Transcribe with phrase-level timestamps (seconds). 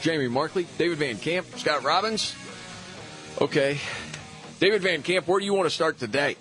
[0.00, 2.34] Jamie Markley, David Van Camp, Scott Robbins.
[3.40, 3.78] Okay.
[4.60, 6.36] David Van Camp, where do you want to start today?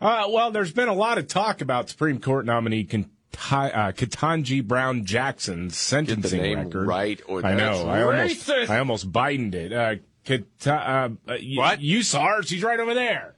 [0.00, 4.62] Uh, well, there's been a lot of talk about Supreme Court nominee Kent- uh, Ketanji
[4.66, 6.86] Brown Jackson's sentencing name record.
[6.86, 7.88] right, or I know.
[7.88, 8.68] I almost, racist.
[8.70, 9.72] I almost Bidened it.
[9.72, 11.80] Uh, Ket- uh, uh, y- What?
[11.80, 12.42] You saw her.
[12.42, 13.34] She's right over there.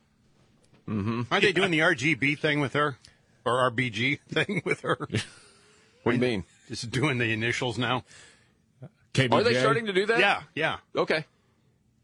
[0.88, 1.22] Mm-hmm.
[1.30, 2.96] Aren't they doing the RGB thing with her?
[3.44, 4.96] Or RBG thing with her?
[6.02, 6.44] What do you mean?
[6.68, 8.04] Just doing the initials now?
[9.16, 9.32] KBJ.
[9.32, 10.18] Are they starting to do that?
[10.20, 10.76] Yeah, yeah.
[10.94, 11.24] Okay.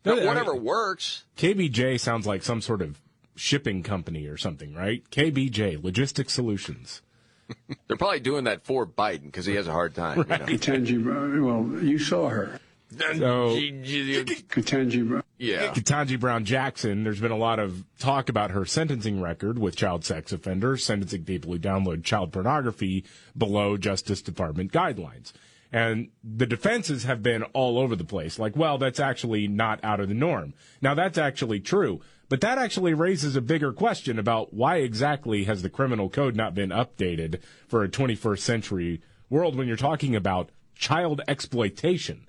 [0.04, 1.24] No, I Whatever mean- works.
[1.36, 3.00] KBJ sounds like some sort of
[3.36, 5.02] shipping company or something, right?
[5.10, 7.02] KBJ, Logistics Solutions.
[7.86, 10.18] They're probably doing that for Biden because he has a hard time.
[10.18, 10.36] you know.
[10.46, 12.58] Ketanji Brown, uh, well, you saw her.
[12.98, 15.22] So, Ketanji Brown.
[15.38, 15.72] Yeah.
[15.72, 20.04] Ketanji Brown Jackson, there's been a lot of talk about her sentencing record with child
[20.04, 23.04] sex offenders, sentencing people who download child pornography
[23.36, 25.32] below Justice Department guidelines.
[25.72, 28.38] And the defenses have been all over the place.
[28.38, 30.52] Like, well, that's actually not out of the norm.
[30.82, 32.02] Now, that's actually true.
[32.28, 36.54] But that actually raises a bigger question about why exactly has the criminal code not
[36.54, 42.26] been updated for a 21st century world when you're talking about child exploitation?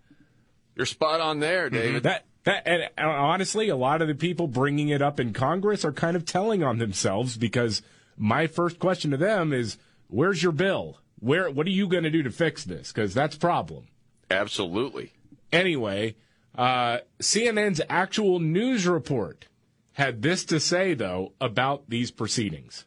[0.76, 1.76] You're spot on there, mm-hmm.
[1.76, 2.04] David.
[2.04, 5.94] That that and honestly, a lot of the people bringing it up in Congress are
[5.94, 7.82] kind of telling on themselves because
[8.18, 9.78] my first question to them is,
[10.08, 11.00] "Where's your bill?
[11.24, 11.50] Where?
[11.50, 12.92] What are you going to do to fix this?
[12.92, 13.88] Because that's a problem."
[14.30, 15.14] Absolutely.
[15.52, 16.16] Anyway,
[16.58, 19.48] uh, CNN's actual news report
[19.94, 22.86] had this to say though about these proceedings.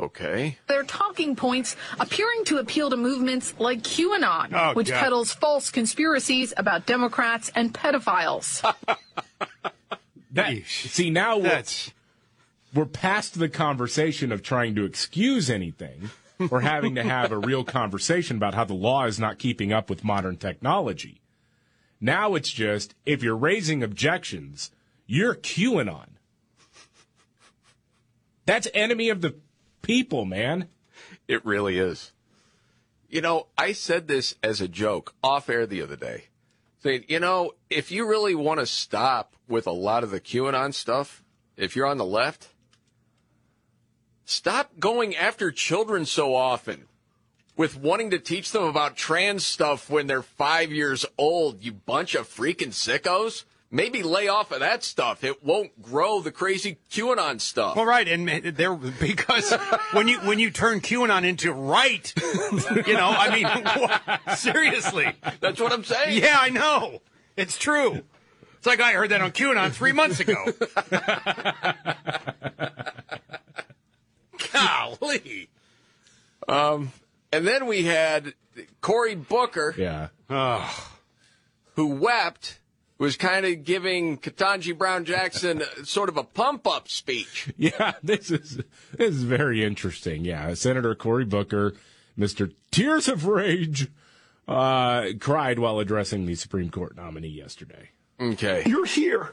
[0.00, 0.58] Okay.
[0.68, 5.00] Their talking points appearing to appeal to movements like QAnon, Oh, which God.
[5.00, 8.62] peddles false conspiracies about Democrats and pedophiles.
[10.30, 11.62] That, see now we're,
[12.74, 16.10] we're past the conversation of trying to excuse anything.
[16.38, 19.90] We're having to have a real conversation about how the law is not keeping up
[19.90, 21.20] with modern technology.
[22.00, 24.70] Now it's just if you're raising objections,
[25.06, 26.10] you're QAnon.
[28.46, 29.36] That's enemy of the
[29.82, 30.68] people, man.
[31.26, 32.12] It really is.
[33.08, 36.24] You know, I said this as a joke off air the other day.
[36.80, 40.72] Saying, you know, if you really want to stop with a lot of the QAnon
[40.72, 41.24] stuff,
[41.56, 42.50] if you're on the left,
[44.28, 46.84] stop going after children so often
[47.56, 52.14] with wanting to teach them about trans stuff when they're five years old, you bunch
[52.14, 53.44] of freaking sickos.
[53.70, 55.24] Maybe lay off of that stuff.
[55.24, 57.76] It won't grow the crazy QAnon stuff.
[57.76, 59.52] Well, right, and there because
[59.92, 62.10] when you when you turn QAnon into right,
[62.86, 64.38] you know, I mean, what?
[64.38, 66.22] seriously, that's what I'm saying.
[66.22, 67.02] Yeah, I know,
[67.36, 68.02] it's true.
[68.56, 70.46] It's like I heard that on QAnon three months ago.
[74.66, 75.48] Golly.
[76.48, 76.92] Um,
[77.32, 78.34] and then we had
[78.80, 79.74] Cory Booker.
[79.76, 80.08] Yeah.
[81.74, 82.58] Who wept,
[82.98, 87.52] was kind of giving Ketanji Brown Jackson sort of a pump up speech.
[87.56, 88.56] Yeah, this is
[88.92, 90.24] this is very interesting.
[90.24, 91.74] Yeah, Senator Cory Booker,
[92.18, 92.52] Mr.
[92.70, 93.88] Tears of Rage,
[94.46, 97.90] uh, cried while addressing the Supreme Court nominee yesterday.
[98.20, 98.64] Okay.
[98.66, 99.32] You're here.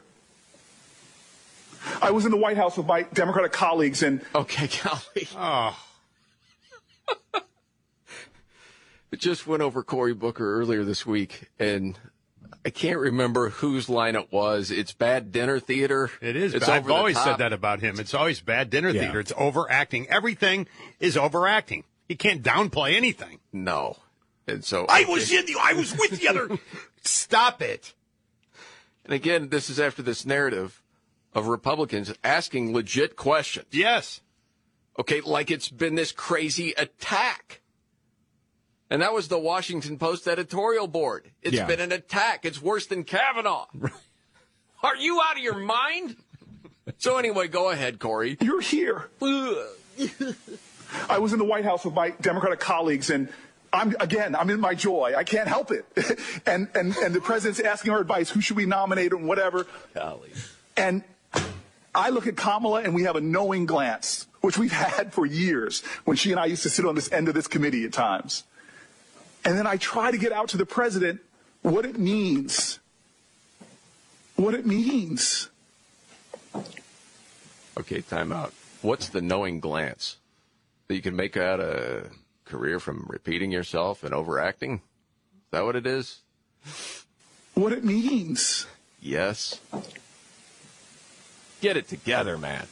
[2.02, 5.78] I was in the White House with my Democratic colleagues, and okay, golly, oh,
[9.12, 11.98] it just went over Cory Booker earlier this week, and
[12.64, 14.70] I can't remember whose line it was.
[14.70, 16.10] It's bad dinner theater.
[16.20, 16.54] It is.
[16.54, 18.00] It's I've always said that about him.
[18.00, 19.02] It's always bad dinner Yeah.
[19.02, 19.20] theater.
[19.20, 20.08] It's overacting.
[20.08, 20.66] Everything
[20.98, 21.84] is overacting.
[22.08, 23.38] You can't downplay anything.
[23.52, 23.96] No.
[24.48, 25.56] And so I was in the.
[25.60, 26.48] I was with the other.
[27.02, 27.94] Stop it.
[29.04, 30.82] And again, this is after this narrative
[31.36, 33.66] of Republicans asking legit questions.
[33.70, 34.20] Yes.
[34.98, 37.60] Okay, like it's been this crazy attack.
[38.88, 41.30] And that was the Washington Post editorial board.
[41.42, 41.66] It's Yeah.
[41.66, 42.44] been an attack.
[42.46, 43.66] It's worse than Kavanaugh.
[44.82, 46.16] Are you out of your mind?
[46.96, 48.38] so anyway, go ahead, Cory.
[48.40, 49.08] You're here.
[51.10, 53.28] I was in the White House with my Democratic colleagues, and
[53.72, 55.14] I'm again, I'm in my joy.
[55.16, 55.84] I can't help it.
[56.46, 59.66] and and and the president's asking our advice: who should we nominate and whatever.
[59.94, 60.30] Golly.
[60.76, 61.02] And
[61.96, 65.82] I look at Kamala, and we have a knowing glance, which we've had for years.
[66.04, 68.44] When she and I used to sit on this end of this committee at times,
[69.44, 71.20] and then I try to get out to the president
[71.62, 72.78] what it means.
[74.36, 75.48] What it means.
[77.78, 78.52] Okay, time out.
[78.82, 80.18] What's the knowing glance?
[80.88, 82.10] That you can make out a
[82.44, 84.74] career from repeating yourself and overacting?
[84.74, 86.20] Is that what it is?
[87.54, 88.66] What it means.
[89.00, 89.60] Yes.
[91.66, 92.64] Get it together, man.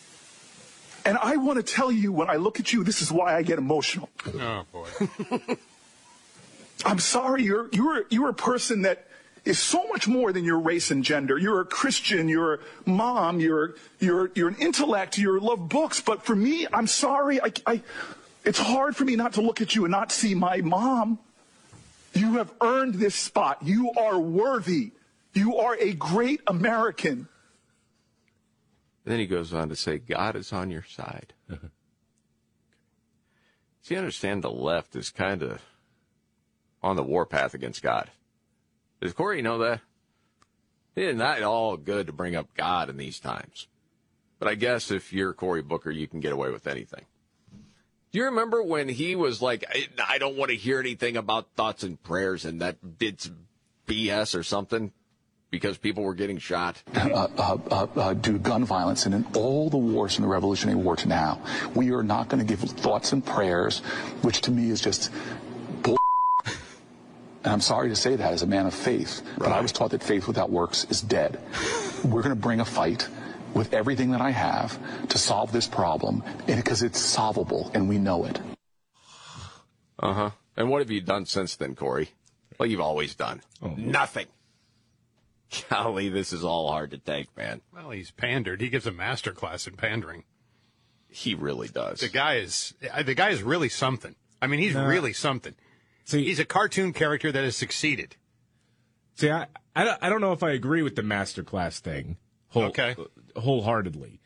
[1.05, 3.43] And I want to tell you, when I look at you, this is why I
[3.43, 4.08] get emotional.
[4.25, 4.87] Oh boy.
[6.85, 9.08] I'm sorry, you're you're you're a person that
[9.44, 11.37] is so much more than your race and gender.
[11.37, 16.00] You're a Christian, you're a mom, you're you're you're an intellect, you love books.
[16.00, 17.82] But for me, I'm sorry, I, I
[18.44, 21.19] it's hard for me not to look at you and not see my mom.
[22.12, 23.58] You have earned this spot.
[23.64, 24.93] You are worthy.
[25.32, 27.26] You are a great American.
[29.05, 31.35] Then he goes on to say, God is on your side.
[33.83, 35.61] See, you understand the left is kind of
[36.83, 38.11] on the warpath against God.
[39.01, 39.81] Does Cory know that?
[40.97, 43.67] It's not all good to bring up God in these times.
[44.39, 47.05] But I guess if you're Cory Booker, you can get away with anything.
[48.12, 51.49] Do you remember when he was like, I, I don't want to hear anything about
[51.57, 53.31] thoughts and prayers and that it's
[53.87, 54.93] BS or something
[55.55, 56.83] because people were getting shot?
[56.97, 60.29] uh, uh, uh, uh, due to gun violence and in all the wars from the
[60.29, 61.41] Revolutionary War to now.
[61.77, 63.79] We are not going to give thoughts and prayers,
[64.23, 65.12] which to me is just
[65.83, 65.97] bull.
[67.45, 69.93] And I'm sorry to say that as a man of faith, but I was taught
[69.93, 71.39] that faith without works is dead.
[72.03, 73.07] We're going to bring a fight
[73.55, 74.77] with everything that I have
[75.11, 78.41] to solve this problem because it's solvable and we know it.
[80.00, 80.31] Uh huh.
[80.57, 82.09] And what have you done since then, Cory?
[82.59, 83.43] Well, you've always done
[83.77, 84.27] nothing.
[85.70, 87.61] Golly, this is all hard to take, man.
[87.73, 88.61] Well, he's pandered.
[88.61, 90.25] He gives a master class in pandering.
[91.08, 92.00] He really does.
[92.00, 94.17] The guy is uh, the guy is really something.
[94.43, 94.87] I mean, he's No.
[94.87, 95.55] really something.
[96.05, 98.17] See, he's a cartoon character that has succeeded.
[99.14, 99.46] See, I,
[99.76, 102.17] I, don't- I don't know if I agree with the master class thing
[102.49, 102.97] whole, Okay.
[103.37, 104.20] wholeheartedly.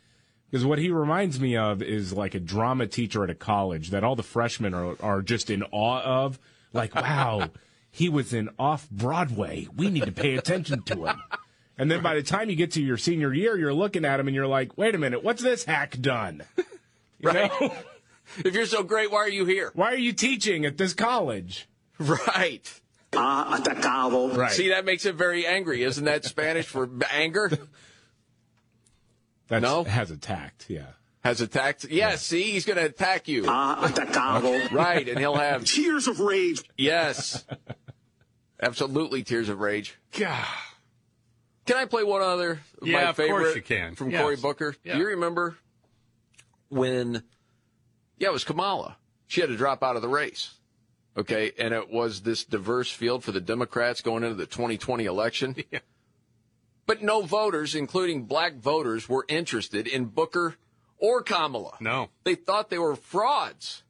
[0.51, 4.03] Because what he reminds me of is like a drama teacher at a college that
[4.03, 6.39] all the freshmen are, are just in awe of.
[6.73, 7.51] Like, wow,
[7.91, 9.67] he was in off Broadway.
[9.77, 11.23] We need to pay attention to him.
[11.77, 14.27] And then by the time you get to your senior year, you're looking at him
[14.29, 16.43] and you're like, wait a minute, what's this hack done?
[17.21, 17.51] You Right.
[17.61, 17.75] know?
[18.45, 19.71] If you're so great, why are you here?
[19.75, 21.67] Why are you teaching at this college?
[21.99, 22.81] Right.
[23.15, 24.37] Ha atacado.
[24.37, 24.53] Right.
[24.53, 25.83] See, that makes it very angry.
[25.83, 27.51] Isn't that Spanish for anger?
[29.49, 29.85] That's, No?
[29.85, 30.89] has attacked, yeah.
[31.25, 31.85] Has attacked?
[31.91, 33.45] Yes, see, he's going to attack you.
[33.45, 34.73] Uh, ha atacado.
[34.73, 36.63] Right, and he'll have, Tears of rage.
[36.77, 37.45] yes.
[38.61, 39.97] Absolutely tears of rage.
[40.19, 40.45] God.
[41.67, 42.61] Can I play one other?
[42.81, 43.95] of Yeah, my of course you can.
[43.95, 44.23] From Yes.
[44.23, 44.75] Cory Booker.
[44.83, 44.95] Yeah.
[44.95, 45.57] Do you remember
[46.69, 47.23] when,
[48.19, 48.97] yeah, it was Kamala.
[49.27, 50.55] She had to drop out of the race.
[51.17, 51.53] Okay.
[51.59, 55.55] And it was this diverse field for the Democrats going into the 2020 election.
[55.71, 55.81] Yeah.
[56.87, 60.57] But no voters, including black voters, were interested in Booker
[60.99, 61.77] or Kamala.
[61.81, 62.11] No.
[62.25, 63.83] They thought they were frauds.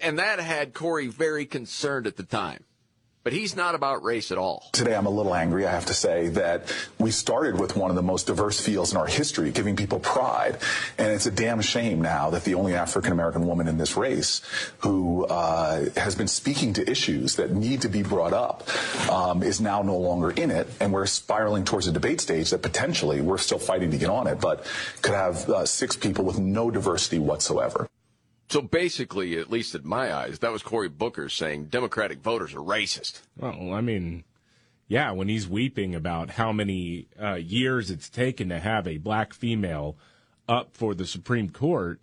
[0.00, 2.64] And that had Cory very concerned at the time.
[3.24, 4.68] But he's not about race at all.
[4.72, 7.96] Today, I'm a little angry, I have to say, that we started with one of
[7.96, 10.58] the most diverse fields in our history, giving people pride.
[10.98, 14.42] And it's a damn shame now that the only African American woman in this race
[14.80, 18.68] who uh, has been speaking to issues that need to be brought up
[19.10, 20.68] um, is now no longer in it.
[20.78, 24.26] And we're spiraling towards a debate stage that potentially we're still fighting to get on
[24.26, 24.66] it, but
[25.00, 27.88] could have uh, six people with no diversity whatsoever.
[28.48, 32.58] So basically, at least in my eyes, that was Cory Booker saying Democratic voters are
[32.58, 33.22] racist.
[33.36, 34.24] Well, I mean,
[34.86, 39.32] yeah, when he's weeping about how many uh, years it's taken to have a black
[39.32, 39.96] female
[40.46, 42.00] up for the Supreme Court,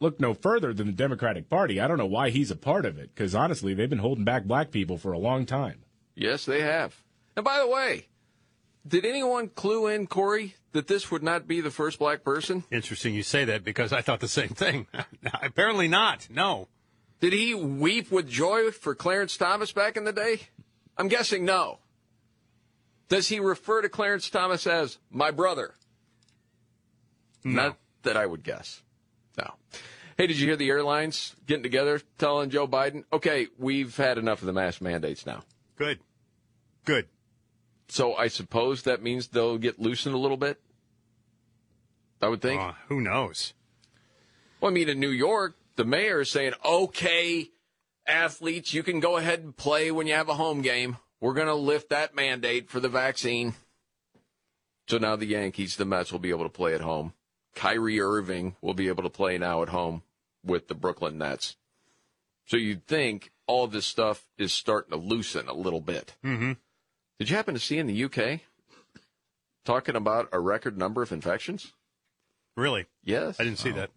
[0.00, 1.80] look no further than the Democratic Party.
[1.80, 4.44] I don't know why he's a part of it, because honestly, they've been holding back
[4.44, 5.84] black people for a long time.
[6.16, 7.02] Yes, they have.
[7.36, 8.08] And by the way,
[8.86, 12.64] Did anyone clue in, Cory, that this would not be the first black person?
[12.70, 14.86] Interesting you say that because I thought the same thing.
[15.42, 16.28] Apparently not.
[16.30, 16.68] No.
[17.20, 20.40] Did he weep with joy for Clarence Thomas back in the day?
[20.96, 21.78] I'm guessing no.
[23.08, 25.74] Does he refer to Clarence Thomas as my brother?
[27.42, 28.82] Not that I would guess.
[29.36, 29.54] No.
[30.16, 34.42] Hey, did you hear the airlines getting together telling Joe Biden, okay, we've had enough
[34.42, 35.42] of the mask mandates now?
[35.76, 36.00] Good.
[36.84, 37.08] Good.
[37.90, 40.60] So I suppose that means they'll get loosened a little bit?
[42.22, 42.60] I would think.
[42.60, 43.52] Uh, who knows?
[44.60, 47.50] Well, I mean, in New York, the mayor is saying, okay,
[48.06, 50.98] athletes, you can go ahead and play when you have a home game.
[51.20, 53.54] We're going to lift that mandate for the vaccine.
[54.88, 57.14] So now the Yankees, the Mets will be able to play at home.
[57.54, 60.02] Kyrie Irving will be able to play now at home
[60.44, 61.56] with the Brooklyn Nets.
[62.46, 66.16] So you'd think all this stuff is starting to loosen a little bit.
[66.24, 66.52] Mm-hmm.
[67.20, 68.40] Did you happen to see in the UK
[69.66, 71.74] talking about a record number of infections?
[72.56, 72.86] Really?
[73.04, 73.38] Yes.
[73.38, 73.74] I didn't see Oh.
[73.74, 73.90] that.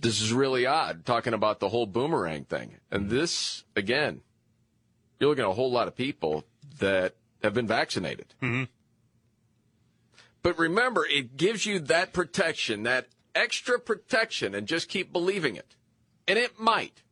[0.00, 2.76] This is really odd, talking about the whole boomerang thing.
[2.88, 4.22] And this, again,
[5.18, 6.44] you're looking at a whole lot of people
[6.78, 8.32] that have been vaccinated.
[8.40, 8.64] Mm-hmm.
[10.42, 15.74] But remember, it gives you that protection, that extra protection, and just keep believing it.
[16.28, 17.02] And it might.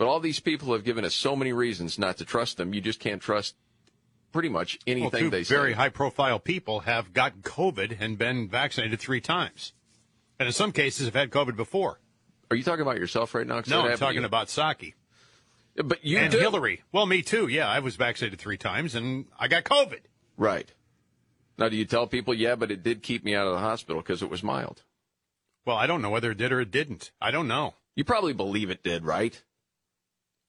[0.00, 2.72] But all these people have given us so many reasons not to trust them.
[2.72, 3.54] You just can't trust
[4.32, 5.54] pretty much Well, anything two they say.
[5.54, 9.74] very high-profile people have gotten COVID and been vaccinated three times,
[10.38, 12.00] and in some cases have had COVID before.
[12.50, 13.60] Are you talking about yourself right now?
[13.66, 14.94] No, I'm talking about Psaki.
[15.76, 16.38] But you and do.
[16.38, 16.80] Hillary.
[16.92, 17.48] Well, me too.
[17.48, 20.00] Yeah, I was vaccinated three times, and I got COVID.
[20.38, 20.72] Right.
[21.58, 24.00] Now, do you tell people, yeah, but it did keep me out of the hospital
[24.00, 24.82] because it was mild?
[25.66, 27.12] Well, I don't know whether it did or it didn't.
[27.20, 27.74] I don't know.
[27.94, 29.42] You probably believe it did, right?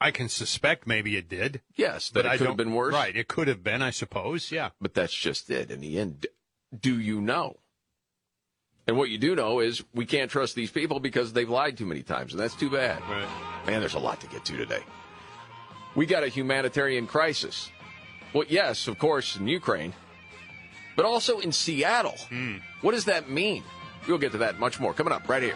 [0.01, 1.61] I can suspect maybe it did.
[1.75, 2.93] Yes, that but it could have been worse.
[2.93, 4.51] Right, it could have been, I suppose.
[4.51, 4.71] Yeah.
[4.81, 5.69] But that's just it.
[5.69, 6.25] In the end,
[6.77, 7.57] do you know?
[8.87, 11.85] And what you do know is we can't trust these people because they've lied too
[11.85, 12.99] many times, and that's too bad.
[13.01, 13.27] Right.
[13.67, 14.83] Man, there's a lot to get to today.
[15.95, 17.69] We got a humanitarian crisis.
[18.33, 19.93] Well, yes, of course, in Ukraine,
[20.95, 22.17] but also in Seattle.
[22.29, 22.57] Hmm.
[22.81, 23.63] What does that mean?
[24.07, 25.55] We'll get to that much more coming up right here.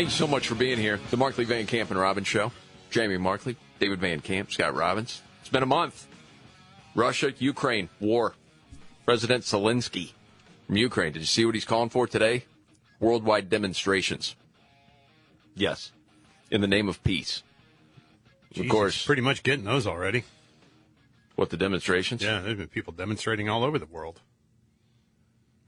[0.00, 0.98] Thank you so much for being here.
[1.10, 2.52] The Markley Van Camp and Robbins Show.
[2.88, 5.20] Jamie Markley, David Van Camp, Scott Robbins.
[5.40, 6.06] It's been a month.
[6.94, 8.32] Russia, Ukraine, war.
[9.04, 10.12] President Zelensky
[10.66, 11.12] from Ukraine.
[11.12, 12.46] Did you see what he's calling for today?
[12.98, 14.36] Worldwide demonstrations.
[15.54, 15.92] Yes.
[16.50, 17.42] In the name of peace.
[18.52, 19.04] Jesus, of course.
[19.04, 20.24] pretty much getting those already.
[21.36, 22.22] What, the demonstrations?
[22.22, 24.22] Yeah, there's been people demonstrating all over the world.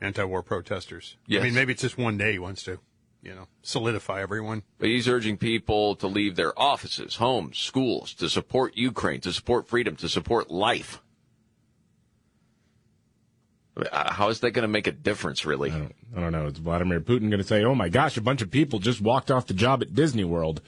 [0.01, 1.19] Anti-war protesters.
[1.27, 1.43] Yes.
[1.43, 2.79] I mean, maybe it's just one day he wants to,
[3.23, 4.64] you know, solidify everyone.
[4.79, 9.69] But he's urging people to leave their offices, homes, schools, to support Ukraine, to support
[9.69, 11.00] freedom, to support life.
[13.76, 15.71] Uh, How is that going to make a difference, really?
[15.71, 16.47] I don't, I don't know.
[16.47, 19.31] Is Vladimir Putin going to say, "Oh my gosh, a bunch of people just walked
[19.31, 20.61] off the job at Disney World.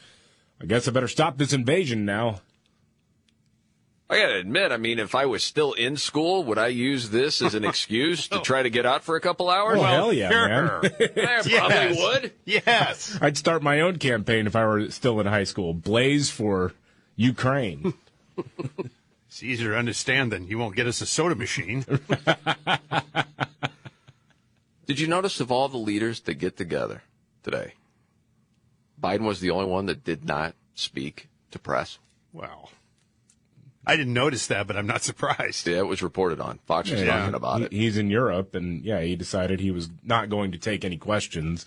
[0.60, 2.40] I guess I better stop this invasion now."
[4.10, 7.08] I got to admit, I mean, if I was still in school, would I use
[7.10, 9.78] this as an excuse to try to get out for a couple hours?
[9.80, 10.68] Oh, hell yeah, man.
[10.84, 11.98] I probably Yes.
[11.98, 12.32] would.
[12.44, 13.18] Yes.
[13.22, 15.72] I'd start my own campaign if I were still in high school.
[15.72, 16.72] Blaze for
[17.16, 17.94] Ukraine.
[19.28, 21.84] It's easier to understand than you won't get us a soda machine.
[24.86, 27.02] Did you notice of all the leaders that get together
[27.42, 27.72] today,
[29.02, 31.98] Biden was the only one that did not speak to press?
[32.32, 32.70] Well,
[33.86, 35.66] I didn't notice that, but I'm not surprised.
[35.66, 36.58] Yeah, it was reported on.
[36.66, 37.72] Fox was Yeah, talking about he- it.
[37.72, 41.66] He's in Europe, and yeah, he decided he was not going to take any questions.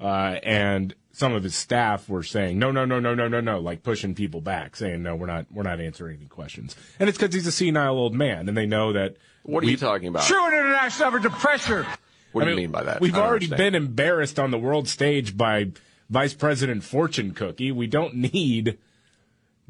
[0.00, 3.58] Uh, and some of his staff were saying, "No, no, no, no, no, no, no,"
[3.58, 7.18] like pushing people back, saying, "No, we're not, we're not answering any questions." And it's
[7.18, 9.16] because he's a senile old man, and they know that.
[9.42, 10.22] What are we- you talking about?
[10.24, 11.86] True international effort to pressure.
[12.32, 13.00] What do I you mean by that?
[13.00, 13.72] We've already understand.
[13.72, 15.70] been embarrassed on the world stage by
[16.10, 17.72] Vice President Fortune Cookie.
[17.72, 18.78] We don't need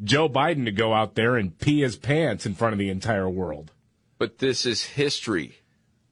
[0.03, 3.29] Joe Biden to go out there and pee his pants in front of the entire
[3.29, 3.73] world.
[4.19, 5.55] But this is history.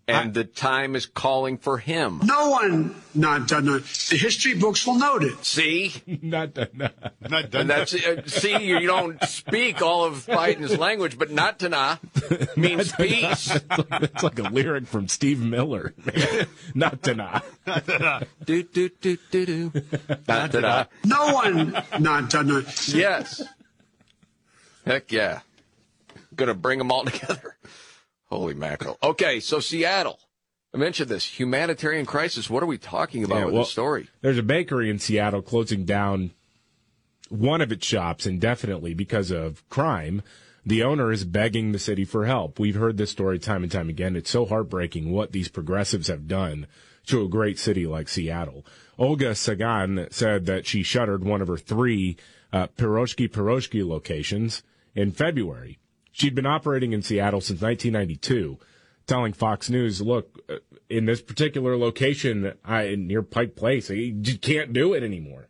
[0.08, 2.20] and the time is calling for him.
[2.22, 3.82] No one not done it.
[4.08, 5.44] The history books will note it.
[5.44, 6.90] See, not done.
[7.28, 11.68] Not and that's uh, see, you don't speak all of Biden's language, but not to
[11.68, 11.96] nah
[12.56, 13.52] means peace.
[13.56, 15.92] It's like, it's like a lyric from Steve Miller.
[16.74, 17.44] not to not.
[18.44, 19.72] do do do do do.
[20.28, 20.84] Not to nah.
[21.04, 22.88] No one not done it.
[22.94, 23.42] Yes.
[24.86, 25.40] Heck yeah.
[26.34, 27.56] Gonna bring them all together.
[28.26, 28.98] Holy mackerel.
[29.02, 30.18] Okay, so Seattle.
[30.74, 32.50] I mentioned this humanitarian crisis.
[32.50, 34.08] What are we talking about Yeah, with well, the story?
[34.20, 36.32] There's a bakery in Seattle closing down
[37.28, 40.22] one of its shops indefinitely because of crime.
[40.66, 42.58] The owner is begging the city for help.
[42.58, 44.16] We've heard this story time and time again.
[44.16, 46.66] It's so heartbreaking what these progressives have done
[47.06, 48.66] to a great city like Seattle.
[48.98, 52.16] Olga Sagan said that she shuttered one of her three
[52.52, 54.62] uh, Piroshki Piroshki locations
[54.96, 55.78] in February.
[56.10, 58.58] She'd been operating in Seattle since 1992,
[59.06, 60.56] telling Fox News, look, uh,
[60.88, 65.48] in this particular location I, near Pike Place, I just can't do it anymore.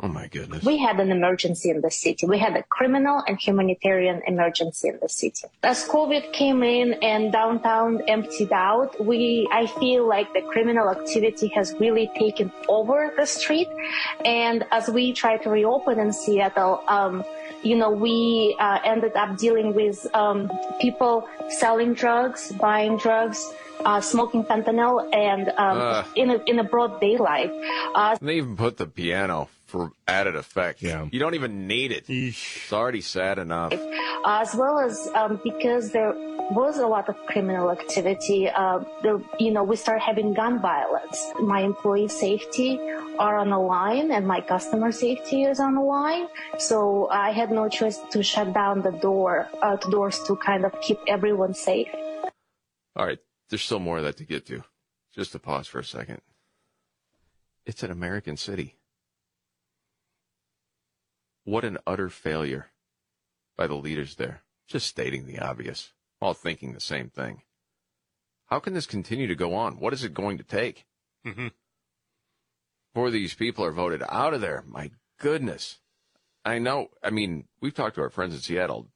[0.00, 0.64] Oh my goodness.
[0.64, 2.26] We had an emergency in the city.
[2.26, 5.46] We had a criminal and humanitarian emergency in the city.
[5.62, 11.46] As COVID came in and downtown emptied out, we, I feel like the criminal activity
[11.54, 13.68] has really taken over the street.
[14.24, 17.24] And as we try to reopen in Seattle, um,
[17.64, 23.52] you know, we uh, ended up dealing with um, people selling drugs, buying drugs,
[23.84, 26.06] uh, smoking fentanyl, and um, Ugh.
[26.14, 27.50] in a, in a broad daylight.
[27.94, 30.82] Uh, they even put the piano for added effect.
[30.82, 31.06] Yeah.
[31.10, 32.04] You don't even need it.
[32.08, 33.72] It's already sad enough.
[34.24, 36.14] as well as um, because there
[36.50, 38.48] was a lot of criminal activity.
[38.48, 41.32] Uh, the, you know, we start having gun violence.
[41.40, 42.78] My employee safety
[43.18, 46.26] are on the line, and my customer safety is on the line.
[46.58, 50.64] So I had no choice to shut down the door, uh, the doors to kind
[50.64, 51.88] of keep everyone safe.
[52.96, 54.62] All right, there's still more of that to get to.
[55.14, 56.20] Just to pause for a second.
[57.64, 58.76] It's an American city.
[61.44, 62.70] What an utter failure
[63.56, 64.42] by the leaders there.
[64.66, 67.42] Just stating the obvious, all thinking the same thing.
[68.46, 69.78] How can this continue to go on?
[69.78, 70.84] What is it going to take
[71.26, 71.48] Mm-hmm.
[72.92, 74.62] before these people are voted out of there?
[74.66, 75.78] My goodness.
[76.44, 76.88] I know.
[77.02, 78.88] I mean, we've talked to our friends in Seattle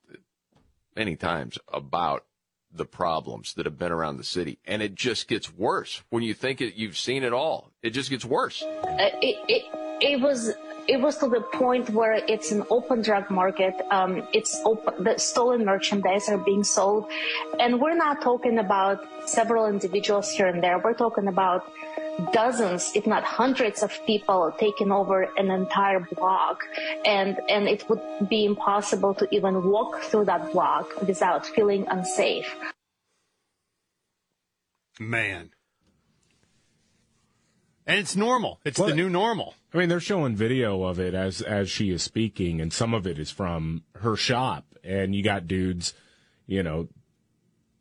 [0.94, 2.24] many times about
[2.70, 6.02] the problems that have been around the city, and it just gets worse.
[6.10, 8.62] When you think it, you've seen it all, it just gets worse.
[8.62, 9.62] Uh, it, it,
[10.02, 10.52] it was
[10.88, 13.74] it was to the point where it's an open drug market.
[13.90, 15.04] Um, it's open.
[15.04, 17.06] The stolen merchandise are being sold,
[17.60, 20.78] and we're not talking about several individuals here and there.
[20.78, 21.70] We're talking about
[22.32, 26.64] dozens, if not hundreds, of people taking over an entire block,
[27.04, 32.56] and and it would be impossible to even walk through that block without feeling unsafe.
[34.98, 35.50] Man.
[37.88, 38.60] And it's normal.
[38.66, 39.54] It's the new normal.
[39.72, 43.06] I mean, they're showing video of it as as she is speaking, and some of
[43.06, 44.66] it is from her shop.
[44.84, 45.94] And you got dudes,
[46.46, 46.88] you know,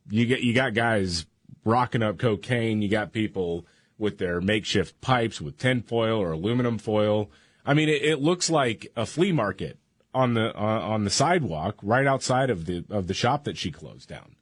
[0.09, 1.25] you get you got guys
[1.65, 2.81] rocking up cocaine.
[2.81, 3.65] You got people
[3.97, 7.29] with their makeshift pipes with tinfoil or aluminum foil.
[7.65, 9.77] I mean, it, it looks like a flea market
[10.13, 13.71] on the uh, on the sidewalk right outside of the of the shop that she
[13.71, 14.35] closed down.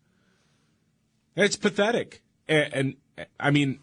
[1.36, 3.80] It's pathetic, and, and I mean,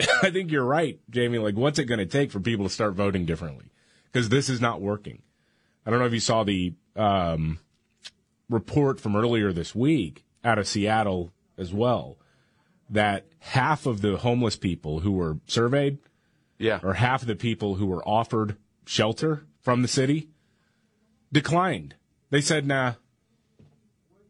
[0.22, 1.38] I think you're right, Jamie.
[1.38, 3.66] Like, what's it going to take for people to start voting differently?
[4.12, 5.22] Because this is not working.
[5.86, 7.58] I don't know if you saw the um,
[8.48, 12.16] report from earlier this week out of Seattle as well
[12.90, 15.98] that half of the homeless people who were surveyed,
[16.58, 20.28] yeah, or half of the people who were offered shelter from the city
[21.32, 21.94] declined.
[22.30, 22.94] They said, "Nah."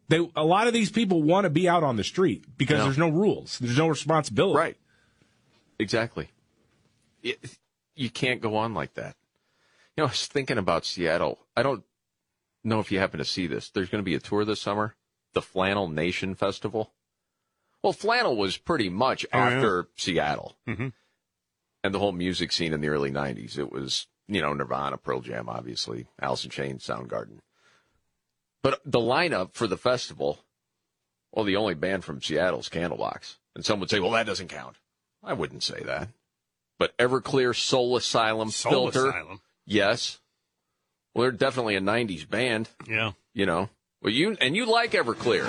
[0.09, 2.85] They a lot of these people want to be out on the street because No.
[2.85, 4.57] there's no rules, there's no responsibility.
[4.59, 4.77] Right.
[5.79, 6.31] Exactly.
[7.23, 7.39] It,
[7.95, 9.17] you can't go on like that.
[9.97, 11.39] You know, I was thinking about Seattle.
[11.57, 11.85] I don't
[12.63, 13.71] know if you happen to see this.
[13.71, 14.95] There's going to be a tour this summer,
[15.33, 16.93] the Flannel Nation Festival.
[17.83, 19.45] Well, flannel was pretty much Oh, yeah.
[19.51, 20.89] after Seattle Mm-hmm.
[21.85, 23.59] and the whole music scene in the early 90s.
[23.59, 27.41] It was, you know, Nirvana, Pearl Jam, obviously, Alice in Chains, Soundgarden.
[28.63, 30.41] But the lineup for the festival,
[31.31, 33.37] well, the only band from Seattle is Candlebox.
[33.55, 34.77] And some would say, well, that doesn't count.
[35.25, 36.09] I wouldn't say that.
[36.79, 39.09] But Everclear, Soul Asylum, Soul Filter.
[39.09, 39.41] Asylum.
[39.67, 40.21] Yes.
[41.15, 42.69] Well, they're definitely a 90s band.
[42.89, 43.13] Yeah.
[43.33, 43.69] You know,
[44.03, 45.49] well, you, and you like Everclear.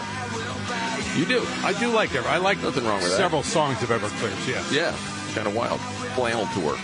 [1.17, 1.45] You do.
[1.63, 2.27] I do like Ever.
[2.27, 3.17] I like Nothing wrong with that.
[3.17, 4.47] several songs of Everclear's.
[4.47, 4.63] Yeah.
[4.71, 4.97] Yeah,
[5.33, 5.79] kind of wild.
[6.15, 6.77] Flannel tour.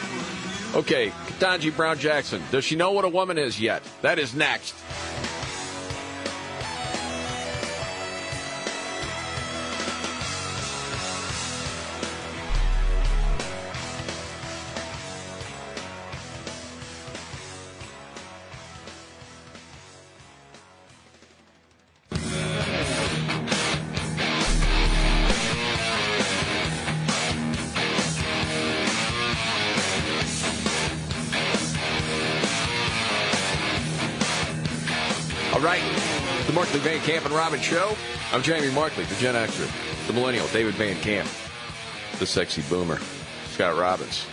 [0.73, 2.41] Okay, Ketanji Brown Jackson.
[2.51, 3.83] Does she know what a woman is yet?
[4.01, 4.73] That is next.
[37.31, 37.95] And Robbins Show.
[38.33, 41.29] I'm Jamie Markley, the Gen Xer, the Millennial, David Van Camp,
[42.19, 42.99] the Sexy Boomer,
[43.51, 44.25] Scott Robbins.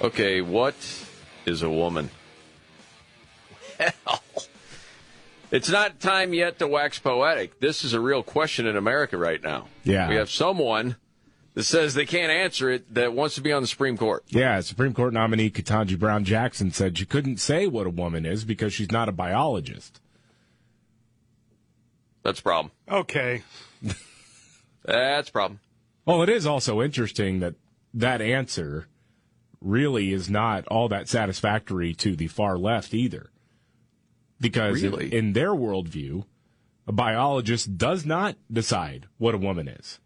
[0.00, 0.74] Okay, what
[1.44, 2.08] is a woman?
[3.78, 4.22] Well,
[5.50, 7.60] it's not time yet to wax poetic.
[7.60, 9.68] This is a real question in America right now.
[9.84, 10.08] Yeah.
[10.08, 10.96] We have someone
[11.54, 14.24] that says they can't answer it that wants to be on the Supreme Court.
[14.28, 18.46] Yeah, Supreme Court nominee Ketanji Brown Jackson said she couldn't say what a woman is
[18.46, 20.00] because she's not a biologist.
[22.26, 22.72] That's a problem.
[22.90, 23.42] Okay.
[24.84, 25.60] That's a problem.
[26.04, 27.54] Well, it is also interesting that
[27.94, 28.88] that answer
[29.60, 33.30] really is not all that satisfactory to the far left either.
[34.40, 35.14] Because in- Really?
[35.14, 36.24] in their worldview,
[36.88, 40.00] a biologist does not decide what a woman is.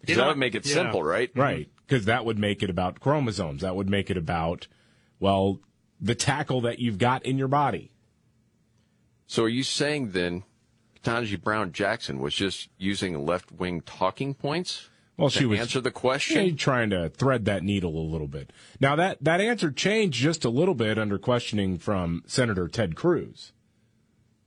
[0.00, 1.32] Because that would make it simple, right?
[1.34, 1.68] Right.
[1.84, 3.62] Because that would make it about chromosomes.
[3.62, 4.68] That would make it about,
[5.18, 5.58] well,
[6.00, 7.90] the tackle that you've got in your body.
[9.26, 10.44] So are you saying then
[11.06, 14.88] Ketanji Brown Jackson was just using left wing talking points?
[15.16, 16.46] Well, to she was answer the question.
[16.46, 18.52] yeah, trying to thread that needle a little bit.
[18.80, 23.52] Now that that answer changed just a little bit under questioning from Senator Ted Cruz.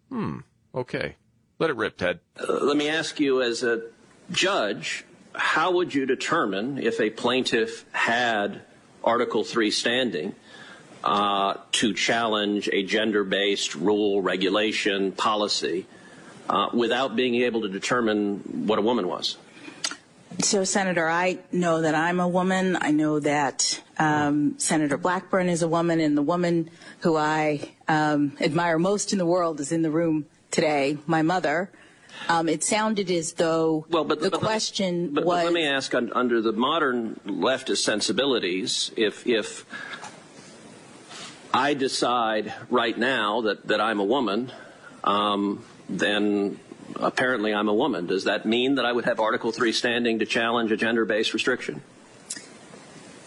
[0.10, 0.40] Hmm.
[0.76, 1.16] Okay.
[1.58, 2.20] Let it rip, Ted.
[2.40, 3.82] Uh, let me ask you, as a
[4.32, 8.62] judge, how would you determine if a plaintiff had
[9.04, 10.36] Article 3 standing
[11.04, 15.88] uh, to challenge a gender based rule, regulation, policy
[16.50, 19.38] uh, without being able to determine what a woman was?
[20.42, 22.78] So, Senator, I know that I'm a woman.
[22.80, 26.70] I know that um, Senator Blackburn is a woman, and the woman
[27.02, 31.70] who I um, admire most in the world is in the room today, my mother.
[32.28, 35.44] Um, it sounded as though Well, but the but- question but, but was.
[35.46, 39.66] let me ask, un, under the modern leftist sensibilities, if if
[41.54, 44.52] I decide right now that that I'm a woman,
[45.04, 46.60] um, then
[46.96, 48.06] apparently I'm a woman.
[48.06, 51.82] Does that mean that I would have Article Three standing to challenge a gender-based restriction?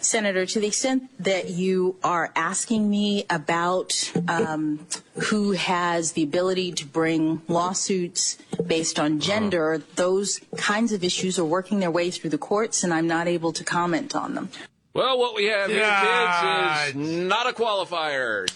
[0.01, 4.85] Senator, to the extent that you are asking me about um,
[5.29, 11.45] who has the ability to bring lawsuits based on gender, those kinds of issues are
[11.45, 14.51] working their way through the courts, and I'm not able to comment on them.
[14.95, 18.47] Well, what we have here, kids, is not a qualifier.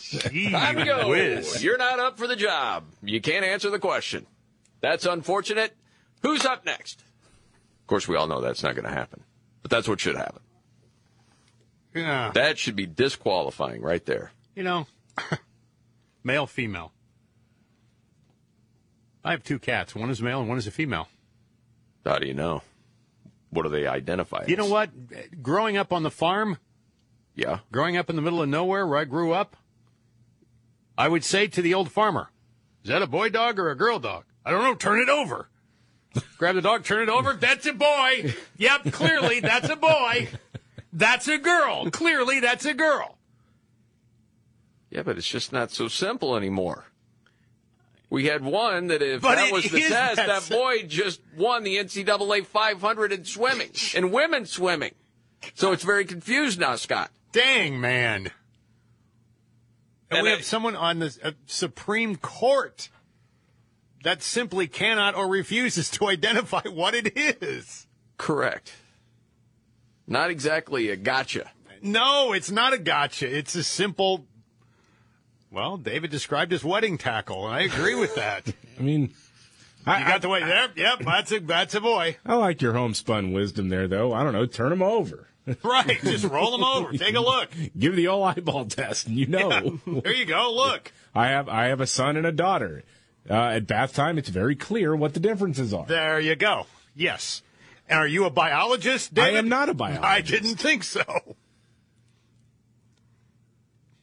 [0.51, 1.09] Time to go.
[1.09, 1.64] whiz.
[1.64, 2.85] You're not up for the job.
[3.03, 4.27] You can't answer the question.
[4.83, 5.75] That's unfortunate.
[6.22, 7.01] Who's up next?
[7.01, 9.22] Of course, we all know that's not going to happen,
[9.62, 10.40] but that's what should happen.
[11.94, 12.31] Yeah.
[12.35, 14.33] That should be disqualifying right there.
[14.55, 14.87] You know,
[16.25, 16.92] male, female.
[19.25, 19.94] I have two cats.
[19.94, 21.09] One is male and one is a female.
[22.05, 22.62] How do you know?
[23.56, 24.44] What do they identify?
[24.46, 24.58] You as?
[24.58, 24.90] know what?
[25.42, 26.58] Growing up on the farm,
[27.34, 27.60] Yeah.
[27.72, 29.56] growing up in the middle of nowhere where I grew up,
[30.98, 32.30] I would say to the old farmer,
[32.84, 34.24] Is that a boy dog or a girl dog?
[34.44, 34.74] I don't know.
[34.74, 35.48] Turn it over.
[36.38, 37.32] Grab the dog, turn it over.
[37.34, 38.34] That's a boy.
[38.58, 40.28] Yep, clearly that's a boy.
[40.92, 41.90] That's a girl.
[41.90, 43.18] Clearly that's a girl.
[44.90, 46.86] Yeah, but it's just not so simple anymore.
[48.08, 51.64] We had one that if But that was the test, that that boy just won
[51.64, 54.94] the NCAA 500 in swimming, in women's swimming.
[55.54, 57.10] So it's very confused now, Scott.
[57.32, 58.30] Dang, man.
[60.10, 62.90] And, And we I- have someone on the uh, Supreme Court
[64.04, 67.88] that simply cannot or refuses to identify what it is.
[68.18, 68.72] Correct.
[70.06, 71.50] Not exactly a gotcha.
[71.82, 73.26] No, it's not a gotcha.
[73.36, 74.26] It's a simple.
[75.56, 78.46] Well, David described his wedding tackle, and I agree with that.
[78.78, 79.14] I mean,
[79.86, 80.68] you got the way there.
[80.76, 82.18] Yep, that's a that's a boy.
[82.26, 84.12] I like your homespun wisdom there, though.
[84.12, 84.44] I don't know.
[84.44, 85.28] Turn them over.
[85.62, 86.92] Right, just roll them over.
[86.98, 87.50] Take a look.
[87.78, 89.78] Give the old eyeball test, and you know.
[89.86, 90.52] There you go.
[90.52, 90.92] Look.
[91.14, 92.82] I have I have a son and a daughter.
[93.30, 95.86] Uh, at bath time, it's very clear what the differences are.
[95.86, 96.66] There you go.
[96.96, 97.42] Yes.
[97.88, 99.14] And are you a biologist?
[99.14, 99.36] David?
[99.36, 100.04] I am not a biologist.
[100.04, 101.04] I didn't think so.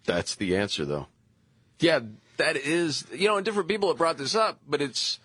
[0.05, 1.07] That's the answer, though.
[1.83, 1.99] Yeah,
[2.37, 5.19] that is, you know, and different people have brought this up, but it's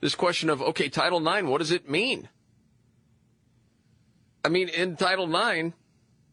[0.00, 2.28] this question of, okay, Title IX, what does it mean?
[4.44, 5.74] I mean, in Title IX,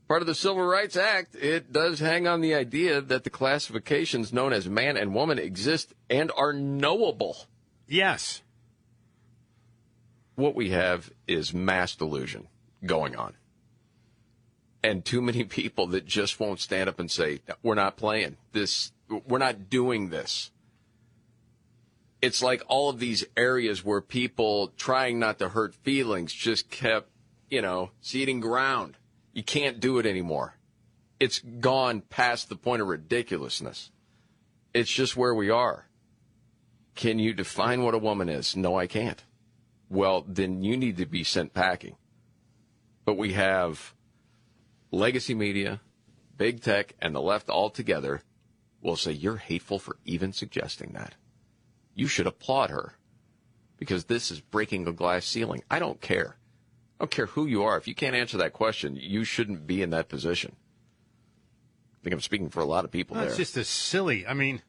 [0.07, 4.31] part of the Civil Rights Act, it does hang on the idea that the classifications
[4.31, 7.37] known as man and woman exist and are knowable.
[7.87, 8.43] Yes.
[10.35, 12.47] What we have is mass delusion
[12.85, 13.33] going on.
[14.83, 18.91] And too many people that just won't stand up and say, we're not playing this.
[19.11, 20.51] We're not doing this.
[22.21, 27.09] It's like all of these areas where people trying not to hurt feelings just kept,
[27.49, 28.97] you know, ceding ground.
[29.33, 30.55] You can't do it anymore.
[31.19, 33.91] It's gone past the point of ridiculousness.
[34.73, 35.87] It's just where we are.
[36.95, 38.55] Can you define what a woman is?
[38.55, 39.23] No, I can't.
[39.89, 41.95] Well, then you need to be sent packing.
[43.03, 43.93] But we have
[44.91, 45.81] legacy media,
[46.37, 48.21] big tech, and the left all together
[48.81, 51.15] will say you're hateful for even suggesting that.
[51.93, 52.95] You should applaud her
[53.77, 55.63] because this is breaking a glass ceiling.
[55.69, 56.37] I don't care.
[56.99, 57.77] I don't care who you are.
[57.77, 60.55] If you can't answer that question, you shouldn't be in that position.
[61.93, 63.27] I think I'm speaking for a lot of people there.
[63.27, 64.25] It's just a silly.
[64.25, 64.61] I mean,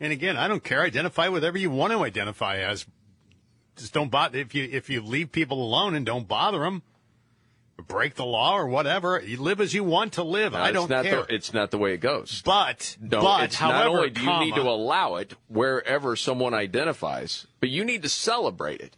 [0.00, 0.82] and again, I don't care.
[0.82, 2.86] Identify whatever you want to identify as.
[3.76, 6.82] Just don't bother if you if you leave people alone and don't bother them,
[7.82, 9.22] break the law or whatever.
[9.24, 10.52] You live as you want to live.
[10.52, 11.22] No, I don't not care.
[11.22, 12.42] The, it's not the way it goes.
[12.44, 16.54] But No, but it's however, not only do you need to allow it wherever someone
[16.54, 18.96] identifies, but you need to celebrate it.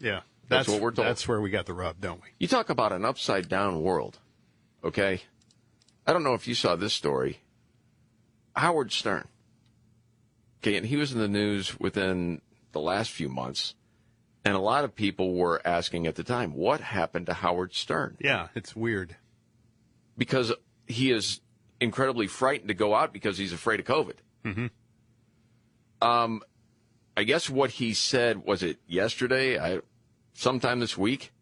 [0.00, 1.06] yeah, That's what we're told.
[1.06, 2.28] That's where we got the rub, don't we?
[2.38, 4.18] You talk about an upside down world,
[4.82, 5.22] okay?
[6.06, 7.40] I don't know if you saw this story.
[8.54, 9.28] Howard Stern.
[10.62, 12.40] Okay, and he was in the news within
[12.72, 13.74] the last few months,
[14.46, 18.16] and a lot of people were asking at the time, what happened to Howard Stern?
[18.20, 19.16] Yeah, it's weird.
[20.16, 20.52] Because
[20.86, 21.40] he is
[21.80, 24.14] incredibly frightened to go out because he's afraid of COVID.
[24.44, 24.66] Mm-hmm.
[26.00, 26.42] Um,
[27.16, 29.80] I guess what he said was it yesterday, I,
[30.34, 31.32] sometime this week,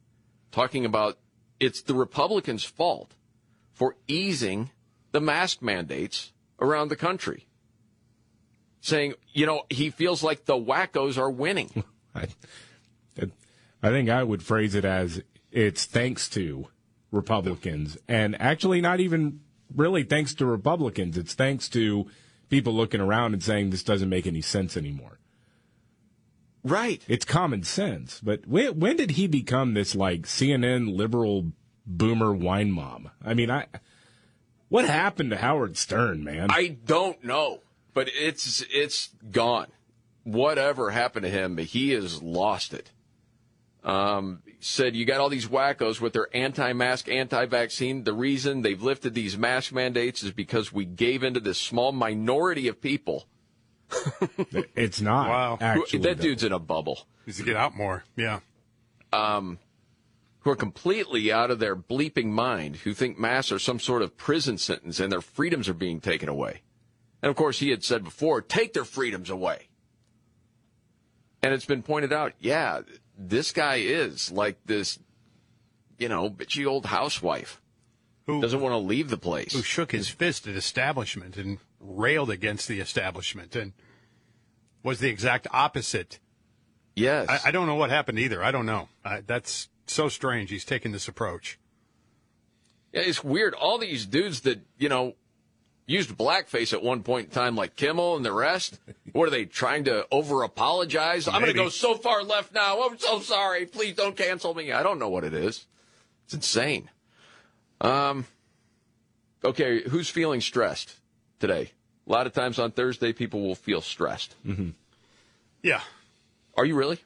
[0.51, 1.19] talking about
[1.61, 3.12] it's the Republicans' fault
[3.75, 4.71] for easing
[5.12, 7.49] the mask mandates around the country.
[8.81, 11.85] Saying, you know, he feels like the wackos are winning.
[13.20, 13.31] I,
[13.83, 16.68] I think I would phrase it as it's thanks to
[17.11, 19.40] Republicans, and actually not even
[19.74, 21.16] really thanks to Republicans.
[21.16, 22.07] It's thanks to
[22.48, 25.18] people looking around and saying this doesn't make any sense anymore.
[26.62, 27.03] Right.
[27.09, 28.20] It's common sense.
[28.20, 31.53] But when, when did he become this like CNN liberal
[31.87, 33.11] boomer wine mom?
[33.22, 33.66] I mean, I
[34.68, 36.48] what happened to Howard Stern, man?
[36.50, 37.61] I don't know,
[37.92, 39.68] but it's it's gone.
[40.22, 42.90] Whatever happened to him, he has lost it.
[43.85, 48.05] Um, said you got all these wackos with their anti-mask, anti-vaccine.
[48.05, 52.66] The reason they've lifted these mask mandates is because we gave into this small minority
[52.68, 53.27] of people.
[54.75, 55.29] it's not.
[55.29, 55.59] Wow.
[55.61, 56.23] Actually, that though.
[56.23, 57.07] dude's in a bubble.
[57.27, 58.05] Needs to get out more.
[58.16, 58.40] Yeah.
[59.12, 59.59] um,
[60.40, 64.16] who are completely out of their bleeping mind, who think masks are some sort of
[64.16, 66.61] prison sentence and their freedoms are being taken away.
[67.23, 69.68] And of course, he had said before, take their freedoms away.
[71.42, 72.81] And it's been pointed out, yeah,
[73.16, 74.98] this guy is like this,
[75.98, 77.61] you know, bitchy old housewife
[78.27, 79.53] who doesn't want to leave the place.
[79.53, 83.72] Who shook his fist at establishment and railed against the establishment and
[84.83, 86.18] was the exact opposite.
[86.96, 87.29] Yes.
[87.29, 88.42] I, I don't know what happened either.
[88.42, 88.88] I don't know.
[89.05, 90.50] I, that's so strange.
[90.50, 91.59] He's taking this approach.
[92.92, 93.55] Yeah, it's weird.
[93.55, 95.14] All these dudes that, you know,
[95.87, 98.79] used blackface at one point in time, like Kimmel and the rest,
[99.12, 101.29] what are they trying to over apologize?
[101.29, 102.83] I'm going to go so far left now.
[102.87, 103.66] I'm so sorry.
[103.66, 104.73] Please don't cancel me.
[104.73, 105.66] I don't know what it is.
[106.25, 106.88] It's insane.
[107.81, 108.25] Um,
[109.44, 110.94] okay, who's feeling stressed
[111.38, 111.73] today?
[112.07, 114.35] A lot of times on Thursday, people will feel stressed.
[114.47, 114.70] Mm-hmm.
[115.62, 115.81] Yeah.
[116.57, 116.99] Are you really?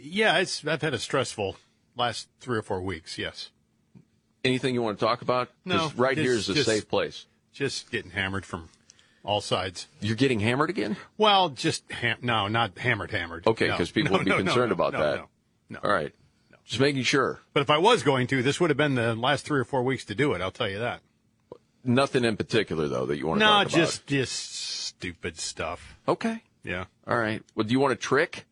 [0.00, 1.56] Yeah, it's, I've had a stressful
[1.96, 3.18] last three or four weeks.
[3.18, 3.50] Yes.
[4.44, 5.48] Anything you want to talk about?
[5.64, 7.26] No, right here just- a just- safe place.
[7.58, 8.68] Just getting hammered from
[9.24, 9.88] all sides.
[10.00, 10.96] You're getting hammered again?
[11.16, 13.48] Well, just ham- no, not hammered, hammered.
[13.48, 13.72] Okay, No.
[13.72, 15.16] because people No, would be no, no, concerned no, about no, that.
[15.16, 15.26] no,
[15.70, 15.78] no.
[15.82, 16.14] All right.
[16.64, 17.40] Just making sure.
[17.52, 19.82] But if I was going to, this would have been the last three or four
[19.82, 20.40] weeks to do it.
[20.40, 21.00] I'll tell you that.
[21.82, 23.72] Nothing in particular, though, that you want to No, talk about.
[23.76, 25.96] just just stupid stuff.
[26.06, 26.44] Okay.
[26.62, 26.84] Yeah.
[27.08, 27.42] All right.
[27.56, 28.44] Well, do you want a trick?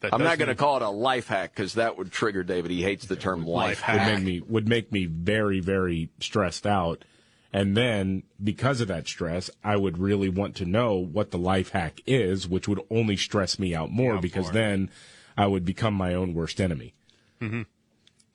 [0.00, 2.70] That I'm not going to call it a life hack because that would trigger David.
[2.70, 4.14] He hates the term life, would hack.
[4.14, 7.04] make me would make me very very stressed out
[7.52, 11.70] and then because of that stress i would really want to know what the life
[11.70, 14.90] hack is which would only stress me out more because then
[15.36, 16.94] i would become my own worst enemy
[17.42, 17.62] Mm-hmm.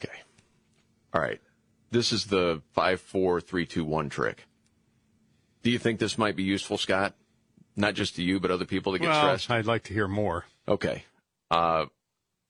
[0.04, 0.20] Okay.
[1.14, 1.40] All right.
[1.92, 4.46] This is the five, four, three, two, one trick.
[5.64, 7.16] Do you think this might be useful, Scott?
[7.76, 9.50] Not just to you, but other people that get well, stressed.
[9.50, 10.46] I'd like to hear more.
[10.68, 11.06] Okay.
[11.50, 11.86] Uh,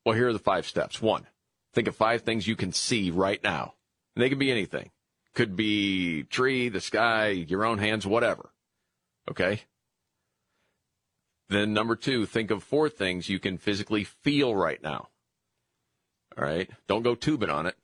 [0.04, 1.02] well, here are the five steps.
[1.02, 1.28] One,
[1.74, 3.76] think of five things you can see right now.
[4.16, 4.90] And they can be anything.
[5.38, 8.50] Could be tree, the sky, your own hands, whatever.
[9.30, 9.62] Okay.
[11.48, 15.10] Then number two, think of four things you can physically feel right now.
[16.36, 16.68] All right.
[16.88, 17.76] Don't go tubing on it.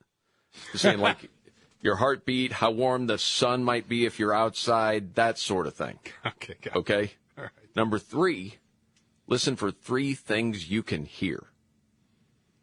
[0.72, 1.30] Just saying like
[1.80, 6.00] your heartbeat, how warm the sun might be if you're outside, that sort of thing.
[6.26, 6.56] Okay.
[6.74, 7.12] Okay.
[7.38, 7.52] All right.
[7.76, 8.56] Number three,
[9.28, 11.44] listen for three things you can hear.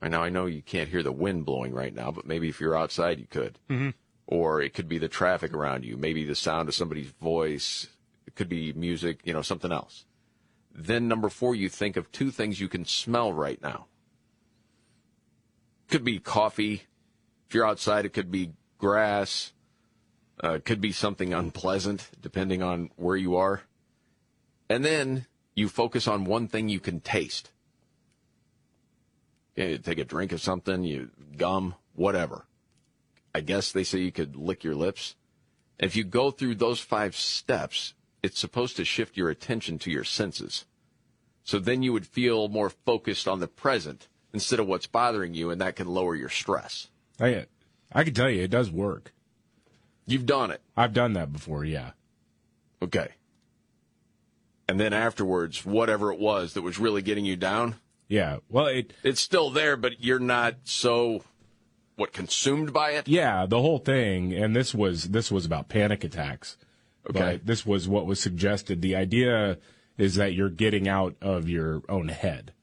[0.02, 2.60] Right now, I know you can't hear the wind blowing right now, but maybe if
[2.60, 3.58] you're outside, you could.
[3.70, 3.94] Mhm.
[4.32, 7.88] Or it could be the traffic around you, maybe the sound of somebody's voice.
[8.26, 10.06] It could be music, you know, something else.
[10.74, 13.88] then number four, you think of two things you can smell right now.
[15.90, 16.84] Could be coffee.
[17.48, 19.52] If you're outside, it could be grass.
[20.42, 23.64] Uh, could be something unpleasant, depending on where you are.
[24.70, 27.52] And then you focus on one thing you can taste.
[29.58, 32.46] You take a drink of something, you gum, whatever.
[33.34, 35.16] I guess they say you could lick your lips.
[35.80, 40.04] If you go through those five steps, it's supposed to shift your attention to your
[40.04, 40.66] senses.
[41.44, 45.50] So then you would feel more focused on the present instead of what's bothering you,
[45.50, 46.88] and that can lower your stress.
[47.20, 47.46] I,
[47.92, 49.12] I can tell you, it does work.
[50.06, 50.62] You've done it.
[50.78, 51.92] I've done that before, yeah.
[52.82, 53.10] Okay.
[54.68, 57.76] And then afterwards, whatever it was that was really getting you down,
[58.08, 58.38] Yeah.
[58.50, 61.24] Well, it it's still there, but you're not so
[62.02, 63.08] what consumed by it.
[63.08, 66.58] yeah, the whole thing and this was this was about panic attacks.
[67.10, 67.20] Okay.
[67.20, 68.82] But this was what was suggested.
[68.82, 69.60] The idea
[69.98, 72.54] is that you're getting out of your own head.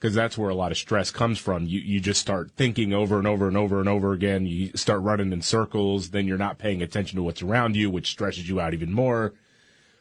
[0.00, 1.66] Cuz that's where a lot of stress comes from.
[1.66, 4.46] You you just start thinking over and over and over and over again.
[4.46, 8.10] You start running in circles, then you're not paying attention to what's around you, which
[8.10, 9.34] stresses you out even more.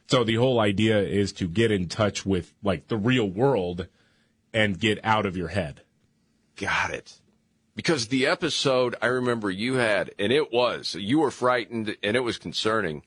[0.07, 3.87] So the whole idea is to get in touch with like the real world
[4.53, 5.81] and get out of your head.
[6.55, 7.19] Got it.
[7.77, 12.21] Because the episode I remember you had, and it was, you were frightened and it
[12.21, 13.03] was concerning,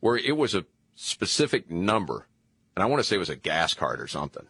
[0.00, 2.26] where it was a specific number.
[2.76, 4.46] And I want to say it was a gas card or something.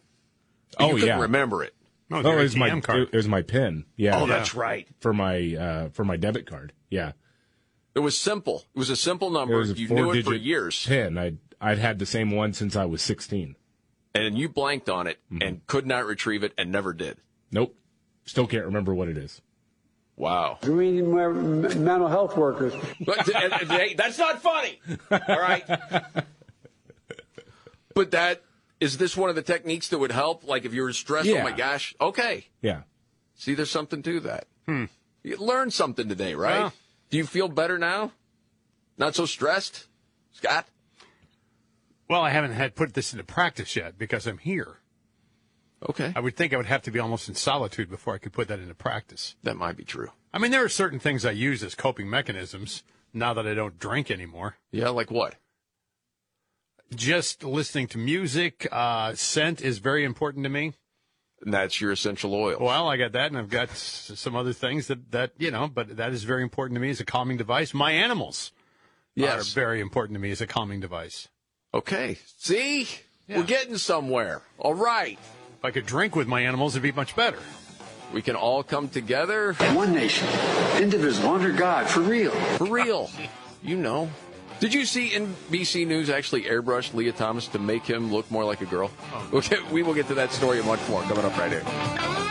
[0.77, 1.21] But Oh, you couldn't yeah.
[1.21, 1.73] remember it.
[2.09, 3.09] No, oh, it was my card.
[3.11, 3.85] it was my pin.
[3.95, 4.19] Yeah.
[4.19, 4.85] Oh, that's right.
[4.99, 6.73] For my uh for my debit card.
[6.89, 7.13] Yeah.
[7.95, 8.65] It was simple.
[8.75, 9.53] It was a simple number.
[9.53, 9.69] It number.
[9.69, 10.85] was a You four knew it for digit years.
[10.85, 11.17] pin.
[11.17, 13.55] I'd I'd had the same one since I was 16.
[14.13, 15.41] And you blanked on it Mm-hmm.
[15.41, 17.17] and could not retrieve it and never did.
[17.51, 17.75] Nope.
[18.27, 19.41] Still can't remember what it is.
[20.15, 20.59] Wow.
[20.63, 22.73] We need more m- mental health workers.
[22.99, 24.79] But, hey, that's not funny.
[25.11, 25.63] All right.
[27.95, 28.43] But that
[28.79, 30.43] is this one of the techniques that would help?
[30.43, 31.39] Like if you were stressed, yeah.
[31.39, 31.95] oh my gosh.
[31.99, 32.45] Okay.
[32.61, 32.81] Yeah.
[33.35, 34.45] See, there's something to that.
[34.67, 34.85] Hmm.
[35.23, 36.59] You learned something today, right?
[36.59, 36.73] Well.
[37.09, 38.11] Do you feel better now?
[38.97, 39.87] Not so stressed,
[40.31, 40.67] Scott?
[42.09, 44.76] Well, I haven't had put this into practice yet because I'm here.
[45.89, 46.11] Okay.
[46.15, 48.47] I would think I would have to be almost in solitude before I could put
[48.47, 49.35] that into practice.
[49.43, 50.09] That might be true.
[50.33, 53.77] I mean, there are certain things I use as coping mechanisms now that I don't
[53.79, 54.55] drink anymore.
[54.71, 55.35] Yeah, like what?
[56.95, 60.73] Just listening to music, uh, scent is very important to me.
[61.41, 62.57] And that's your essential oil.
[62.59, 65.97] Well, I got that, and I've got some other things that, that you know, but
[65.97, 67.73] that is very important to me as a calming device.
[67.75, 68.51] My animals
[69.13, 69.51] Yes.
[69.51, 71.27] are very important to me as a calming device.
[71.73, 72.17] Okay.
[72.37, 72.87] See?
[73.29, 74.41] We're getting somewhere.
[74.57, 75.19] All right.
[75.57, 77.39] If I could drink with my animals, it'd be much better.
[78.13, 79.53] We can all come together.
[79.73, 80.27] One nation,
[80.79, 82.31] indivisible, under God, for real.
[82.31, 83.09] For real.
[83.63, 84.09] You know.
[84.59, 88.61] Did you see NBC News actually airbrushed Lia Thomas to make him look more like
[88.61, 88.91] a girl?
[89.13, 92.26] Oh, okay, we will get to that story and much more coming up right here.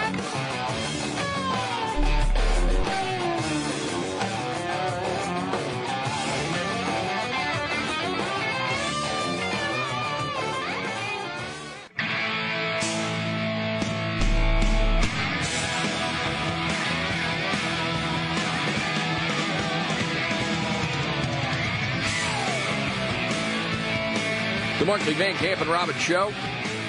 [24.86, 26.32] Markley Van Camp and Robbins Show.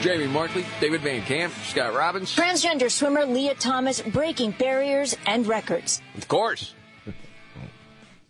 [0.02, 2.36] Jamie Markley, David Van Camp, Scott Robbins.
[2.36, 6.00] Transgender swimmer Lia Thomas breaking barriers and records.
[6.16, 6.76] Of course.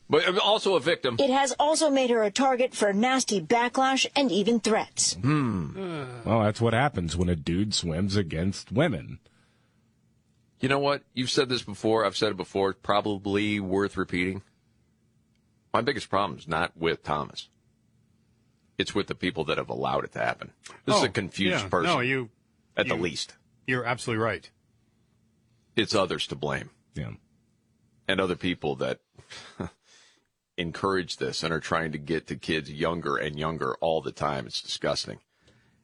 [0.09, 1.17] But also a victim.
[1.19, 5.15] It has also made her a target for nasty backlash and even threats.
[5.15, 6.05] Hmm.
[6.23, 9.19] Well, that's what happens when a dude swims against women.
[10.61, 11.03] You know what?
[11.13, 12.05] You've said this before.
[12.05, 12.71] I've said it before.
[12.71, 14.43] Probably worth repeating.
[15.73, 17.49] My biggest problem is not with Thomas.
[18.77, 20.51] It's with the people that have allowed it to happen.
[20.85, 21.69] This is Oh, a confused yeah.
[21.69, 21.91] person.
[21.93, 22.29] No, you
[22.75, 23.33] at the least.
[23.65, 24.49] You're absolutely right.
[25.75, 26.69] It's others to blame.
[26.93, 27.11] Yeah.
[28.07, 28.99] And other people that
[30.57, 34.45] encourage this and are trying to get to kids younger and younger all the time.
[34.47, 35.19] It's disgusting.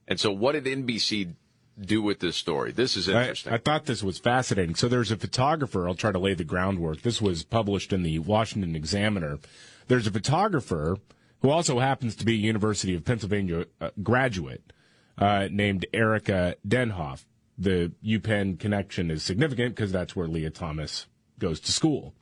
[0.07, 1.33] And so what did NBC
[1.79, 2.71] do with this story?
[2.71, 3.53] This is I, interesting.
[3.53, 4.75] I thought this was fascinating.
[4.75, 5.87] So there's a photographer.
[5.87, 7.01] I'll try to lay the groundwork.
[7.01, 9.39] This was published in the Washington Examiner.
[9.87, 10.97] There's a photographer
[11.43, 14.73] who also happens to be a University of Pennsylvania uh, graduate
[15.17, 17.25] uh, named Erica Denhoff.
[17.57, 21.05] The UPenn connection is significant because that's where Lia Thomas
[21.37, 22.15] goes to school.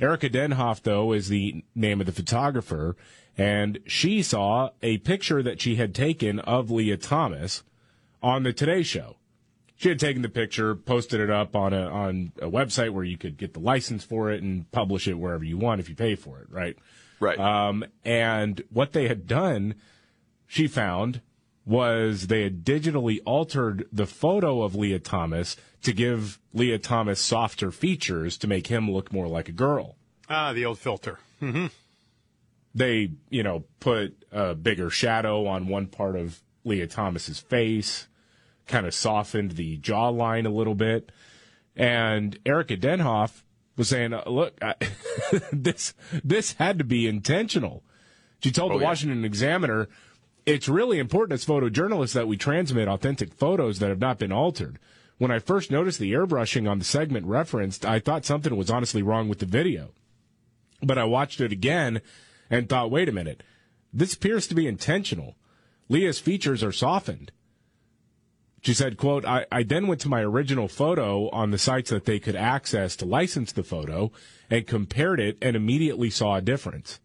[0.00, 2.96] Erica Denhoff, though, is the name of the photographer,
[3.38, 7.62] and she saw a picture that she had taken of Lia Thomas
[8.22, 9.16] on the Today Show.
[9.76, 13.16] She had taken the picture, posted it up on a on a website where you
[13.16, 16.16] could get the license for it and publish it wherever you want if you pay
[16.16, 16.76] for it, right?
[17.22, 17.38] Right.
[17.38, 19.76] Um, and what they had done,
[20.48, 21.20] she found,
[21.64, 27.70] was they had digitally altered the photo of Lia Thomas to give Lia Thomas softer
[27.70, 29.94] features to make him look more like a girl.
[30.28, 31.20] Ah, the old filter.
[31.40, 31.66] Mm-hmm.
[32.74, 38.08] They, you know, put a bigger shadow on one part of Lia Thomas's face,
[38.66, 41.12] kind of softened the jawline a little bit.
[41.76, 43.42] And Erica Denhoff
[43.76, 44.74] was saying, uh, "Look, I,
[45.52, 45.94] this
[46.24, 47.82] this had to be intentional."
[48.42, 48.88] She told Oh, the yeah.
[48.88, 49.88] Washington Examiner,
[50.46, 54.78] "It's really important as photojournalists that we transmit authentic photos that have not been altered."
[55.18, 59.02] When I first noticed the airbrushing on the segment referenced, I thought something was honestly
[59.02, 59.92] wrong with the video.
[60.82, 62.00] But I watched it again
[62.50, 63.44] and thought, wait a minute,
[63.92, 65.36] this appears to be intentional.
[65.88, 67.30] Lia's features are softened.
[68.62, 72.04] She said, quote, I, I then went to my original photo on the sites that
[72.04, 74.12] they could access to license the photo
[74.48, 77.00] and compared it and immediately saw a difference.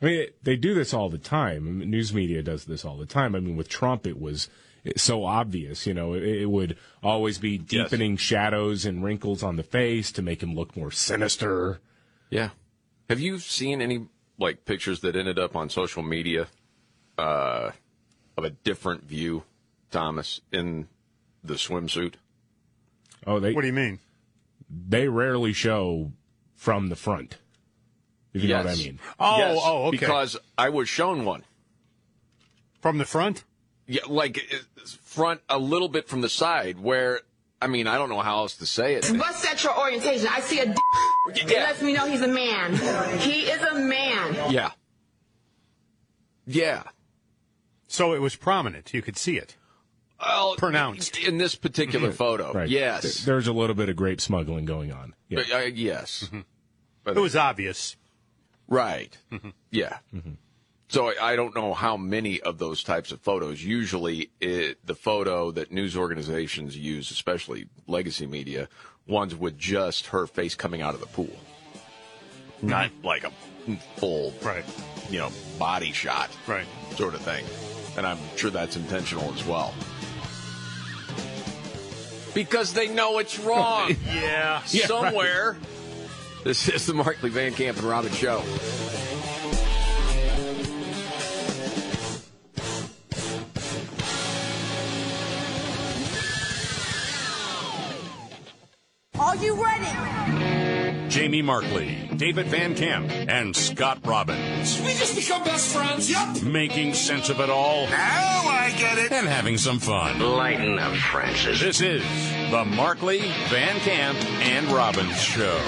[0.00, 1.66] I mean, they do this all the time.
[1.66, 3.34] I mean, News media does this all the time.
[3.34, 4.48] I mean, with Trump, it was
[4.96, 5.84] so obvious.
[5.84, 10.22] You know, it, it would always be deepening shadows and wrinkles on the face to
[10.22, 11.80] make him look more sinister.
[12.30, 12.50] Yeah.
[13.08, 14.06] Have you seen any
[14.38, 16.46] like pictures that ended up on social media
[17.16, 17.72] uh,
[18.36, 19.42] of a different view,
[19.90, 20.88] Thomas, in
[21.42, 22.14] the swimsuit?
[23.26, 23.52] Oh, they.
[23.52, 23.98] What do you mean?
[24.70, 26.12] They rarely show
[26.54, 27.38] from the front.
[28.34, 28.78] If you know what I Yes.
[28.84, 28.98] mean.
[29.18, 29.96] Oh, Yes, oh, okay.
[29.96, 31.44] Because I was shown one.
[32.80, 33.44] From the front?
[33.86, 37.22] Yeah, like uh, front a little bit from the side where
[37.60, 39.10] I mean, I don't know how else to say it.
[39.10, 40.28] What's sexual orientation?
[40.30, 40.74] I see a d-
[41.30, 41.64] It Yeah.
[41.64, 42.74] lets me know he's a man.
[43.18, 44.52] He is a man.
[44.52, 44.70] Yeah.
[46.46, 46.84] Yeah.
[47.88, 48.92] So it was prominent.
[48.94, 49.56] You could see it.
[50.20, 51.16] Well, Pronounced.
[51.18, 52.52] in this particular photo.
[52.52, 52.68] Right.
[52.68, 53.02] Yes.
[53.02, 55.14] Th- There's a little bit of grape smuggling going on.
[55.28, 55.42] Yeah.
[55.52, 56.28] Uh, yes.
[57.06, 57.96] It was obvious.
[58.66, 59.16] Right.
[59.32, 59.50] Mm-hmm.
[59.70, 59.98] Yeah.
[60.88, 63.62] So I, I don't know how many of those types of photos.
[63.62, 68.68] Usually, it, the photo that news organizations use, especially legacy media,
[69.06, 71.30] ones with just her face coming out of the pool,
[72.60, 73.30] not like a
[73.96, 74.64] full, right?
[75.10, 76.66] You know, body shot, right?
[76.96, 77.44] Sort of thing.
[77.96, 79.74] And I'm sure that's intentional as well.
[82.34, 83.96] Because they know it's wrong.
[84.06, 84.62] yeah.
[84.64, 85.56] Somewhere.
[86.44, 88.42] This is the Markley Van Camp and Robbins Show.
[99.18, 100.37] Are you ready?
[101.08, 104.80] Jamie Markley, David Van Camp, and Scott Robbins.
[104.80, 106.10] We just become best friends.
[106.10, 106.42] Yep.
[106.42, 107.86] Making sense of it all.
[107.86, 109.12] Now I get it.
[109.12, 110.20] And having some fun.
[110.20, 111.60] Lighten up, Francis.
[111.60, 112.02] This is
[112.50, 115.58] the Markley, Van Camp, and Robbins Show.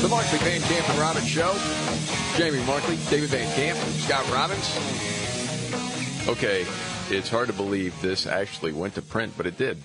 [0.00, 1.54] The Markley Van Camp and Robbins Show.
[2.36, 5.37] Jamie Markley, David Van Camp, and Scott Robbins.
[6.28, 6.66] Okay,
[7.08, 9.78] it's hard to believe this actually went to print, but it did.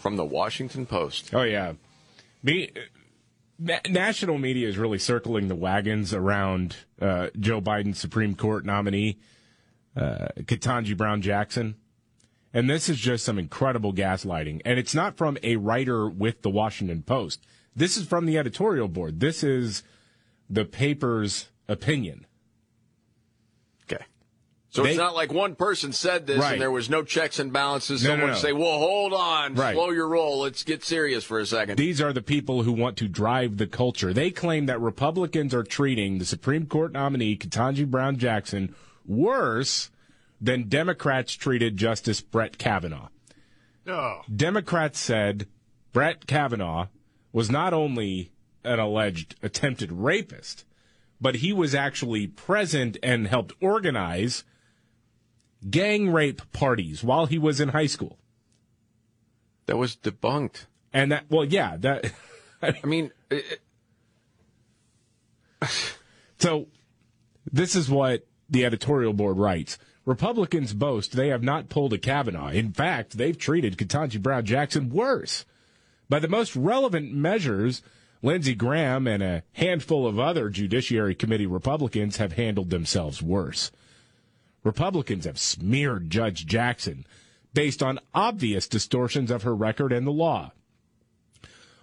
[0.00, 1.32] From the Washington Post.
[1.32, 1.74] Oh yeah,
[2.42, 2.72] me.
[3.58, 9.18] National media is really circling the wagons around uh, Joe Biden's Supreme Court nominee,
[9.96, 11.76] uh, Ketanji Brown Jackson.
[12.52, 14.62] And this is just some incredible gaslighting.
[14.64, 17.46] And it's not from a writer with the Washington Post.
[17.76, 19.20] This is from the editorial board.
[19.20, 19.84] This is
[20.50, 22.25] the paper's opinion.
[24.76, 26.52] So They- it's not like one person said this Right.
[26.52, 28.04] and there was no checks and balances.
[28.04, 28.36] No, no, Someone no.
[28.36, 29.74] say, well, hold on, Right.
[29.74, 30.40] slow your roll.
[30.40, 31.76] Let's get serious for a second.
[31.78, 34.12] These are the people who want to drive the culture.
[34.12, 38.74] They claim that Republicans are treating the Supreme Court nominee, Ketanji Brown Jackson,
[39.06, 39.90] worse
[40.40, 43.08] than Democrats treated Justice Brett Kavanaugh.
[43.86, 44.20] Oh.
[44.34, 45.46] Democrats said
[45.94, 46.88] Brett Kavanaugh
[47.32, 48.30] was not only
[48.64, 50.64] an alleged attempted rapist,
[51.18, 54.44] but he was actually present and helped organize
[55.68, 58.18] gang rape parties while he was in high school.
[59.66, 60.66] That was debunked.
[60.92, 62.12] And that, well, yeah, that.
[62.62, 63.60] I mean, it,
[66.38, 66.66] So,
[67.50, 69.78] this is what the editorial board writes.
[70.04, 72.50] Republicans boast they have not pulled a Kavanaugh.
[72.50, 75.44] In fact, they've treated Ketanji Brown Jackson worse.
[76.08, 77.82] By the most relevant measures,
[78.22, 83.72] Lindsey Graham and a handful of other Judiciary Committee Republicans have handled themselves worse.
[84.66, 87.06] Republicans have smeared Judge Jackson
[87.54, 90.50] based on obvious distortions of her record and the law.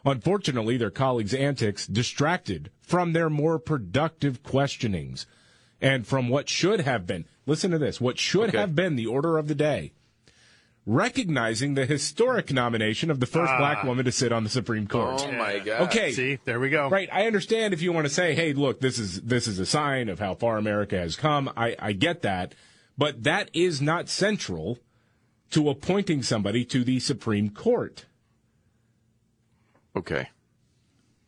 [0.06, 5.26] Unfortunately, their colleagues' antics distracted from their more productive questionings
[5.82, 8.58] and from what should have been, listen to this, what should Okay.
[8.58, 9.94] have been the order of the day.
[10.86, 13.58] recognizing the historic nomination of the first Ah.
[13.58, 15.24] black woman to sit on the Supreme Court.
[15.26, 15.84] Oh my God.
[15.84, 16.12] Okay.
[16.12, 16.90] See, there we go.
[16.90, 17.08] Right.
[17.10, 20.10] I understand if you want to say, "Hey, look, this is this is a sign
[20.10, 22.54] of how far America has come." I, I get that,
[22.98, 24.80] but that is not central
[25.52, 28.06] to appointing somebody to the Supreme Court.
[29.96, 30.30] Okay.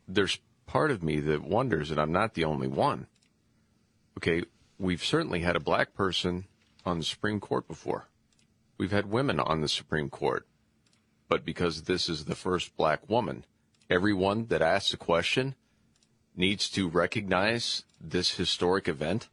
[0.08, 3.08] There's part of me that wonders that I'm not the only one.
[4.18, 4.44] Okay,
[4.80, 6.46] we've certainly had a black person
[6.86, 8.08] on the Supreme Court before.
[8.78, 10.46] We've had women on the Supreme Court.
[11.28, 13.46] But because this is the first black woman,
[13.90, 15.56] everyone that asks a question
[16.36, 19.30] needs to recognize this historic event.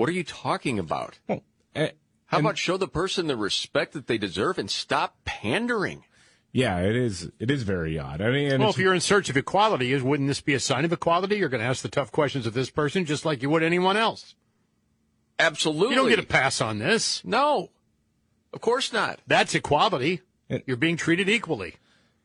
[0.00, 1.18] What are you talking about?
[1.74, 1.90] eh,
[2.24, 6.04] How about show the person the respect that they deserve and stop pandering?
[6.52, 7.30] Yeah, it is.
[7.38, 8.22] It is very odd.
[8.22, 10.58] I mean, and well, if you're in search of equality, is wouldn't this be a
[10.58, 11.36] sign of equality?
[11.36, 13.98] You're going to ask the tough questions of this person just like you would anyone
[13.98, 14.34] else.
[15.38, 15.90] Absolutely.
[15.90, 17.22] You don't get a pass on this.
[17.22, 17.68] No,
[18.54, 19.20] of course not.
[19.26, 20.22] That's equality.
[20.64, 21.76] You're being treated equally.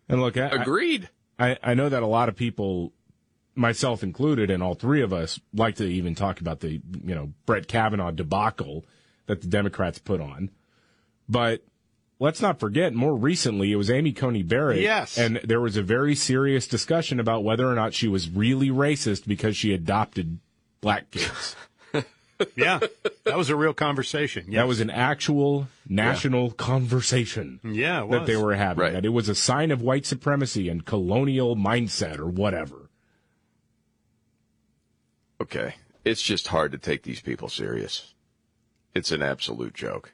[0.08, 1.10] And look, I, Agreed.
[1.38, 2.94] I, I know that a lot of people,
[3.56, 7.34] myself included, and all three of us, like to even talk about the you know
[7.46, 8.86] Brett Kavanaugh debacle
[9.28, 10.52] that the Democrats put on.
[11.28, 11.64] But
[12.20, 14.82] let's not forget, more recently, it was Amy Coney Barrett.
[14.82, 15.18] Yes.
[15.18, 19.28] And there was a very serious discussion about whether or not she was really racist
[19.28, 20.40] because she adopted
[20.82, 21.56] black kids.
[22.56, 22.80] Yeah,
[23.24, 24.52] that was a real conversation.
[24.52, 27.62] That was an actual national conversation.
[27.64, 28.92] Yeah, it that they were having.
[28.92, 32.85] That it was a sign of white supremacy and colonial mindset or whatever.
[35.46, 35.76] Okay.
[36.04, 38.16] It's just hard to take these people serious.
[38.96, 40.14] It's an absolute joke.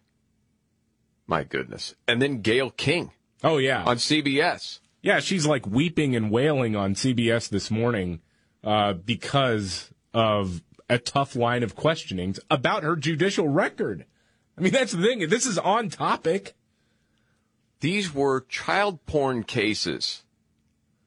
[1.25, 1.95] My goodness.
[2.05, 3.11] And then Gayle King.
[3.41, 3.85] Oh, yeah.
[3.85, 4.79] On CBS.
[5.01, 8.19] Yeah, she's like weeping and wailing on CBS this morning
[8.61, 14.05] uh, because of a tough line of questionings about her judicial record.
[14.57, 15.29] I mean, that's the thing.
[15.29, 16.55] This is on topic.
[17.79, 20.23] These were child porn cases.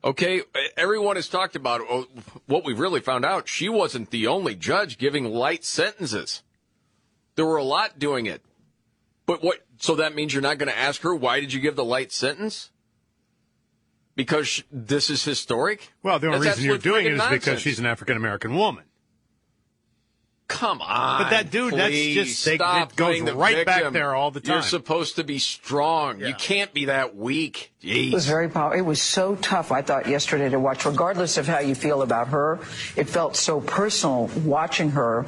[0.05, 0.43] Okay,
[0.77, 2.07] everyone has talked about oh,
[2.47, 3.49] what we've really found out.
[3.49, 6.43] She wasn't the only judge giving light sentences.
[7.37, 8.43] There were a lot doing it.
[9.25, 11.75] But what, so that means you're not going to ask her, why did you give
[11.75, 12.71] the light sentence?
[14.15, 15.91] Because this is historic?
[16.03, 18.55] Well, the only That's reason you're doing it is friggin' because she's an African American
[18.55, 18.85] woman.
[20.55, 21.23] Come on.
[21.25, 24.15] But that dude, that's please, just- they- stop it goes playing the right back there
[24.15, 24.53] all the time.
[24.53, 26.21] You're supposed to be strong.
[26.21, 27.73] You can't be that weak.
[27.83, 28.13] Jeez.
[28.13, 28.79] It was very powerful.
[28.79, 30.85] It was so tough, I thought, yesterday to watch.
[30.87, 32.61] Regardless of how you feel about her,
[32.95, 35.27] it felt so personal watching her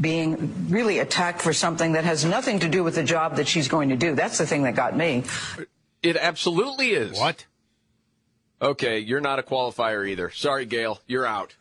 [0.00, 3.68] being really attacked for something that has nothing to do with the job that she's
[3.68, 4.14] going to do.
[4.14, 5.24] That's the thing that got me.
[6.02, 7.20] It absolutely is.
[7.20, 7.44] What?
[8.62, 10.30] Okay, you're not a qualifier either.
[10.30, 10.98] Sorry, Gayle.
[11.06, 11.56] You're out.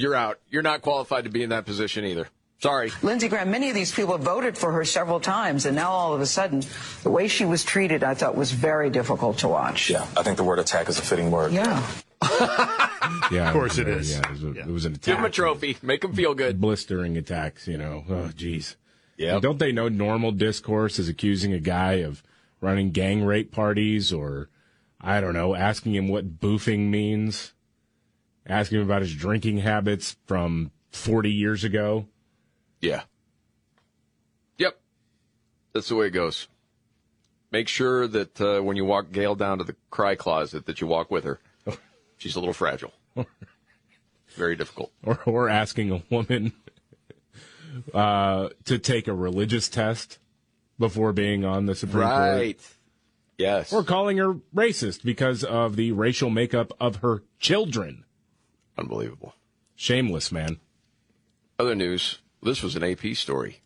[0.00, 0.38] You're out.
[0.48, 2.28] You're not qualified to be in that position either.
[2.62, 2.92] Sorry.
[3.02, 6.20] Lindsey Graham, many of these people voted for her several times, and now all of
[6.20, 6.62] a sudden,
[7.02, 9.88] the way she was treated, I thought was very difficult to watch.
[9.88, 11.52] Yeah, I think the word attack is a fitting word.
[11.52, 11.82] Yeah.
[13.32, 14.16] Yeah, Of course it it was, is.
[14.18, 15.76] Yeah, it was, a, it was an Give him a trophy.
[15.82, 16.60] Make him feel good.
[16.60, 18.04] Blistering attacks, you know.
[18.08, 18.76] Oh, jeez.
[19.16, 19.38] Yeah.
[19.40, 22.22] Don't they know normal discourse is accusing a guy of
[22.60, 24.48] running gang rape parties or,
[25.00, 27.52] I don't know, asking him what boofing means,
[28.46, 32.06] asking him about his drinking habits from 40 years ago?
[32.80, 33.02] Yeah.
[34.58, 34.78] Yep.
[35.72, 36.48] That's the way it goes.
[37.52, 40.86] Make sure that uh, when you walk Gayle down to the cry closet, that you
[40.86, 41.40] walk with her.
[42.16, 42.92] She's a little fragile.
[44.36, 44.92] Very difficult.
[45.02, 46.52] Or, or asking a woman
[47.94, 50.18] uh, to take a religious test
[50.78, 52.18] before being on the Supreme Court.
[52.18, 52.60] Right.
[53.36, 53.72] Yes.
[53.72, 58.04] Or calling her racist because of the racial makeup of her children.
[58.80, 59.34] Unbelievable.
[59.76, 60.58] Shameless, man.
[61.58, 62.18] Other news.
[62.42, 63.60] This was an AP story.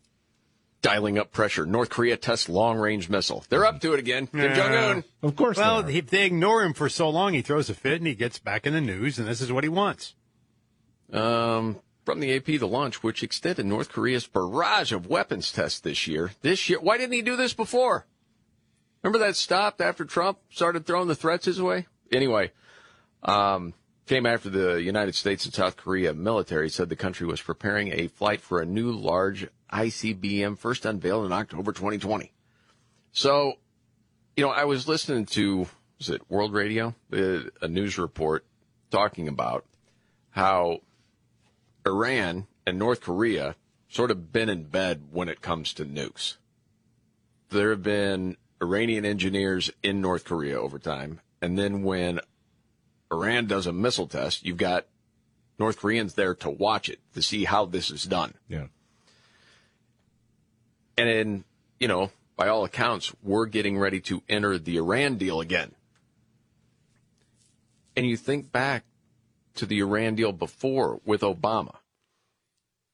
[0.81, 1.65] Dialing up pressure.
[1.65, 3.43] North Korea tests long range missile.
[3.49, 4.27] They're up to it again.
[4.27, 5.03] Kim Jong Un.
[5.23, 5.57] Of course.
[5.57, 8.37] Well, if they ignore him for so long, he throws a fit and he gets
[8.37, 10.13] back in the news, and this is what he wants.
[11.11, 16.05] Um, from the AP, the launch, which extended North Korea's barrage of weapons tests this
[16.05, 16.31] year.
[16.41, 18.05] This year, why didn't he do this before?
[19.01, 21.87] Remember that stopped after Trump started throwing the threats his way?
[22.11, 22.51] Anyway,
[23.23, 23.73] um,
[24.05, 28.07] came after the United States and South Korea military said the country was preparing a
[28.07, 32.31] flight for a new large ICBM first unveiled in October 2020.
[33.11, 33.53] So,
[34.37, 36.93] you know, I was listening to, was it World Radio?
[37.11, 38.45] A news report
[38.91, 39.65] talking about
[40.31, 40.79] how
[41.85, 43.55] Iran and North Korea
[43.89, 46.35] sort of been in bed when it comes to nukes.
[47.49, 51.21] There have been Iranian engineers in North Korea over time.
[51.41, 52.19] And then when
[53.11, 54.85] Iran does a missile test, you've got
[55.57, 58.33] North Koreans there to watch it, to see how this is done.
[58.47, 58.67] Yeah.
[60.97, 61.43] And in,
[61.79, 65.71] you know, by all accounts, we're getting ready to enter the Iran deal again.
[67.95, 68.83] And you think back
[69.55, 71.75] to the Iran deal before with Obama,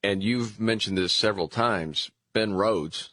[0.04, 2.12] and you've mentioned this several times.
[2.34, 3.10] Ben Rhodes,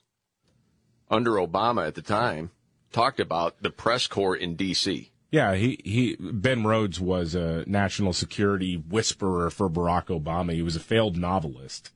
[1.10, 2.50] under Obama at the time,
[2.92, 5.10] talked about the press corps in D.C.
[5.30, 10.54] Yeah, he, he Ben Rhodes was a national security whisperer for Barack Obama.
[10.54, 11.90] He was a failed novelist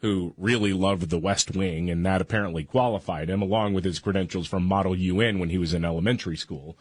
[0.00, 4.46] who really loved the West Wing, and that apparently qualified him, along with his credentials
[4.46, 6.76] from Model UN when he was in elementary school.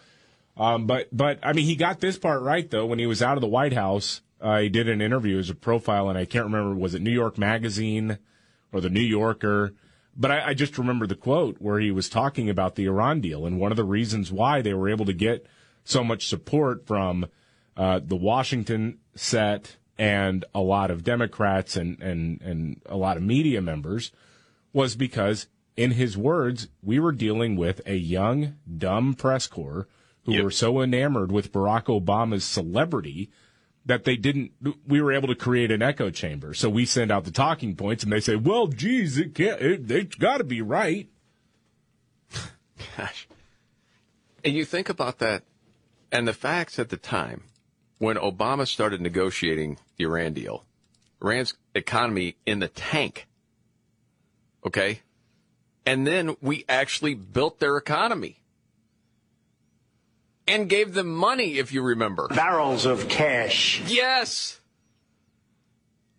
[0.57, 2.85] Um, but but I mean, he got this part right though.
[2.85, 5.55] When he was out of the White House, uh, he did an interview as a
[5.55, 8.17] profile, and I can't remember was it New York Magazine
[8.73, 9.73] or the New Yorker.
[10.15, 13.45] But I, I just remember the quote where he was talking about the Iran deal,
[13.45, 15.45] and one of the reasons why they were able to get
[15.83, 17.25] so much support from
[17.77, 23.23] uh, the Washington set and a lot of Democrats and, and, and a lot of
[23.23, 24.11] media members
[24.71, 29.87] was because, in his words, we were dealing with a young, dumb press corps
[30.23, 30.43] who Yep.
[30.43, 33.29] were so enamored with Barack Obama's celebrity
[33.85, 34.51] that they didn't,
[34.85, 36.53] we were able to create an echo chamber.
[36.53, 39.89] So we send out the talking points and they say, well, geez, it can't, it,
[39.89, 41.09] it's got to be right.
[42.97, 43.27] Gosh.
[44.45, 45.43] And you think about that
[46.11, 47.43] and the facts at the time
[47.97, 50.65] when Obama started negotiating the Iran deal,
[51.21, 53.27] Iran's economy in the tank.
[54.65, 55.01] Okay?
[55.85, 58.39] And then we actually built their economy
[60.47, 62.27] and gave them money, if you remember.
[62.27, 63.81] Barrels of cash.
[63.87, 64.59] Yes.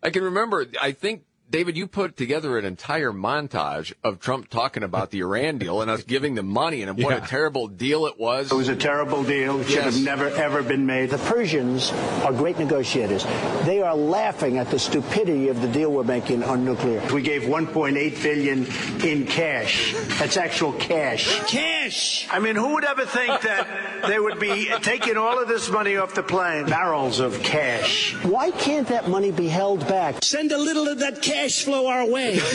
[0.01, 4.83] I can remember, I think, David, you put together an entire montage of Trump talking
[4.83, 8.17] about the Iran deal and us giving them money and what a terrible deal it
[8.17, 8.49] was.
[8.53, 9.59] It was a terrible deal.
[9.59, 9.95] It should Yes.
[9.95, 11.09] have never, ever been made.
[11.09, 11.91] The Persians
[12.23, 13.25] are great negotiators.
[13.65, 17.01] They are laughing at the stupidity of the deal we're making on nuclear.
[17.13, 18.65] We gave 1.8 billion
[19.03, 19.93] in cash.
[20.19, 21.37] That's actual cash.
[21.49, 22.29] Cash.
[22.31, 25.97] I mean, who would ever think that they would be taking all of this money
[25.97, 26.67] off the plane?
[26.67, 28.15] Barrels of cash.
[28.23, 30.23] Why can't that money be held back?
[30.23, 32.39] Send a little of that cash flow our way.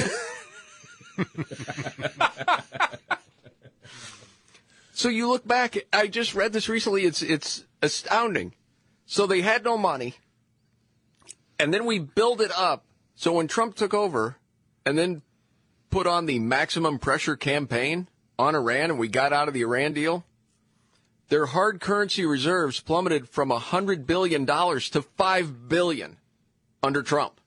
[4.97, 8.55] So you look back, I just read this recently, it's it's astounding.
[9.05, 10.15] So they had no money.
[11.61, 12.87] And then we build it up.
[13.15, 14.39] So when Trump took over
[14.87, 15.21] and then
[15.91, 18.09] put on the maximum pressure campaign
[18.39, 20.25] on Iran and we got out of the Iran deal,
[21.29, 26.17] their hard currency reserves plummeted from $100 billion to 5 billion
[26.83, 27.39] under Trump.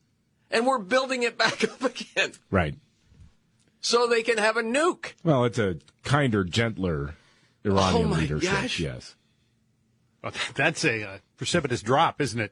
[0.52, 2.76] And we're building it back up again Right.
[3.82, 5.14] so they can have a nuke.
[5.24, 7.16] Well, it's a kinder, gentler
[7.66, 8.52] Iranian Oh, my leadership.
[8.52, 8.80] gosh.
[8.80, 9.16] Yes.
[10.24, 12.52] Well, that's a uh, precipitous drop, isn't it?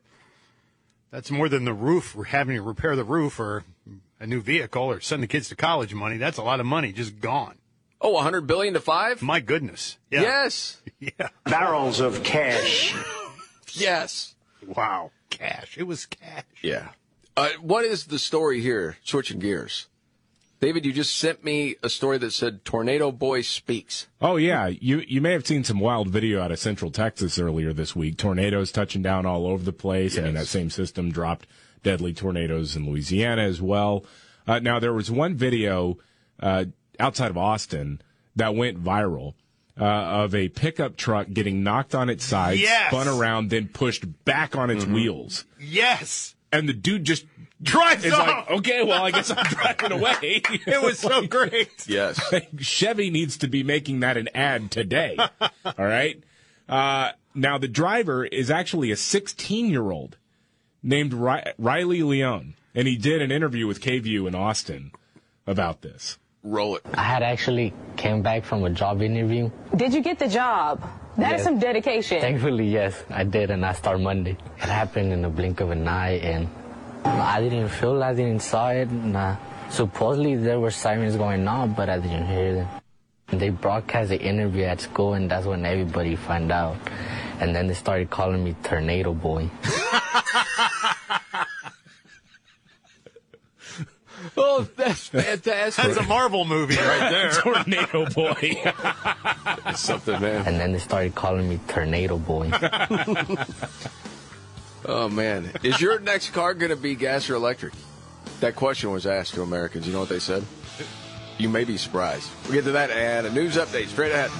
[1.11, 2.15] That's more than the roof.
[2.15, 3.63] We're having to repair the roof or
[4.19, 6.17] a new vehicle or send the kids to college money.
[6.17, 7.57] That's a lot of money just gone.
[7.99, 9.21] Oh, 100 billion to five?
[9.21, 9.97] My goodness.
[10.11, 10.21] Yeah.
[10.21, 10.81] Yes.
[10.99, 11.29] Yeah.
[11.45, 12.95] Barrels of cash.
[13.73, 14.33] Yes.
[14.65, 15.11] Wow.
[15.29, 15.77] Cash.
[15.77, 16.43] It was cash.
[16.63, 16.89] Yeah.
[17.38, 18.97] Uh, what is the story here?
[19.03, 19.88] Switching gears.
[20.59, 24.07] David, you just sent me a story that said Tornado Boy speaks.
[24.19, 27.73] Oh yeah, you you may have seen some wild video out of Central Texas earlier
[27.73, 28.17] this week.
[28.17, 30.17] Tornadoes touching down all over the place.
[30.17, 31.45] I mean, that same system dropped
[31.83, 34.03] deadly tornadoes in Louisiana as well.
[34.47, 35.99] Uh, now there was one video
[36.39, 36.65] uh,
[36.99, 38.01] outside of Austin
[38.35, 39.35] that went viral.
[39.79, 39.83] Uh,
[40.23, 42.88] of a pickup truck getting knocked on its side, Yes!
[42.91, 45.45] spun around, then pushed back on its wheels.
[45.59, 46.33] Yes.
[46.51, 47.25] And the dude just
[47.61, 48.27] Drives is off.
[48.27, 50.41] like, okay, well, I guess I'm driving away.
[50.67, 51.87] It was so great.
[51.87, 52.21] Yes.
[52.59, 55.17] Chevy needs to be making that an ad today.
[55.19, 56.21] All right.
[56.69, 60.17] Uh, now the driver is actually a 16 year old
[60.83, 64.91] named Riley Leone, and he did an interview with KVU in Austin
[65.47, 66.17] about this.
[66.49, 66.81] Roll it.
[66.93, 69.49] I had actually came back from a job interview.
[69.75, 70.79] Did you get the job?
[71.17, 71.43] That is Yes.
[71.43, 72.21] some dedication.
[72.21, 74.37] Thankfully, yes, I did, and I start Monday.
[74.57, 76.47] It happened in the blink of an eye, and
[77.03, 78.87] I didn't feel, I didn't saw it.
[78.87, 79.35] And, uh,
[79.69, 82.67] supposedly there were sirens going on, but I didn't hear them.
[83.29, 86.77] And they broadcast the interview at school, and that's when everybody found out.
[87.41, 89.49] And then they started calling me Tornado Boy.
[94.39, 95.83] Oh, that's fantastic.
[95.83, 97.31] That's a Marvel movie right there.
[97.41, 98.61] Tornado Boy.
[99.63, 100.45] That's something, man.
[100.45, 102.51] And then they started calling me Tornado Boy.
[104.85, 105.51] Oh, man.
[105.63, 107.73] Is your next car going to be gas or electric?
[108.39, 109.85] That question was asked to Americans.
[109.85, 110.45] You know what they said?
[111.38, 112.29] You may be surprised.
[112.45, 114.31] We'll get to that and a news update straight ahead.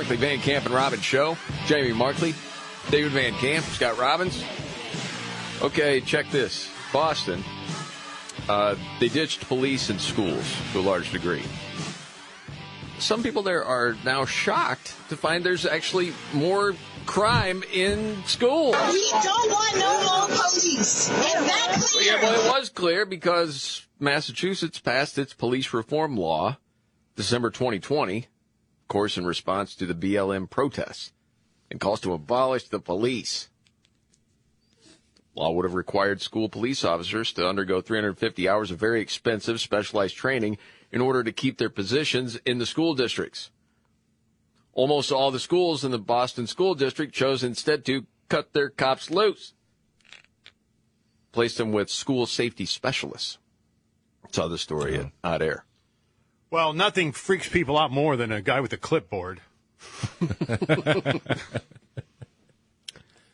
[0.00, 1.36] Markley Van Camp and Robbins Show.
[1.66, 2.34] Jamie Markley,
[2.88, 4.42] David Van Camp, Scott Robbins.
[5.60, 6.70] Okay, check this.
[6.90, 7.44] Boston,
[8.48, 11.42] uh, they ditched police in schools to a large degree.
[12.98, 16.74] Some people there are now shocked to find there's actually more
[17.04, 18.76] crime in schools.
[18.90, 21.10] We don't want no more police.
[21.10, 22.14] Is that clear?
[22.14, 26.56] Yeah, well, it was clear because Massachusetts passed its police reform law
[27.16, 28.24] December 2020, of
[28.90, 31.12] course, in response to the BLM protests
[31.70, 33.48] and calls to abolish the police.
[35.34, 40.16] Law would have required school police officers to undergo 350 hours of very expensive specialized
[40.16, 40.58] training
[40.90, 43.50] in order to keep their positions in the school districts.
[44.72, 49.10] Almost all the schools in the Boston School District chose instead to cut their cops
[49.10, 49.54] loose,
[51.32, 53.38] placed them with school safety specialists.
[54.32, 55.42] Saw the story at Hot mm-hmm.
[55.42, 55.64] Air.
[56.50, 59.40] Well, nothing freaks people out more than a guy with a clipboard.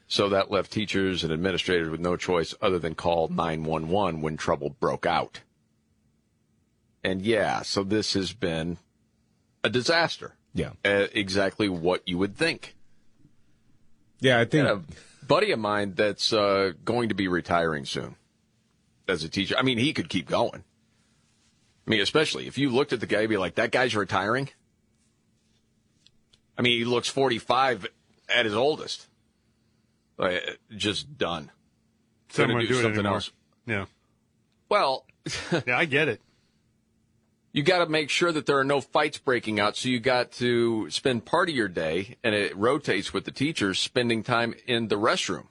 [0.08, 4.70] So that left teachers and administrators with no choice other than call 911 when trouble
[4.70, 5.40] broke out.
[7.02, 8.78] And yeah, so this has been
[9.64, 10.34] a disaster.
[10.54, 10.70] Yeah.
[10.84, 12.76] Uh, exactly what you would think.
[14.20, 14.66] Yeah, I think.
[14.66, 14.80] a
[15.26, 18.16] buddy of mine that's uh, going to be retiring soon
[19.08, 19.56] as a teacher.
[19.58, 20.64] I mean, he could keep going.
[21.86, 24.48] I mean, especially if you looked at the guy, you'd be like, that guy's retiring.
[26.58, 27.86] I mean, he looks 45
[28.28, 29.06] at his oldest.
[30.18, 31.50] Like, just done.
[32.30, 33.14] Someone Gonna do it something anymore.
[33.16, 33.30] else.
[33.66, 33.84] Yeah.
[34.68, 35.04] Well,
[35.66, 36.20] yeah, I get it.
[37.52, 39.76] You got to make sure that there are no fights breaking out.
[39.76, 43.78] So you got to spend part of your day, and it rotates with the teachers,
[43.78, 45.46] spending time in the restroom.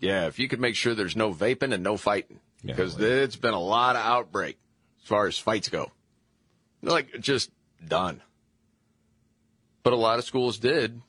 [0.00, 3.54] Yeah, if you could make sure there's no vaping and no fighting, because it's been
[3.54, 4.58] a lot of outbreak
[5.08, 5.90] as far as fights go.
[6.82, 7.50] Like just
[7.86, 8.20] done.
[9.82, 11.00] But a lot of schools did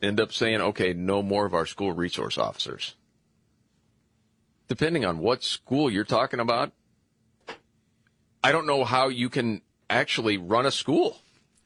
[0.00, 2.94] end up saying, okay, no more of our school resource officers.
[4.68, 6.70] Depending on what school you're talking about,
[8.44, 11.18] I don't know how you can actually run a school.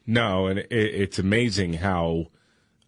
[0.06, 2.28] No, and it, it's amazing how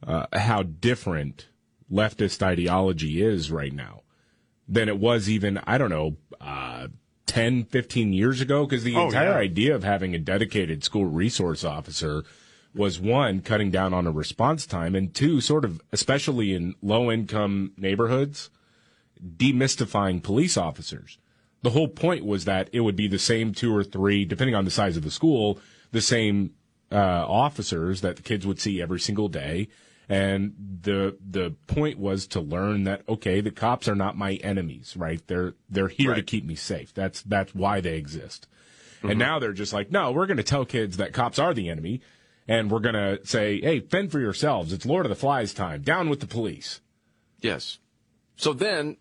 [0.06, 1.48] uh, how different
[1.92, 4.00] leftist ideology is right now
[4.66, 6.88] than it was even I don't know uh,
[7.30, 8.66] 10, 15 years ago.
[8.66, 9.36] Because the Oh, entire yeah.
[9.36, 12.24] idea of having a dedicated school resource officer
[12.74, 17.10] was one cutting down on a response time, and two, sort of especially in low
[17.10, 18.50] income neighborhoods,
[19.36, 21.18] demystifying police officers.
[21.62, 24.64] The whole point was that it would be the same two or three, depending on
[24.64, 25.58] the size of the school,
[25.92, 26.52] the same
[26.92, 29.68] uh, officers that the kids would see every single day.
[30.10, 34.96] And the the point was to learn that okay, the cops are not my enemies,
[34.96, 35.24] right?
[35.28, 36.92] They're they're here to keep me safe.
[36.92, 38.48] That's that's why they exist.
[39.02, 39.18] And mm-hmm.
[39.20, 42.00] now they're just like, no, we're going to tell kids that cops are the enemy,
[42.48, 44.72] and we're going to say, hey, fend for yourselves.
[44.72, 45.82] It's Lord of the Flies time.
[45.82, 46.80] Down with the police.
[47.38, 47.78] Yes.
[48.36, 48.96] So then,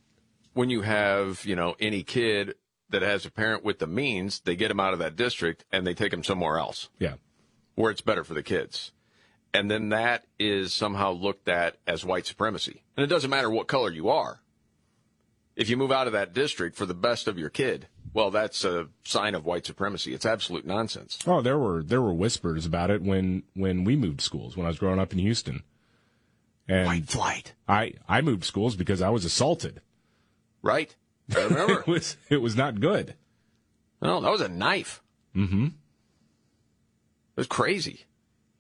[0.54, 2.56] when you have, you know, any kid
[2.90, 5.86] that has a parent with the means, they get them out of that district and
[5.86, 7.16] they take them somewhere else Yeah.
[7.76, 8.92] where it's better for the kids.
[9.54, 12.84] And then that is somehow looked at as white supremacy.
[12.96, 14.42] And it doesn't matter what color you are.
[15.56, 18.64] If you move out of that district for the best of your kid, well, that's
[18.64, 20.14] a sign of white supremacy.
[20.14, 21.20] It's absolute nonsense.
[21.28, 24.70] Oh, there were there were whispers about it when when we moved schools when I
[24.70, 25.64] was growing up in Houston.
[26.68, 27.54] And White flight.
[27.68, 29.82] I I moved schools because I was assaulted.
[30.62, 30.96] Right?
[31.36, 31.80] I remember.
[31.82, 33.16] it was it was not good.
[34.02, 35.04] No, that was a knife.
[35.36, 35.66] Mm-hmm.
[35.66, 35.72] It
[37.36, 38.06] was crazy.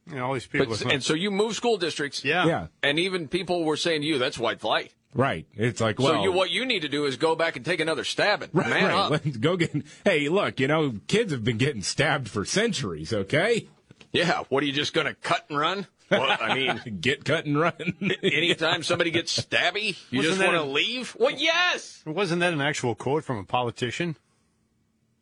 [0.09, 0.67] You know, all these people.
[0.67, 2.23] But, and so you move school districts.
[2.23, 2.45] Yeah.
[2.45, 2.67] Yeah.
[2.83, 4.93] And even people were saying to you, that's white flight.
[5.13, 5.47] Right.
[5.55, 7.79] It's like well, so you, what you need to do is go back and take
[7.79, 8.93] another stab at right, man right.
[8.93, 9.11] up.
[9.11, 9.71] Let's go get.
[10.05, 13.11] Hey, look, you know, kids have been getting stabbed for centuries.
[13.11, 13.67] Okay.
[14.11, 14.43] Yeah.
[14.49, 15.87] What are you just going to cut and run?
[16.11, 17.95] Well, I mean, get cut and run.
[18.23, 21.15] anytime somebody gets stabby, you Wasn't just want to leave.
[21.19, 22.01] Well, yes.
[22.05, 24.15] Wasn't that an actual quote from a politician?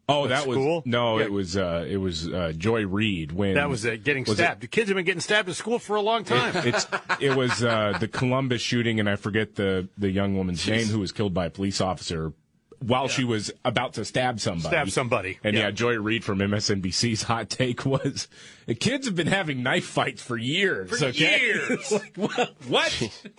[0.10, 0.76] Oh, At that school?
[0.78, 1.20] was no.
[1.20, 1.26] Yeah.
[1.26, 4.44] It was uh, it was uh, Joy Reid when That was uh, getting was it-
[4.44, 4.62] stabbed.
[4.62, 6.54] The kids have been getting stabbed at school for a long time.
[6.68, 6.88] it's
[7.20, 11.00] it was uh, the Columbus shooting, and I forget the the young woman's name who
[11.00, 12.32] was killed by a police officer
[12.80, 14.68] while she was about to stab somebody.
[14.70, 15.40] Stab somebody.
[15.44, 15.64] And yeah.
[15.64, 15.72] Yeah.
[15.72, 18.28] Joy Reid from MSNBC's hot take was
[18.66, 20.90] the kids have been having knife fights for years.
[20.90, 21.42] For okay?
[21.42, 21.92] years.
[21.92, 22.54] like, what?
[22.68, 23.22] what?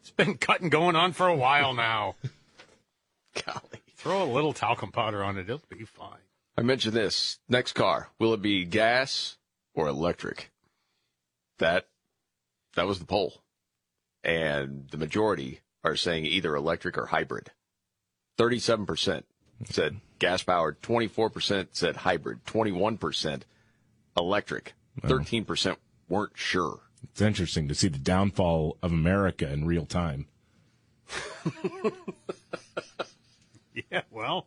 [0.00, 2.16] It's been cutting going on for a while now.
[3.46, 3.80] Golly.
[4.04, 6.18] Throw a little talcum powder on it; it'll be fine.
[6.58, 7.38] I mentioned this.
[7.48, 9.38] Next car, will it be gas
[9.72, 10.52] or electric?
[11.56, 11.88] That
[12.74, 13.40] that was the poll.
[14.22, 17.52] And the majority are saying either electric or hybrid.
[18.38, 19.22] 37%
[19.64, 23.42] said gas powered, 24% said hybrid, 21%
[24.18, 24.74] electric.
[25.00, 25.76] 13%
[26.10, 26.80] weren't sure.
[27.04, 30.26] It's interesting to see the downfall of America in real time.
[33.90, 34.46] Yeah, well.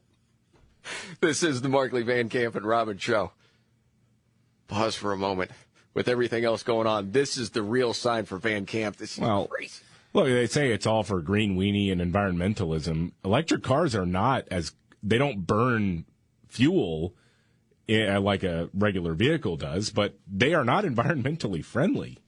[1.19, 3.31] This is the Markley Van Camp and Robbins show.
[4.67, 5.51] Pause for a moment.
[5.93, 8.95] With everything else going on, this is the real sign for Van Camp.
[8.97, 9.27] This is great.
[9.27, 9.81] Well, crazy.
[10.13, 13.11] Look, they say it's all for green weenie and environmentalism.
[13.25, 14.71] Electric cars are not as
[15.03, 16.05] they don't burn
[16.47, 17.13] fuel
[17.89, 22.19] eh, like a regular vehicle does, but they are not environmentally friendly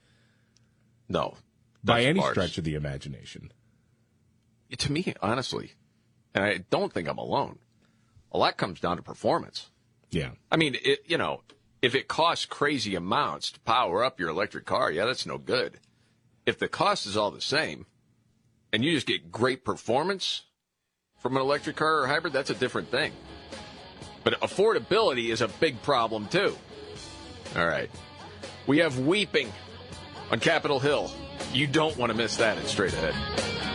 [1.08, 1.36] No.
[1.84, 3.52] by any stretch of the imagination.
[4.78, 5.74] To me, honestly,
[6.34, 7.60] and I don't think I'm alone,
[8.32, 9.70] a lot comes down to performance.
[10.12, 10.32] Yeah.
[10.52, 11.42] I mean, it, you know,
[11.82, 15.80] if it costs crazy amounts to power up your electric car, yeah, that's no good.
[16.46, 17.86] If the cost is all the same
[18.74, 20.44] and you just get great performance
[21.18, 23.12] from an electric car or hybrid, that's a different thing.
[24.24, 26.56] But affordability is a big problem too.
[27.56, 27.90] All right.
[28.68, 29.52] We have weeping
[30.32, 31.12] on Capitol Hill.
[31.54, 32.58] You don't want to miss that.
[32.58, 33.69] It's straight ahead.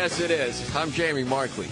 [0.00, 0.76] Yes, it is.
[0.76, 1.66] I'm Jamie Markley.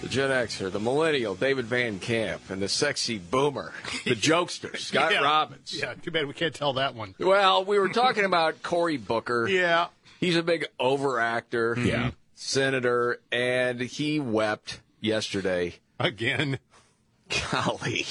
[0.00, 5.12] The Gen Xer, the Millennial, David Van Camp, and the sexy boomer, the jokester, Scott
[5.12, 5.20] Yeah.
[5.20, 5.78] Robbins.
[5.78, 7.14] Yeah, too bad we can't tell that one.
[7.18, 9.46] Well, we were talking about Cory Booker.
[9.46, 9.88] Yeah.
[10.20, 11.76] He's a big overactor.
[11.84, 12.12] Yeah.
[12.34, 15.74] Senator, and he wept yesterday.
[16.00, 16.58] Again.
[17.52, 18.06] Golly.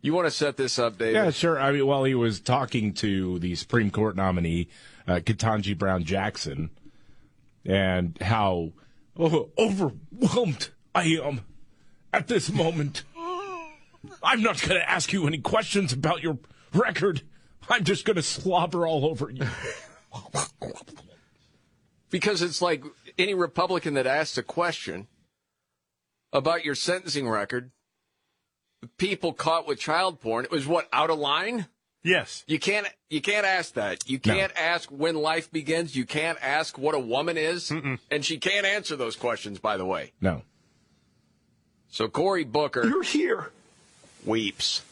[0.00, 1.14] You want to set this up, David?
[1.16, 1.58] Yeah, sure.
[1.58, 4.68] I mean, while he was talking to the Supreme Court nominee,
[5.08, 6.70] uh, Ketanji Brown Jackson,
[7.64, 8.72] and how
[9.16, 11.42] overwhelmed I am
[12.12, 13.02] at this moment.
[14.22, 16.38] I'm not going to ask you any questions about your
[16.72, 17.22] record.
[17.68, 19.46] I'm just going to slobber all over you.
[22.10, 22.82] Because it's like
[23.18, 25.06] any Republican that asks a question
[26.32, 27.70] about your sentencing record,
[28.96, 31.66] people caught with child porn, it was what, out of line?
[32.02, 32.44] Yes.
[32.46, 34.08] You can't you can't ask that.
[34.08, 35.94] You can't ask when life begins.
[35.94, 37.70] You can't ask what a woman is.
[38.10, 40.12] And she can't answer those questions, by the way.
[40.20, 40.42] No.
[41.90, 43.50] So Cory Booker You're here.
[44.24, 44.82] weeps.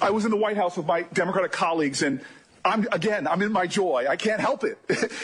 [0.00, 2.20] I was in the White House with my Democratic colleagues, and
[2.64, 4.06] I'm again, I'm in my joy.
[4.08, 4.78] I can't help it.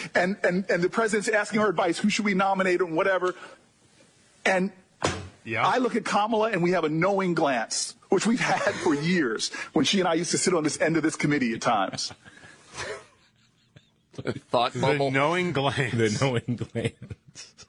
[0.14, 3.34] and and and the president's asking her advice: who should we nominate and whatever.
[4.44, 4.70] And
[5.55, 9.51] I look at Kamala, and we have a knowing glance, which we've had for years.
[9.72, 12.12] When she and I used to sit on this end of this committee at times.
[14.51, 15.11] Thought bubble.
[15.11, 15.92] The knowing glance.
[15.92, 16.94] The knowing glance.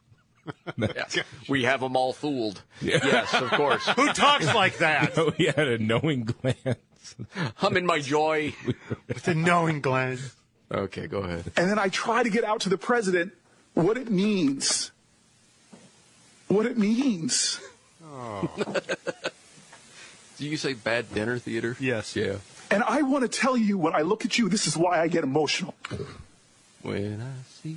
[0.78, 1.24] Yeah.
[1.50, 2.62] We have them all fooled.
[2.80, 3.86] Yes, of course.
[3.90, 5.12] Who talks like that?
[5.18, 7.16] Oh, he had a knowing glance.
[7.62, 8.54] I'm in my joy.
[9.08, 10.36] With the knowing glance.
[10.72, 11.52] Okay, go ahead.
[11.58, 13.34] And then I try to get out to the president
[13.74, 14.92] what it means.
[16.48, 17.60] What it means.
[20.38, 21.76] Do you say bad dinner theater?
[21.80, 22.16] Yes.
[22.16, 22.38] Yeah.
[22.70, 25.08] And I want to tell you, when I look at you, this is why I
[25.08, 25.74] get emotional.
[26.82, 27.70] When I see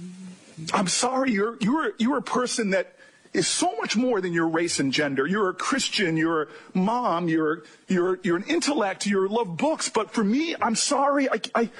[0.59, 0.66] you.
[0.72, 2.95] I'm sorry, you're you're you're a person that
[3.32, 5.26] is so much more than your race and gender.
[5.26, 9.88] You're a Christian, you're a mom, you're you're you're an intellect, you love books.
[9.88, 11.70] But for me, I'm sorry, I, I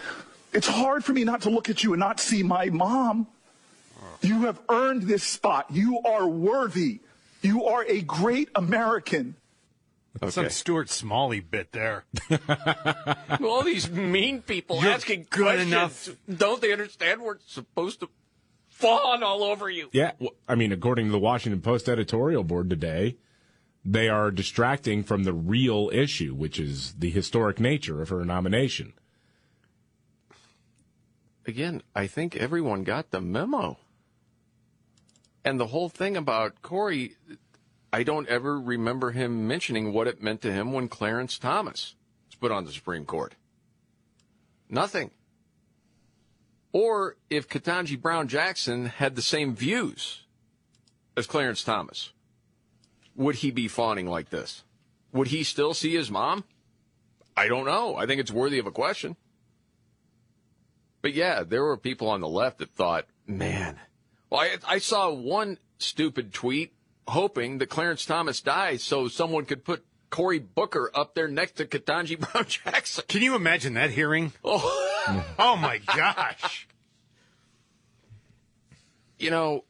[0.53, 3.27] it's hard for me not to look at you and not see my mom.
[4.23, 5.67] You have earned this spot.
[5.71, 7.01] You are worthy.
[7.43, 9.37] You are a great American.
[10.29, 12.05] Some Stuart Smalley bit there.
[13.43, 15.69] all these mean people You're asking good questions.
[15.69, 16.09] enough.
[16.39, 18.09] Don't they understand we're supposed to
[18.69, 19.89] fawn all over you?
[19.93, 23.17] Yeah, well, I mean, according to the Washington Post editorial board today,
[23.85, 28.93] they are distracting from the real issue, which is the historic nature of her nomination.
[31.47, 33.79] Again, I think everyone got the memo.
[35.51, 37.17] And the whole thing about Cory,
[37.93, 41.97] I don't ever remember him mentioning what it meant to him when Clarence Thomas
[42.29, 43.35] was put on the Supreme Court.
[44.69, 45.11] Nothing.
[46.71, 50.21] Or if Ketanji Brown Jackson had the same views
[51.17, 52.13] as Clarence Thomas,
[53.17, 54.63] would he be fawning like this?
[55.13, 56.45] Would he still see his mom?
[57.37, 57.97] I don't know.
[57.97, 59.17] I think it's worthy of a question.
[61.03, 63.81] But yeah, there were people on the left that thought, man,
[64.31, 66.73] well, I, I saw one stupid tweet
[67.09, 71.65] hoping that Clarence Thomas dies so someone could put Cory Booker up there next to
[71.65, 73.05] Ketanji Brown Jackson.
[73.09, 74.33] Can you imagine that hearing?
[74.45, 76.69] Oh, oh my gosh.
[79.19, 79.65] You know,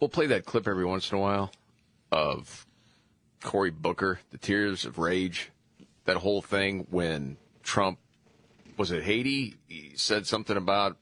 [0.00, 1.52] we'll play that clip every once in a while
[2.10, 2.66] of
[3.42, 5.50] Cory Booker, the tears of rage,
[6.04, 7.98] that whole thing when Trump
[8.76, 9.56] was it Haiti?
[9.66, 10.96] He said something about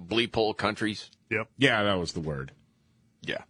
[0.00, 1.10] bleep hole countries.
[1.30, 1.48] Yep.
[1.58, 2.52] Yeah, that was the word.
[3.22, 3.42] Yeah.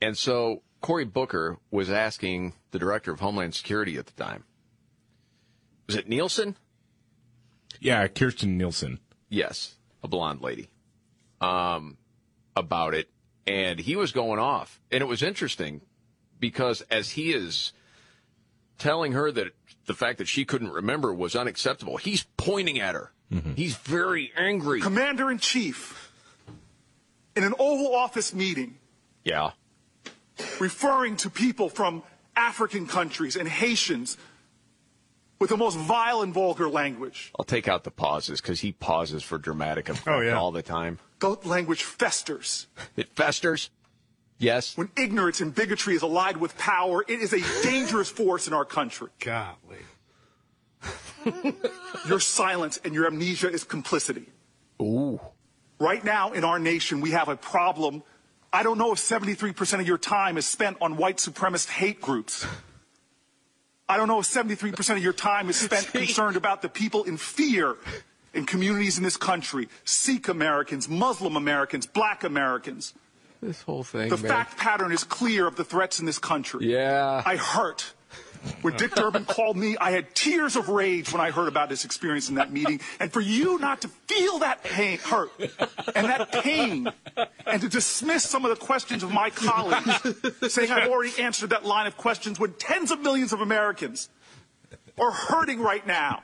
[0.00, 4.44] And so Cory Booker was asking the director of Homeland Security at the time.
[5.86, 6.56] Was it Nielsen?
[7.80, 8.98] Yeah, Kirstjen Nielsen.
[9.28, 10.68] Yes, a blonde lady.
[11.40, 11.98] Um,
[12.54, 13.08] about it,
[13.46, 15.82] and he was going off, and it was interesting
[16.40, 17.72] because as he is
[18.78, 19.54] telling her that
[19.84, 23.12] the fact that she couldn't remember was unacceptable, he's pointing at her.
[23.56, 24.80] He's very angry.
[24.80, 26.05] Commander in Chief,
[27.36, 28.78] in an Oval Office meeting,
[29.24, 29.50] Yeah.
[30.58, 32.02] referring to people from
[32.34, 34.16] African countries and Haitians
[35.38, 37.30] with the most vile and vulgar language.
[37.38, 40.38] I'll take out the pauses because he pauses for dramatic effect Oh, yeah.
[40.38, 40.98] all the time.
[41.20, 42.66] The language festers.
[42.96, 43.70] It festers.
[44.38, 44.76] Yes.
[44.76, 48.66] When ignorance and bigotry is allied with power, it is a dangerous force in our
[48.66, 49.08] country.
[49.20, 49.78] Golly.
[52.06, 54.26] Your silence and your amnesia is complicity.
[54.80, 55.18] Ooh.
[55.78, 58.02] Right now in our nation, we have a problem.
[58.52, 62.46] I don't know if 73% of your time is spent on white supremacist hate groups.
[63.88, 67.16] I don't know if 73% of your time is spent concerned about the people in
[67.16, 67.76] fear
[68.34, 72.94] in communities in this country Sikh Americans, Muslim Americans, black Americans.
[73.42, 74.08] This whole thing.
[74.08, 74.26] The man.
[74.26, 76.66] fact pattern is clear of the threats in this country.
[76.66, 77.22] Yeah.
[77.24, 77.92] I hurt.
[78.62, 81.84] When Dick Durbin called me, I had tears of rage when I heard about his
[81.84, 82.80] experience in that meeting.
[83.00, 85.30] And for you not to feel that pain, hurt,
[85.94, 86.88] and that pain,
[87.46, 91.64] and to dismiss some of the questions of my colleagues, saying I've already answered that
[91.64, 94.08] line of questions when tens of millions of Americans
[94.98, 96.22] are hurting right now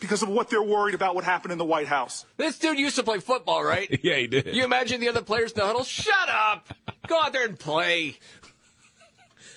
[0.00, 2.26] because of what they're worried about what happened in the White House.
[2.36, 3.88] This dude used to play football, right?
[4.02, 4.54] yeah, he did.
[4.54, 5.84] You imagine the other players in the huddle?
[5.84, 6.68] Shut up!
[7.06, 8.18] Go out there and play.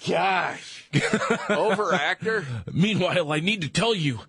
[0.07, 0.76] Gosh.
[1.49, 2.45] Overactor?
[2.71, 4.19] Meanwhile, I need to tell you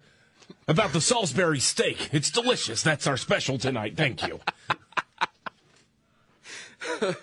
[0.67, 2.11] about the Salisbury steak.
[2.13, 2.83] It's delicious.
[2.83, 3.97] That's our special tonight.
[3.97, 4.41] Thank you.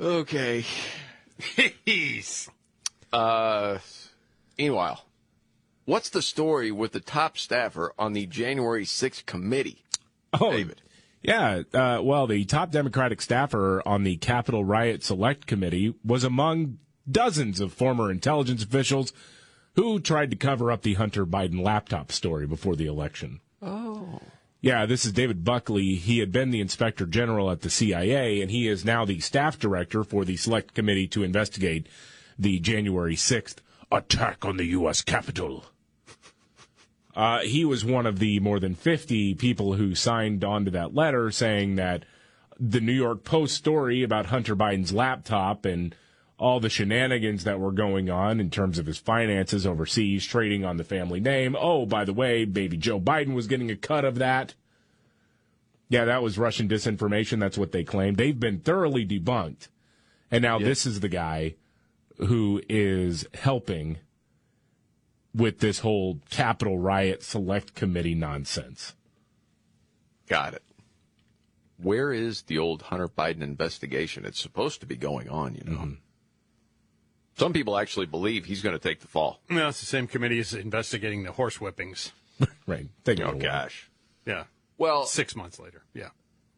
[0.00, 0.64] Okay.
[1.40, 2.48] Jeez.
[3.12, 3.78] Uh,
[4.56, 5.04] meanwhile,
[5.86, 9.84] what's the story with the top staffer on the January 6th committee?
[10.40, 10.82] Oh, David.
[11.20, 16.78] Yeah, uh, well, the top Democratic staffer on the Capitol Riot Select Committee was among
[17.10, 19.12] dozens of former intelligence officials
[19.74, 23.40] who tried to cover up the Hunter Biden laptop story before the election.
[23.62, 24.20] Oh.
[24.60, 25.94] Yeah, this is David Buckley.
[25.94, 29.58] He had been the inspector general at the CIA, and he is now the staff
[29.58, 31.86] director for the Select Committee to investigate
[32.36, 33.58] the January 6th
[33.92, 35.00] attack on the U.S.
[35.02, 35.64] Capitol.
[37.14, 40.94] Uh, he was one of the more than 50 people who signed on to that
[40.94, 42.04] letter saying that
[42.58, 45.94] the New York Post story about Hunter Biden's laptop and
[46.38, 50.76] all the shenanigans that were going on in terms of his finances overseas, trading on
[50.76, 51.56] the family name.
[51.58, 54.54] Oh, by the way, baby Joe Biden was getting a cut of that.
[55.88, 57.40] Yeah, that was Russian disinformation.
[57.40, 58.18] That's what they claimed.
[58.18, 59.68] They've been thoroughly debunked.
[60.30, 61.54] And now this is the guy
[62.18, 63.98] who is helping
[65.34, 68.94] with this whole Capitol Riot Select Committee nonsense.
[70.28, 70.62] Got it.
[71.78, 74.26] Where is the old Hunter Biden investigation?
[74.26, 75.78] It's supposed to be going on, you know.
[75.78, 75.92] Mm-hmm.
[77.38, 79.40] Some people actually believe he's going to take the fall.
[79.48, 82.10] No, it's the same committee as investigating the horse whippings.
[82.66, 82.88] right.
[83.06, 83.88] oh, gosh.
[84.26, 84.44] Yeah.
[84.76, 85.82] Well, six months later.
[85.94, 86.08] Yeah.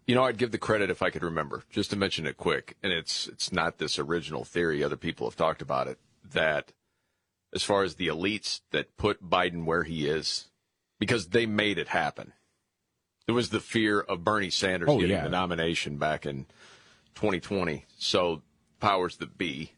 [0.06, 2.76] You know, I'd give the credit if I could remember, just to mention it quick,
[2.82, 4.82] and it's it's not this original theory.
[4.82, 5.98] Other people have talked about it.
[6.32, 6.72] That
[7.54, 10.48] as far as the elites that put Biden where he is,
[10.98, 12.32] because they made it happen.
[13.28, 15.22] It was the fear of Bernie Sanders Oh, getting yeah.
[15.22, 16.46] the nomination back in
[17.14, 17.84] 2020.
[17.98, 18.42] So
[18.80, 19.74] powers that be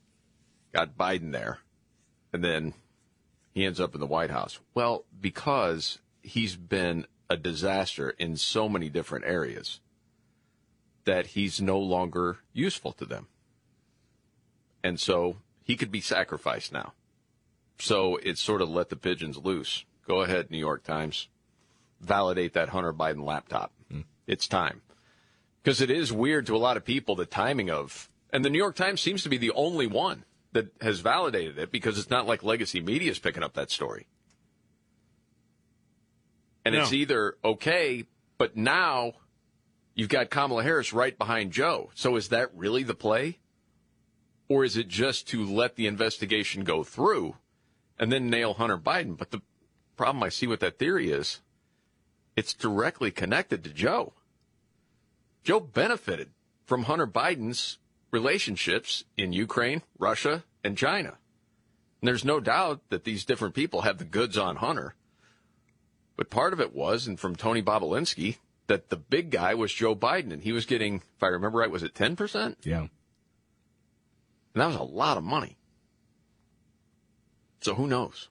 [0.73, 1.59] got Biden there,
[2.33, 2.75] and then
[3.53, 4.59] he ends up in the White House.
[4.75, 9.81] Well, because he's been a disaster in so many different areas
[11.05, 13.27] that he's no longer useful to them.
[14.85, 16.93] And so he could be sacrificed now.
[17.79, 19.85] So it's sort of let the pigeons loose.
[20.07, 21.29] Go ahead, New York Times.
[22.01, 23.73] Validate that Hunter Biden laptop.
[23.91, 24.03] Hmm.
[24.27, 24.83] It's time.
[25.63, 28.59] Because it is weird to a lot of people the timing of, and the New
[28.59, 32.27] York Times seems to be the only one that has validated it because it's not
[32.27, 34.07] like legacy media is picking up that story.
[36.65, 38.05] And it's either okay,
[38.39, 39.15] but now
[39.95, 41.91] you've got Kamala Harris right behind Joe.
[41.95, 43.39] So is that really the play?
[44.49, 47.37] Or is it just to let the investigation go through
[47.99, 49.17] and then nail Hunter Biden?
[49.17, 49.41] But the
[49.97, 51.41] problem I see with that theory is
[52.37, 54.13] it's directly connected to Joe.
[55.43, 56.31] Joe benefited
[56.65, 57.79] from Hunter Biden's
[58.13, 61.19] relationships in Ukraine, Russia, and China.
[62.01, 64.95] And there's no doubt that these different people have the goods on Hunter.
[66.17, 68.37] But part of it was, and from Tony Bobulinski,
[68.67, 71.71] that the big guy was Joe Biden, and he was getting, if I remember right,
[71.71, 72.57] was it 10%?
[72.63, 72.81] Yeah.
[72.81, 72.91] And
[74.55, 75.57] that was a lot of money.
[77.61, 78.29] So who knows?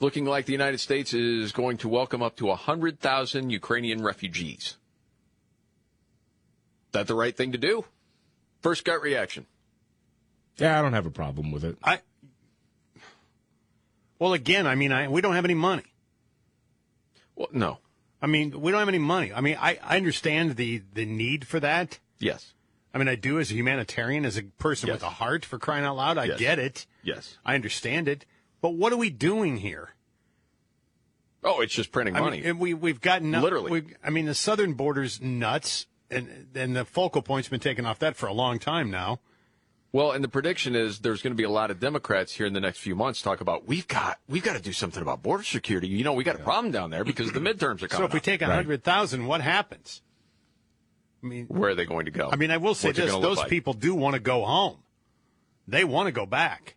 [0.00, 4.76] Looking like the United States is going to welcome up to 100,000 Ukrainian refugees.
[6.92, 7.84] That the right thing to do?
[8.64, 9.44] First gut reaction.
[10.56, 11.76] Yeah, I don't have a problem with it.
[11.84, 11.98] I
[14.18, 15.82] well, again, I mean, I, we don't have any money.
[17.36, 17.78] Well, no.
[18.22, 19.34] I mean, we don't have any money.
[19.34, 21.98] I mean, I, I understand the, the need for that.
[22.20, 22.54] Yes.
[22.94, 24.94] I mean, I do as a humanitarian, as a person Yes.
[24.94, 26.16] with a heart for crying out loud.
[26.16, 26.38] I Yes.
[26.38, 26.86] get it.
[27.02, 27.36] Yes.
[27.44, 28.24] I understand it.
[28.62, 29.90] But what are we doing here?
[31.42, 32.40] Oh, it's just printing I money.
[32.40, 33.70] mean, we we've gotten Literally.
[33.70, 37.98] We, I mean, the southern border's nuts, and and the focal point's been taken off
[38.00, 39.20] that for a long time now.
[39.92, 42.52] Well, and the prediction is there's going to be a lot of Democrats here in
[42.52, 45.44] the next few months talk about we've got we've got to do something about border
[45.44, 45.86] security.
[45.86, 48.02] You know, we got a problem down there because the midterms are coming.
[48.02, 48.24] So if we up.
[48.24, 50.02] take a hundred thousand, what happens?
[51.22, 52.28] I mean, where are they going to go?
[52.30, 53.48] I mean, I will say What's this: those like?
[53.48, 54.78] people do want to go home.
[55.68, 56.74] They want to go back.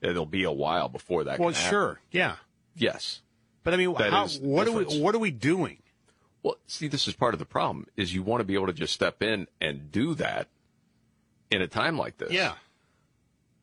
[0.00, 1.38] It'll be a while before that.
[1.38, 2.36] well, can sure, yeah.
[2.74, 3.20] Yes.
[3.62, 5.79] But I mean, That how, is what are we what are we doing?
[6.42, 8.72] Well, see, this is part of the problem: is you want to be able to
[8.72, 10.48] just step in and do that
[11.50, 12.30] in a time like this.
[12.30, 12.54] Yeah,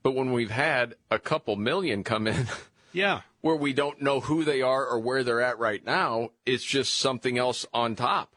[0.04, 2.48] But when we've had a couple million come in
[2.94, 3.22] yeah.
[3.42, 6.96] where we don't know who they are or where they're at right now, it's just
[6.96, 8.36] something else on top.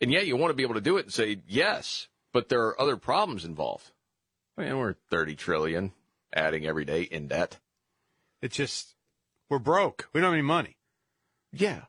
[0.00, 2.62] And yet you want to be able to do it and say yes, but there
[2.62, 3.90] are other problems involved.
[4.58, 5.92] I mean, we're 30 trillion
[6.34, 7.58] adding every day in debt.
[8.42, 8.94] It's just
[9.48, 10.08] we're broke.
[10.12, 10.76] We don't have any money.
[11.52, 11.82] Yeah,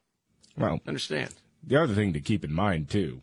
[0.57, 1.33] Well, understand.
[1.65, 3.21] The other thing to keep in mind too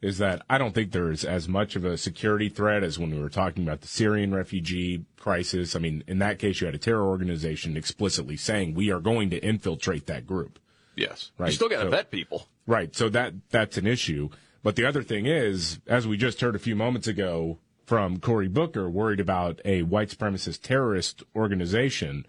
[0.00, 3.20] is that I don't think there's as much of a security threat as when we
[3.20, 5.74] were talking about the Syrian refugee crisis.
[5.74, 9.30] I mean, in that case, you had a terror organization explicitly saying we are going
[9.30, 10.60] to infiltrate that group.
[10.94, 11.32] Yes.
[11.36, 11.48] Right.
[11.48, 12.46] You still got to So- vet people.
[12.66, 12.94] Right.
[12.94, 14.28] So that that's an issue.
[14.62, 18.48] But the other thing is, as we just heard a few moments ago from Cory
[18.48, 22.26] Booker, worried about a white supremacist terrorist organization.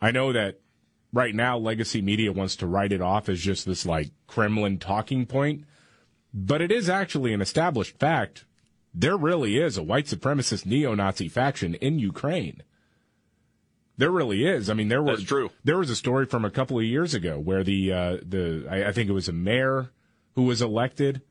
[0.00, 0.58] I know that
[1.12, 5.26] right now legacy media wants to write it off as just this like Kremlin talking
[5.26, 5.64] point,
[6.32, 8.44] but it is actually an established fact.
[8.94, 12.62] There really is a white supremacist neo-Nazi faction in Ukraine.
[13.96, 14.70] There really is.
[14.70, 15.50] I mean, there was true.
[15.64, 18.88] There was a story from a couple of years ago where the uh, the I,
[18.88, 19.90] I think it was a mayor
[20.34, 21.22] who was elected,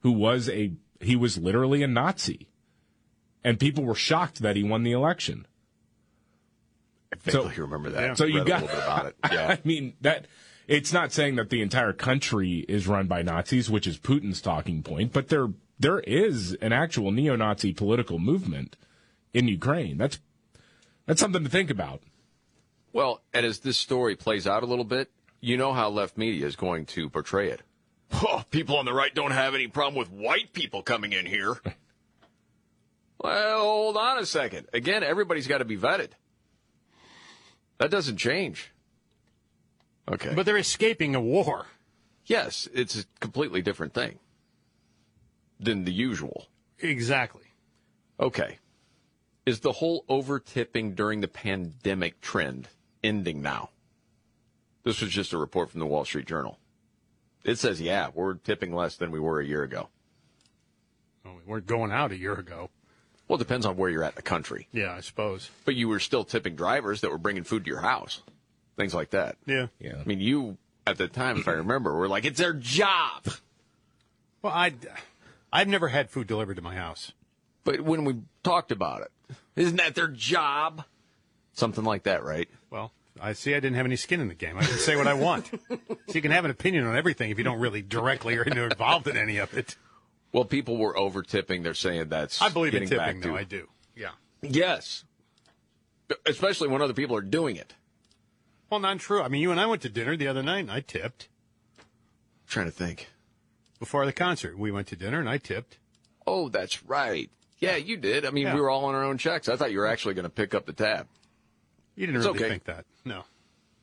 [0.00, 2.48] who was a he was literally a Nazi,
[3.44, 5.46] and people were shocked that he won the election.
[7.12, 8.16] I vaguely remember that.
[8.16, 9.16] So you Read got a little bit about it.
[9.32, 9.48] Yeah.
[9.48, 10.26] I mean that
[10.66, 14.82] it's not saying that the entire country is run by Nazis, which is Putin's talking
[14.82, 18.76] point, but there there is an actual neo-Nazi political movement
[19.32, 19.98] in Ukraine.
[19.98, 20.18] That's
[21.06, 22.02] that's something to think about.
[22.92, 25.10] Well, and as this story plays out a little bit,
[25.40, 27.62] you know how left media is going to portray it.
[28.12, 31.56] Oh, people on the right don't have any problem with white people coming in here.
[33.20, 34.66] well, hold on a second.
[34.72, 36.08] Again, everybody's got to be vetted.
[37.80, 38.72] That doesn't change.
[40.06, 40.32] Okay.
[40.34, 41.66] But they're escaping a war.
[42.26, 44.18] yes, it's a completely different thing
[45.58, 46.46] than the usual.
[46.78, 47.54] Exactly.
[48.20, 48.58] Okay.
[49.46, 52.68] Is the whole over tipping during the pandemic trend
[53.02, 53.70] ending now?
[54.84, 56.58] This was just a report from the Wall Street Journal.
[57.44, 59.88] It says, yeah, we're tipping less than we were a year ago.
[61.24, 62.68] Oh, we weren't going out a year ago.
[63.30, 64.66] Well, it depends on where you're at in the country.
[64.72, 65.50] Yeah, I suppose.
[65.64, 68.22] But you were still tipping drivers that were bringing food to your house,
[68.76, 69.36] things like that.
[69.46, 69.68] Yeah.
[69.78, 69.98] Yeah.
[70.00, 73.28] I mean, you, at the time, if I remember, were like, it's their job.
[74.42, 74.74] Well, I
[75.52, 77.12] I've never had food delivered to my house.
[77.62, 80.82] But when we talked about it, isn't that their job?
[81.52, 82.48] Something like that, right?
[82.68, 82.90] Well,
[83.20, 83.54] I see.
[83.54, 84.56] I didn't have any skin in the game.
[84.58, 85.48] I can say what I want.
[85.70, 89.06] so you can have an opinion on everything if you don't really directly or involved
[89.06, 89.76] in any of it.
[90.32, 91.62] Well, people were over tipping.
[91.62, 93.30] They're saying that's I believe in tipping, though.
[93.30, 93.68] to- I do.
[93.96, 94.10] Yeah.
[94.42, 95.04] Yes.
[96.26, 97.74] Especially when other people are doing it.
[98.68, 99.22] Well, not true.
[99.22, 101.28] I mean, you and I went to dinner the other night, and I tipped.
[102.48, 103.08] trying to think.
[103.78, 105.78] Before the concert, we went to dinner, and I tipped.
[106.26, 107.30] Oh, that's right.
[107.60, 108.24] Yeah, you did.
[108.26, 108.54] I mean, Yeah.
[108.56, 109.48] we were all on our own checks.
[109.48, 111.06] I thought you were actually going to pick up the tab.
[111.94, 112.48] You didn't It's really okay.
[112.48, 112.86] think that.
[113.04, 113.24] No.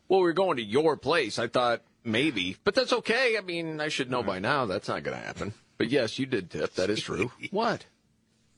[0.09, 1.39] Well, we were going to your place.
[1.39, 3.37] I thought maybe, but that's okay.
[3.37, 5.53] I mean, I should know by now that's not going to happen.
[5.77, 6.73] But yes, you did tip.
[6.75, 7.31] That is true.
[7.51, 7.85] what?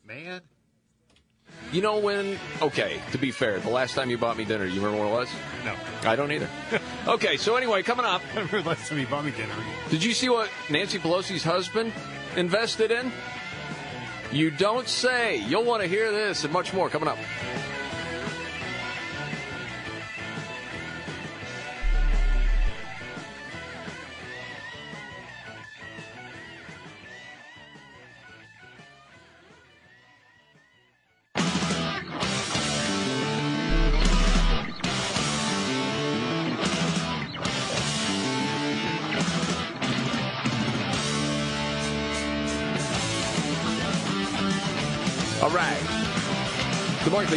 [0.06, 0.42] Man.
[1.72, 2.40] You know when?
[2.62, 5.20] Okay, to be fair, the last time you bought me dinner, you remember what it
[5.20, 5.30] was?
[5.66, 5.76] No.
[6.10, 6.50] I don't either.
[7.08, 8.22] okay, so anyway, coming up.
[8.32, 9.54] I remember the last time you bought me dinner.
[9.90, 11.94] Did you see what Nancy Pelosi's husband
[12.36, 13.12] invested in?
[14.32, 15.38] You don't say.
[15.38, 17.18] You'll want to hear this and much more coming up.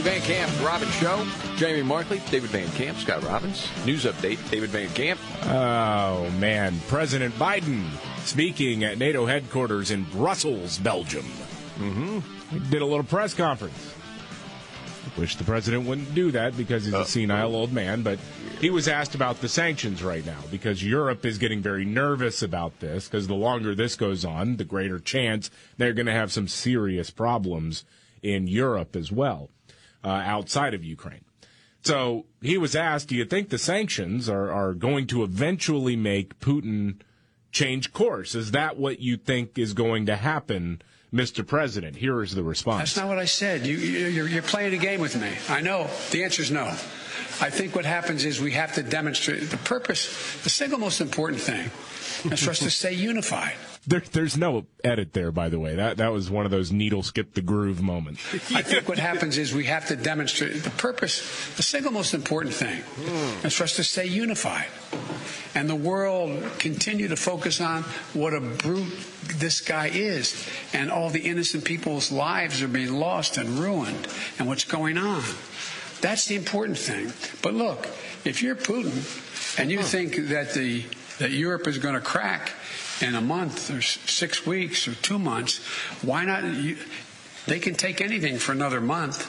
[0.03, 1.25] Van Camp Robbins Show.
[1.57, 3.69] Jamie Markley, David Van Camp, Scott Robbins.
[3.87, 5.21] News update, David Van Camp.
[5.45, 6.81] Oh, man.
[6.89, 7.89] President Biden
[8.25, 11.25] speaking at NATO headquarters in Brussels, Belgium.
[11.79, 12.19] Mm-hmm.
[12.51, 13.95] He did a little press conference.
[15.17, 18.19] Wish the president wouldn't do that because he's a senile old man, but
[18.61, 22.81] he was asked about the sanctions right now because Europe is getting very nervous about
[22.81, 26.49] this because the longer this goes on, the greater chance they're going to have some
[26.49, 27.85] serious problems
[28.23, 29.51] in Europe as well,
[30.05, 31.25] uh, outside of Ukraine.
[31.85, 36.39] So he was asked, do you think the sanctions are, are going to eventually make
[36.39, 37.01] Putin
[37.51, 38.35] change course?
[38.35, 40.81] Is that what you think is going to happen,
[41.13, 41.47] Mr.
[41.47, 41.97] President?
[41.97, 42.79] Here is the response.
[42.79, 43.67] That's not what I said.
[43.67, 45.31] You, you, you're, you're playing a game with me.
[45.49, 45.89] I know.
[46.13, 46.67] The answer is no.
[47.41, 50.07] I think what happens is we have to demonstrate the purpose,
[50.45, 51.71] the single most important thing
[52.31, 53.55] is for us to stay unified.
[53.85, 55.75] There, there's no edit there, by the way.
[55.75, 58.23] That that was one of those needle skip the groove moments.
[58.55, 61.21] I think what happens is we have to demonstrate the purpose,
[61.57, 63.47] the single most important thing hmm.
[63.47, 64.69] is for us to stay unified.
[65.55, 67.83] And the world continue to focus on
[68.15, 68.93] what a brute
[69.37, 70.49] this guy is.
[70.73, 74.07] And all the innocent people's lives are being lost and ruined
[74.39, 75.23] and what's going on.
[76.01, 77.13] That's the important thing.
[77.43, 77.87] But look,
[78.25, 80.85] if you're Putin and you think that the
[81.19, 82.53] that Europe is going to crack
[83.03, 85.59] in a month or six weeks or two months,
[86.03, 86.45] why not?
[86.45, 86.77] You,
[87.47, 89.29] they can take anything for another month,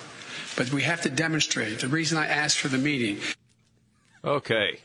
[0.55, 1.79] but we have to demonstrate.
[1.79, 3.17] The reason I asked for the meeting.
[4.23, 4.79] Okay.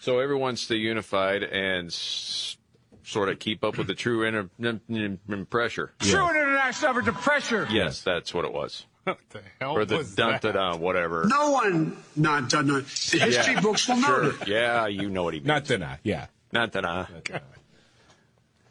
[0.00, 2.56] So everyone's stay unified and s-
[3.02, 5.92] sort of keep up with the true inter- n- n- n- pressure.
[6.00, 7.66] True international effort to pressure.
[7.70, 8.84] Yes, that's what it was.
[9.04, 10.42] What the hell or the was dun that?
[10.42, 11.24] dun dun, whatever.
[11.26, 12.84] No one not done it.
[13.10, 14.34] The history Yeah, books will know sure.
[14.42, 14.48] it.
[14.48, 15.46] Yeah, you know what he means.
[15.48, 16.26] Not that, yeah.
[16.52, 17.08] Not that.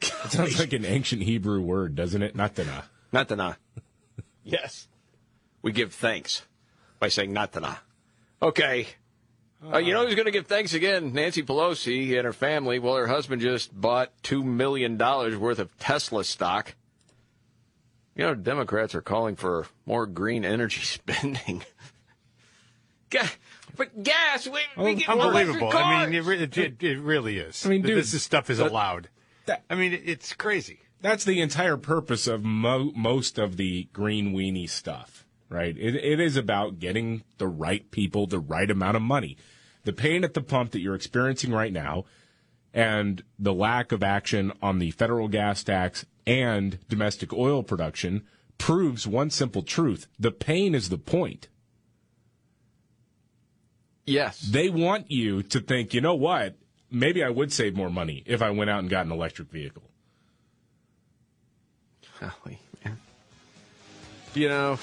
[0.02, 2.36] It sounds like an ancient Hebrew word, doesn't it?
[2.36, 2.86] Not that.
[3.14, 3.58] Natana.
[4.44, 4.88] yes.
[5.62, 6.44] We give thanks
[7.00, 7.78] by saying Natana.
[8.42, 8.88] Okay.
[9.74, 11.14] Uh, you know who's going to give thanks again?
[11.14, 12.78] Nancy Pelosi and her family.
[12.78, 16.76] Well, her husband just bought $2 million worth of Tesla stock.
[18.16, 21.64] You know, Democrats are calling for more green energy spending.
[23.10, 23.30] Ga-
[23.76, 25.72] but gas, we, we get more Unbelievable.
[25.74, 27.66] I mean, it, re- it, it, it really is.
[27.66, 28.60] I mean, dude, this stuff is
[29.48, 30.80] that- I mean, it's crazy.
[31.02, 35.76] That's the entire purpose of mo- most of the green weenie stuff, right?
[35.78, 39.38] It, it is about getting the right people the right amount of money.
[39.84, 42.06] The pain at the pump that you're experiencing right now
[42.74, 48.24] and the lack of action on the federal gas tax and domestic oil production
[48.58, 50.08] proves one simple truth.
[50.20, 51.48] The pain is the point.
[54.06, 54.40] Yes.
[54.42, 56.56] They want you to think, you know what?
[56.90, 59.84] Maybe I would save more money if I went out and got an electric vehicle.
[62.20, 62.98] Golly, man.
[64.34, 64.80] You know,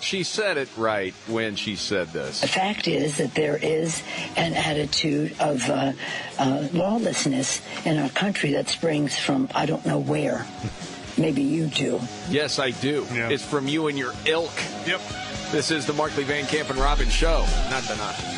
[0.00, 2.40] she said it right when she said this.
[2.40, 4.02] The fact is that there is
[4.36, 5.92] an attitude of uh,
[6.38, 10.46] uh, lawlessness in our country that springs from I don't know where.
[11.18, 12.00] Maybe you do.
[12.30, 13.04] Yes, I do.
[13.10, 14.52] It's from you and your ilk.
[14.86, 15.00] Yep.
[15.50, 17.44] This is the Markley Van Camp and Robbins show.
[17.70, 18.37] Not the not.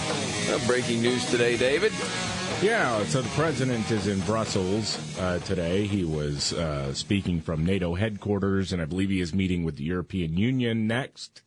[0.51, 1.93] Uh, breaking news today, David.
[2.61, 5.87] Yeah, so the president is in Brussels uh, today.
[5.87, 9.85] He was uh, speaking from NATO headquarters, and I believe he is meeting with the
[9.85, 11.41] European Union next.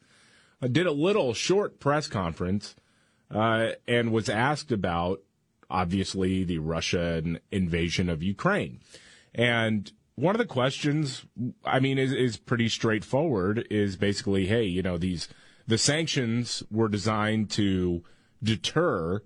[0.62, 2.76] Uh, did a little short press conference
[3.30, 5.20] uh, and was asked about
[5.68, 8.80] obviously the Russian invasion of Ukraine.
[9.34, 11.26] And one of the questions,
[11.62, 15.28] I mean, is, is pretty straightforward is basically, hey, you know, these,
[15.66, 18.02] the sanctions were designed to
[18.44, 19.22] deter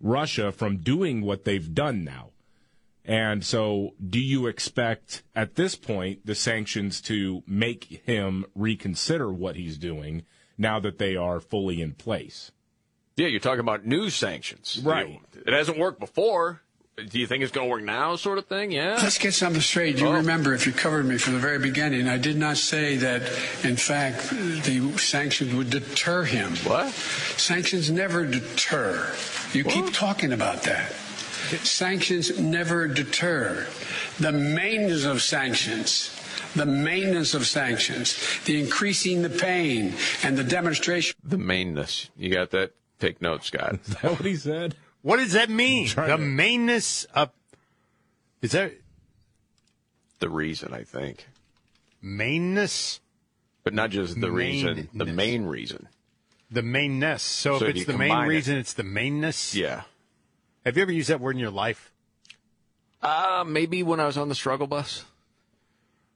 [0.00, 2.30] Russia from doing what they've done now.
[3.04, 9.56] And so, do you expect at this point the sanctions to make him reconsider what
[9.56, 10.24] he's doing
[10.58, 12.52] now that they are fully in place?
[13.16, 14.80] Yeah, you're talking about new sanctions.
[14.84, 15.08] Right.
[15.08, 16.60] You know, it hasn't worked before.
[17.06, 18.72] Do you think it's going to work now, sort of thing?
[18.72, 18.98] Yeah.
[19.00, 19.98] Let's get something straight.
[20.00, 20.12] You Oh.
[20.14, 23.22] remember, if you covered me from the very beginning, I did not say that,
[23.62, 26.56] in fact, the sanctions would deter him.
[26.64, 26.92] What?
[27.36, 29.14] Sanctions never deter.
[29.52, 30.90] You keep talking about that.
[31.62, 33.66] Sanctions never deter.
[34.18, 36.10] The maintenance of sanctions,
[36.56, 39.94] the maintenance of sanctions, the increasing the pain,
[40.24, 41.14] and the demonstration.
[41.22, 42.08] The mainness.
[42.16, 42.72] You got that?
[42.98, 43.74] Take notes, Scott.
[43.86, 44.74] Is that what he said?
[45.02, 45.86] What does that mean?
[45.88, 47.30] The to- mainness of
[48.42, 48.72] is that
[50.18, 51.26] The reason, I think.
[52.02, 53.00] mainness?
[53.64, 55.88] But not just the reason, the main reason.
[56.50, 57.20] The mainness.
[57.20, 58.28] So, So if it's the main combine it.
[58.28, 59.54] reason, it's the mainness.
[59.54, 59.82] Yeah.
[60.64, 61.92] Have you ever used that word in your life?
[63.02, 65.04] Uh, maybe when I was on the struggle bus.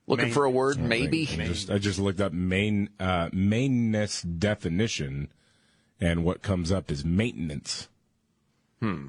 [0.07, 1.21] Looking Main- for a word, maybe.
[1.31, 5.29] I just, I just looked up main uh, mainness definition,
[6.01, 7.87] and what comes up is maintenance.
[8.83, 9.07] Hmm.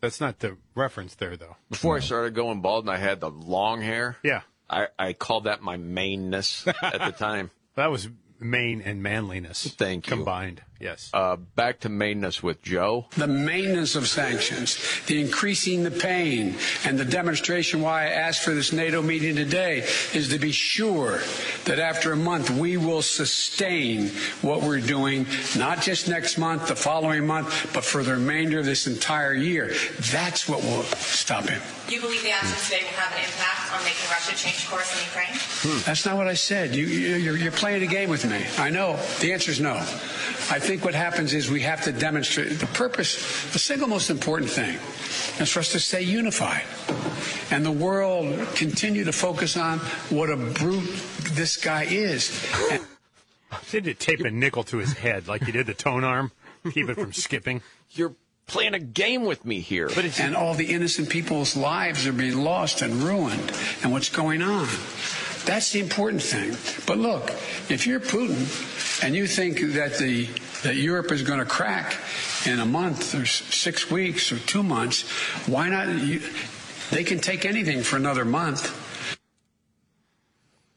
[0.00, 1.56] That's not the reference there, though.
[1.70, 5.44] Before I started going bald and I had the long hair, Yeah, I, I called
[5.44, 7.50] that my mainness at the time.
[7.74, 8.08] that was
[8.40, 9.66] main and manliness.
[9.78, 10.16] Thank you.
[10.16, 10.62] Combined.
[10.80, 11.10] Yes.
[11.14, 13.06] Uh, back to mainness with Joe.
[13.16, 18.52] The maintenance of sanctions, the increasing the pain, and the demonstration why I asked for
[18.52, 21.20] this NATO meeting today is to be sure
[21.64, 24.08] that after a month we will sustain
[24.42, 25.26] what we're doing,
[25.56, 29.74] not just next month, the following month, but for the remainder of this entire year.
[30.12, 31.62] That's what will stop him.
[31.86, 34.92] Do you believe the actions today will have an impact on making Russia change course
[34.98, 35.84] in Ukraine?
[35.84, 36.74] That's not what I said.
[36.74, 38.44] You, you, you're, you're playing a game with me.
[38.58, 38.98] I know.
[39.20, 39.74] The answer is no.
[40.50, 43.16] I think what happens is we have to demonstrate the purpose,
[43.52, 44.74] the single most important thing
[45.38, 46.64] is for us to stay unified.
[47.50, 49.78] And the world continue to focus on
[50.08, 50.90] what a brute
[51.34, 52.32] this guy is.
[52.72, 52.82] And
[53.70, 56.32] Did you tape a nickel to his head like you did the tone arm?
[56.72, 57.60] Keep it from skipping.
[57.90, 58.14] You're
[58.46, 59.88] playing a game with me here.
[59.94, 63.52] But it's and all the innocent people's lives are being lost and ruined
[63.82, 64.66] and what's going on.
[65.44, 66.56] That's the important thing.
[66.86, 67.30] But look,
[67.68, 70.28] if you're Putin and you think that the
[70.64, 71.94] that Europe is going to crack
[72.46, 75.02] in a month or six weeks or two months,
[75.46, 75.88] why not?
[75.88, 76.20] You,
[76.90, 78.80] they can take anything for another month.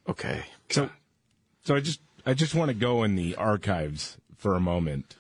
[0.07, 0.43] Okay.
[0.69, 0.89] So,
[1.64, 5.15] so I just I just want to go in the archives for a moment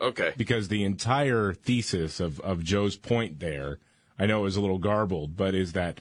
[0.00, 0.32] Okay.
[0.36, 3.78] because the entire thesis of of Joe's point there,
[4.18, 6.00] I know it was a little garbled, but is that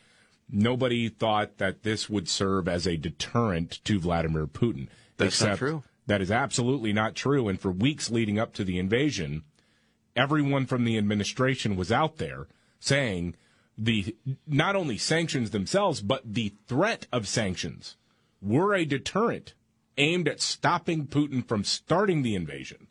[0.52, 4.88] nobody thought that this would serve as a deterrent to Vladimir Putin.
[5.18, 5.84] That's not true.
[6.10, 7.48] That is absolutely not true.
[7.48, 9.44] And for weeks leading up to the invasion,
[10.16, 12.48] everyone from the administration was out there
[12.80, 13.36] saying
[13.78, 14.16] the
[14.48, 17.96] not only sanctions themselves, but the threat of sanctions
[18.42, 19.54] were a deterrent
[20.00, 22.88] aimed at stopping Putin from starting the invasion.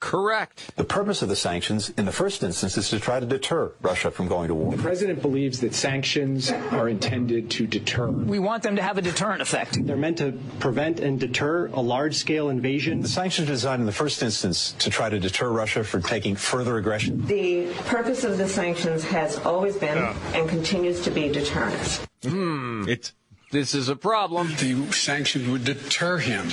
[0.00, 0.76] Correct.
[0.76, 4.10] The purpose of the sanctions, in the first instance, is to try to deter Russia
[4.10, 4.72] from going to war.
[4.72, 8.08] The president believes that sanctions are intended to deter.
[8.08, 9.78] We want them to have a deterrent effect.
[9.84, 13.00] They're meant to prevent and deter a large scale invasion.
[13.00, 16.36] The sanctions are designed in the first instance to try to deter Russia from taking
[16.36, 17.26] further aggression.
[17.26, 19.98] The purpose of the sanctions has always been
[20.34, 22.04] and continues to be deterrence.
[22.22, 22.84] Hmm.
[22.86, 23.12] It's
[23.50, 24.48] this is a problem.
[24.58, 26.50] The sanctions would deter him.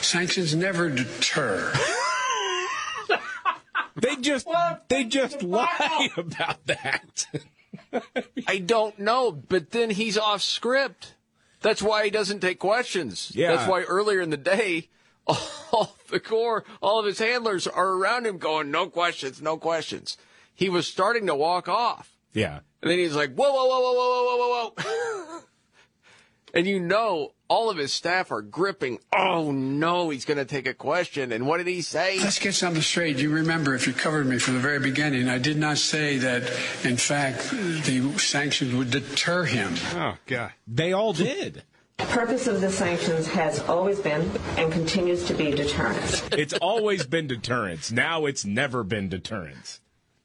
[0.00, 1.72] Sanctions never deter.
[3.96, 4.46] They just
[4.88, 7.26] they just lie about that.
[8.46, 11.14] I don't know, but then he's off script.
[11.60, 13.32] That's why he doesn't take questions.
[13.34, 13.56] Yeah.
[13.56, 14.88] That's why earlier in the day,
[15.26, 20.16] all the core, all of his handlers are around him going, no questions, no questions.
[20.54, 22.16] He was starting to walk off.
[22.32, 22.60] Yeah.
[22.82, 25.40] And then he's like, whoa, whoa, whoa, whoa, whoa, whoa, whoa, whoa.
[26.54, 28.98] and you know, all of his staff are gripping.
[29.16, 31.32] Oh no, he's going to take a question.
[31.32, 32.18] And what did he say?
[32.18, 33.18] Let's get something straight.
[33.18, 36.42] You remember, if you covered me from the very beginning, I did not say that,
[36.84, 39.74] in fact, the sanctions would deter him.
[39.94, 40.52] Oh, God.
[40.66, 41.62] They all did.
[41.98, 46.28] The purpose of the sanctions has always been and continues to be deterrence.
[46.32, 47.90] It's always been deterrence.
[47.90, 49.80] Now it's never been deterrence.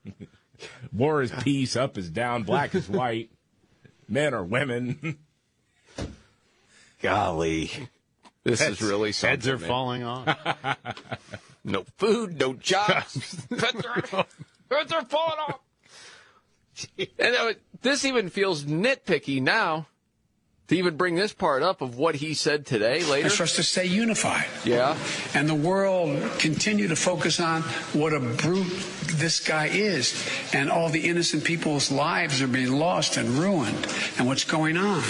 [0.93, 3.31] War is peace, up is down, black is white,
[4.07, 5.17] men are women.
[7.01, 7.71] Golly.
[8.43, 9.31] This Heads- is really something.
[9.39, 9.67] Heads are man.
[9.67, 10.77] falling off.
[11.63, 13.45] No food, no jobs.
[13.49, 15.59] They're falling off.
[17.19, 17.53] and uh,
[17.83, 19.85] this even feels nitpicky now
[20.69, 23.25] to even bring this part up of what he said today later.
[23.27, 24.47] And for us to stay unified.
[24.65, 24.97] Yeah.
[25.35, 27.61] And the world continue to focus on
[27.93, 28.65] what a brute
[29.05, 30.27] this guy is.
[30.53, 33.85] And all the innocent people's lives are being lost and ruined
[34.17, 35.03] and what's going on.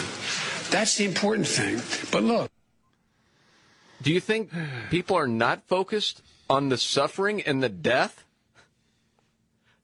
[0.72, 1.82] That's the important thing.
[2.12, 2.52] But look.
[4.02, 4.50] Do you think
[4.90, 8.26] people are not focused on the suffering and the death?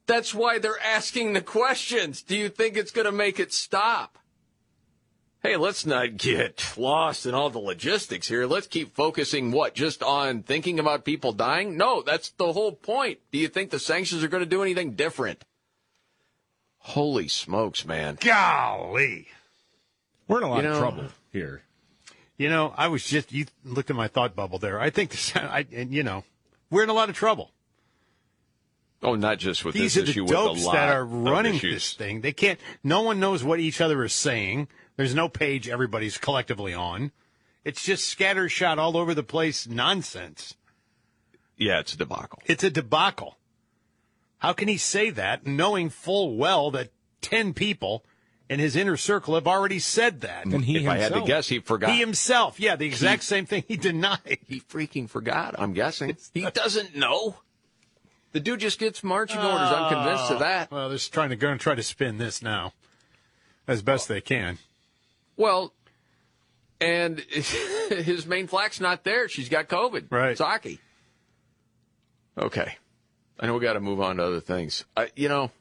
[0.08, 2.24] That's why they're asking the questions.
[2.24, 4.18] Do you think it's going to make it stop?
[5.44, 8.48] Hey, let's not get lost in all the logistics here.
[8.48, 9.76] Let's keep focusing what?
[9.76, 11.78] Just on thinking about people dying?
[11.78, 13.20] No, that's the whole point.
[13.32, 15.44] Do you think the sanctions are going to do anything different?
[16.80, 18.18] Holy smokes, man.
[18.20, 19.28] Golly.
[20.28, 21.64] We're in a lot You of trouble here.
[22.38, 24.80] You know, I was just you looked at my thought bubble there.
[24.80, 26.24] I think this, I, and you know,
[26.70, 27.52] we're in a lot of trouble.
[29.04, 31.06] Oh, not just with These this are the issue, with a dopes lot that are
[31.06, 31.74] running issues.
[31.74, 32.22] this thing.
[32.22, 32.60] They can't.
[32.84, 34.68] No one knows what each other is saying.
[34.96, 37.12] There's no page everybody's collectively on.
[37.64, 40.56] It's just scattershot all over the place nonsense.
[41.58, 42.42] Yeah, it's a debacle.
[42.46, 43.38] It's a debacle.
[44.40, 46.90] How can he say that knowing full well that
[47.22, 48.04] 10 people
[48.50, 50.46] in his inner circle have already said that?
[50.46, 51.92] And he If I had to guess, he forgot.
[51.92, 54.40] He himself, yeah, the exact same thing he denied.
[54.48, 56.18] He freaking forgot, I'm guessing.
[56.34, 57.38] He doesn't know.
[58.34, 59.72] The dude just gets marching orders.
[59.72, 60.40] I'm convinced of oh.
[60.40, 60.72] that.
[60.72, 62.74] Well, they're just trying to go and try to spin this now
[63.68, 64.58] as best they can.
[65.36, 65.74] Well,
[66.80, 69.28] and his main flack's not there.
[69.28, 70.06] She's got COVID.
[70.10, 70.38] Right.
[70.38, 70.80] Psaki.
[72.38, 72.76] Okay.
[73.40, 74.86] I know we got to move on to other things.
[74.96, 75.52] I, you know,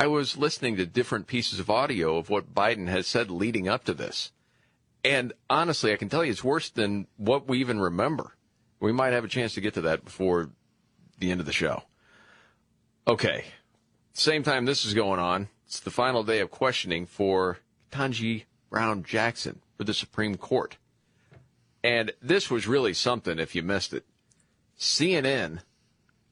[0.00, 3.84] I was listening to different pieces of audio of what Biden has said leading up
[3.84, 4.32] to this.
[5.04, 8.34] And honestly, I can tell you it's worse than what we even remember.
[8.80, 10.52] We might have a chance to get to that before
[11.18, 11.82] the end of the show.
[13.06, 13.44] Okay.
[14.14, 17.58] Same time this is going on, it's the final day of questioning for
[17.92, 20.78] Tanji Brown Jackson for the Supreme Court.
[21.84, 24.06] And this was really something if you missed it.
[24.78, 25.58] CNN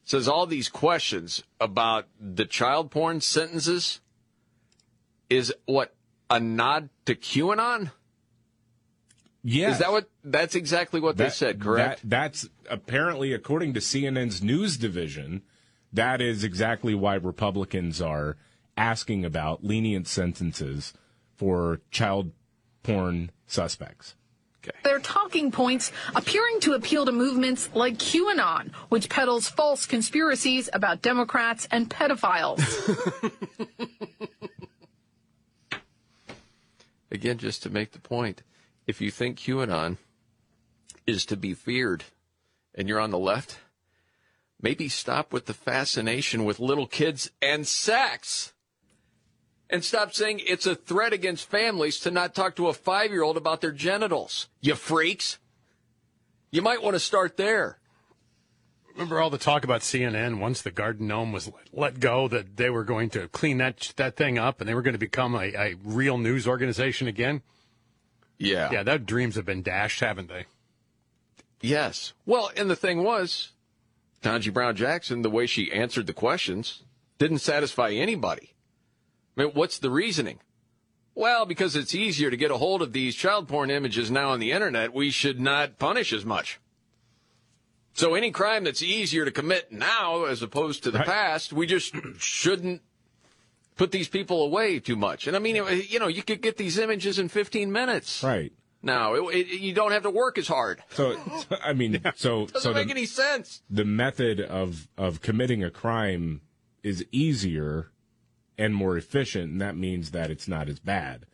[0.08, 4.00] says all these questions about the child porn sentences
[5.28, 5.94] is what
[6.30, 7.90] a nod to QAnon?
[9.44, 9.74] Yes.
[9.74, 12.00] Is that what that's exactly what they said, correct?
[12.02, 15.42] that- that's apparently, according to CNN's news division,
[15.92, 18.36] that is exactly why Republicans are
[18.76, 20.94] asking about lenient sentences
[21.36, 22.32] for child
[22.82, 24.14] porn suspects.
[24.84, 31.02] Their talking points appearing to appeal to movements like QAnon, which peddles false conspiracies about
[31.02, 32.58] Democrats and pedophiles.
[37.10, 38.42] Again, just to make the point,
[38.86, 39.96] if you think QAnon
[41.06, 42.04] is to be feared
[42.74, 43.58] and you're on the left,
[44.60, 48.52] maybe stop with the fascination with little kids and sex.
[49.70, 53.22] And stop saying it's a threat against families to not talk to a five year
[53.22, 54.48] old about their genitals.
[54.60, 55.38] You freaks.
[56.50, 57.78] You might want to start there.
[58.94, 62.68] Remember all the talk about CNN once the Garden Gnome was let, go that they
[62.68, 65.54] were going to clean that that thing up and they were going to become a,
[65.54, 67.42] a real news organization again?
[68.38, 68.70] Yeah.
[68.72, 70.46] Yeah, that dreams have been dashed, haven't they?
[71.60, 72.12] Yes.
[72.24, 73.52] Well, and the thing was,
[74.22, 76.82] Tanji Brown Jackson, the way she answered the questions,
[77.18, 78.54] didn't satisfy anybody.
[79.38, 80.40] I mean, what's the reasoning?
[81.14, 84.40] Well, because it's easier to get a hold of these child porn images now on
[84.40, 86.60] the internet, we should not punish as much.
[87.94, 91.94] So any crime that's easier to commit now as opposed to the past, we just
[92.18, 92.82] shouldn't
[93.76, 95.26] put these people away too much.
[95.26, 98.22] And I mean, you know, you could get these images in 15 minutes.
[98.22, 98.52] Right.
[98.80, 100.82] Now, it, it, you don't have to work as hard.
[100.90, 101.16] So,
[101.64, 103.62] I mean, so Doesn't so make the, any sense.
[103.68, 106.42] the method of of committing a crime
[106.84, 107.90] is easier
[108.58, 111.26] and more efficient, and that means that it's not as bad.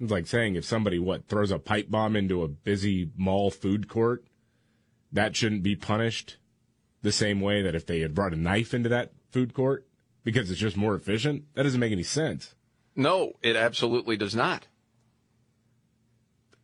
[0.00, 3.88] It's like saying if somebody what throws a pipe bomb into a busy mall food
[3.88, 4.24] court,
[5.12, 6.36] that shouldn't be punished
[7.02, 9.86] the same way that if they had brought a knife into that food court
[10.24, 11.44] because it's just more efficient.
[11.54, 12.54] That doesn't make any sense.
[12.96, 14.66] No, it absolutely does not.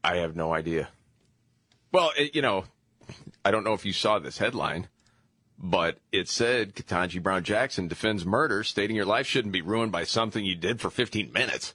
[0.02, 0.88] I have no idea.
[1.92, 2.64] Well, it, you know,
[3.44, 4.88] I don't know if you saw this headline,
[5.58, 10.04] but it said Ketanji Brown Jackson defends murder, stating your life shouldn't be ruined by
[10.04, 11.74] something you did for 15 minutes.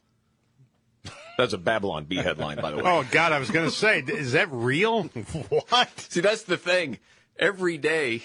[1.37, 2.83] That's a Babylon Bee headline, by the way.
[2.85, 5.03] Oh God, I was going to say, is that real?
[5.69, 5.89] What?
[5.99, 6.99] See, that's the thing.
[7.39, 8.21] Every day,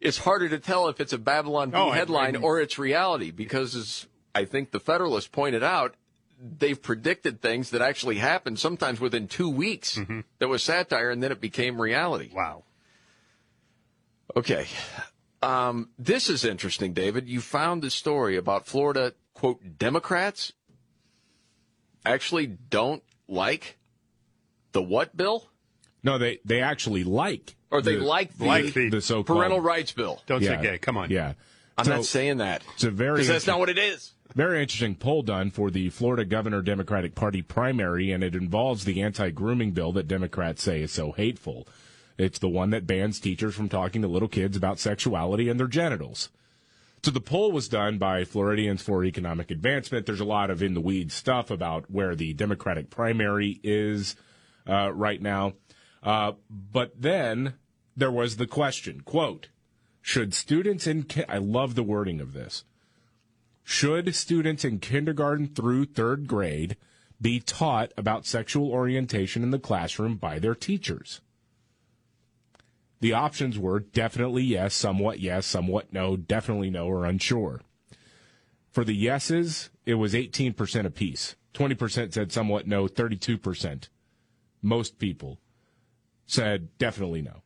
[0.00, 3.30] it's harder to tell if it's a Babylon Bee Oh, headline I- or it's reality
[3.30, 5.94] because, as I think the Federalist pointed out,
[6.40, 9.96] they've predicted things that actually happened sometimes within two weeks.
[9.98, 10.20] Mm-hmm.
[10.38, 12.30] That was satire, and then it became reality.
[12.32, 12.64] Wow.
[14.36, 14.66] Okay.
[15.42, 17.28] Um, this is interesting, David.
[17.28, 20.52] You found the story about Florida, quote, Democrats
[22.04, 23.78] actually don't like
[24.72, 25.48] the what bill?
[26.02, 27.56] No, they, they actually like.
[27.70, 30.22] Or they the, like the, Like the the so-called parental rights bill.
[30.26, 30.56] Don't Yeah.
[30.56, 30.78] say gay.
[30.78, 31.10] Come on.
[31.10, 31.34] Yeah.
[31.76, 32.62] I'm So- not saying that.
[32.74, 34.12] It's a very Because that's not what it is.
[34.34, 39.00] Very interesting poll done for the Florida Governor Democratic Party primary, and it involves the
[39.02, 41.66] anti grooming bill that Democrats say is so hateful.
[42.18, 45.68] It's the one that bans teachers from talking to little kids about sexuality and their
[45.68, 46.30] genitals.
[47.04, 50.04] So the poll was done by Floridians for Economic Advancement.
[50.04, 54.16] There's a lot of in the weeds stuff about where the Democratic primary is
[54.68, 55.52] uh, right now.
[56.02, 57.54] Uh, but then
[57.96, 59.48] there was the question, quote,
[60.02, 62.64] should students in, ki- I love the wording of this.
[63.62, 66.76] Should students in kindergarten through third grade
[67.20, 71.20] be taught about sexual orientation in the classroom by their teachers?
[73.00, 77.60] The options were definitely yes, somewhat yes, somewhat no, definitely no, or unsure.
[78.70, 81.36] For the yeses, it was 18% apiece.
[81.54, 83.88] 20% said somewhat no, 32%.
[84.62, 85.38] Most people
[86.26, 87.42] said definitely no.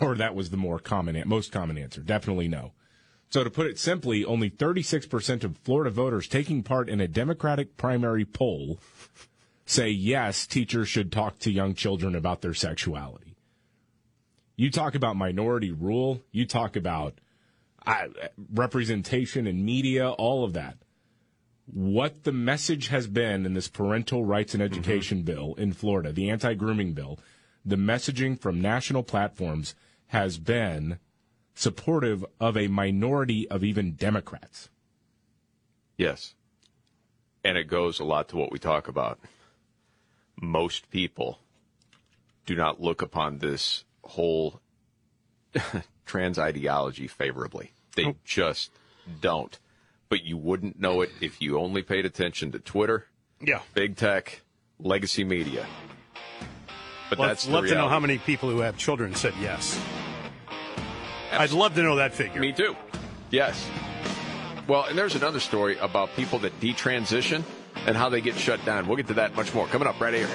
[0.00, 2.00] Or that was the more common, most common answer.
[2.00, 2.72] Definitely no.
[3.28, 7.76] So to put it simply, only 36% of Florida voters taking part in a Democratic
[7.76, 8.80] primary poll
[9.66, 13.29] say yes, teachers should talk to young children about their sexuality.
[14.60, 17.18] You talk about minority rule, you talk about
[17.86, 18.08] uh,
[18.52, 20.76] representation in media, all of that.
[21.64, 26.28] What the message has been in this parental rights and education bill in Florida, the
[26.28, 27.18] anti grooming bill,
[27.64, 29.74] the messaging from national platforms
[30.08, 30.98] has been
[31.54, 34.68] supportive of a minority of even Democrats.
[35.96, 36.34] Yes.
[37.42, 39.20] And it goes a lot to what we talk about.
[40.38, 41.38] Most people
[42.44, 44.60] do not look upon this whole
[46.06, 47.72] trans ideology favorably.
[47.96, 48.70] They just
[49.20, 49.58] don't.
[50.08, 53.06] But you wouldn't know it if you only paid attention to Twitter,
[53.40, 53.60] Yeah.
[53.74, 54.42] big tech,
[54.78, 55.66] legacy media.
[57.08, 59.78] But Love, that's love to know how many people who have children said yes.
[61.32, 62.40] I'd love to know that figure.
[62.40, 62.76] Me too.
[63.30, 63.68] Yes.
[64.68, 67.42] Well, and there's another story about people that detransition
[67.86, 68.86] and how they get shut down.
[68.86, 70.28] We'll get to that much more coming up right here.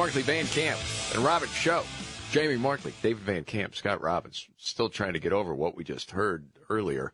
[0.00, 0.80] Markley Van Camp
[1.14, 1.82] and Robbins Show.
[2.32, 4.48] Jamie Markley, David Van Camp, Scott Robbins.
[4.56, 7.12] Still trying to get over what we just heard earlier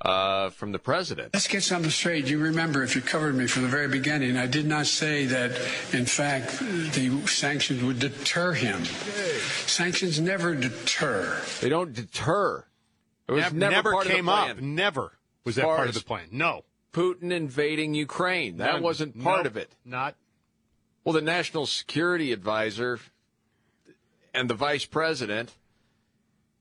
[0.00, 1.30] uh, from the president.
[1.34, 2.28] Let's get something straight.
[2.28, 5.50] You remember, if you covered me from the very beginning, I did not say that,
[5.92, 8.84] in fact, the sanctions would deter him.
[9.66, 11.36] Sanctions never deter.
[11.60, 12.64] They don't deter.
[13.26, 14.56] It was Nev- never, never part came of the up.
[14.58, 14.74] plan.
[14.76, 16.28] Never was that part of the plan.
[16.30, 16.62] No.
[16.92, 18.58] Putin invading Ukraine.
[18.58, 18.82] That None.
[18.84, 19.46] wasn't part Nope.
[19.46, 19.74] of it.
[19.84, 20.14] Not.
[21.04, 23.00] Well, the national security advisor
[24.32, 25.54] and the vice president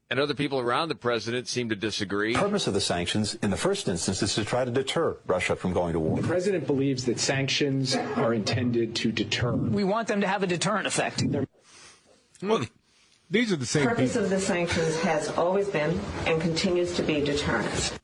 [0.09, 2.34] and other people around the president seem to disagree.
[2.34, 5.55] The purpose of the sanctions, in the first instance, is to try to deter Russia
[5.55, 6.18] from going to war.
[6.19, 9.53] The president believes that sanctions are intended to deter.
[9.53, 11.23] We want them to have a deterrent effect.
[12.41, 12.65] Well,
[13.30, 14.23] these are the same The purpose people.
[14.26, 17.97] of the sanctions has always been and continues to be deterrence.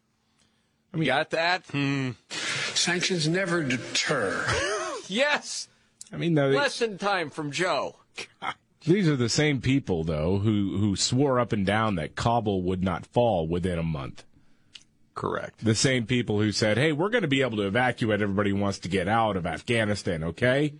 [0.93, 1.65] I mean, got that?
[1.65, 2.11] Hmm.
[2.29, 4.45] Sanctions never deter.
[5.07, 5.67] yes.
[6.11, 7.97] I mean, though, Lesson time from Joe.
[8.85, 12.83] these are the same people, though, who, who swore up and down that Kabul would
[12.83, 14.23] not fall within a month.
[15.15, 15.65] Correct.
[15.65, 18.57] The same people who said, hey, we're going to be able to evacuate everybody who
[18.57, 20.75] wants to get out of Afghanistan, okay?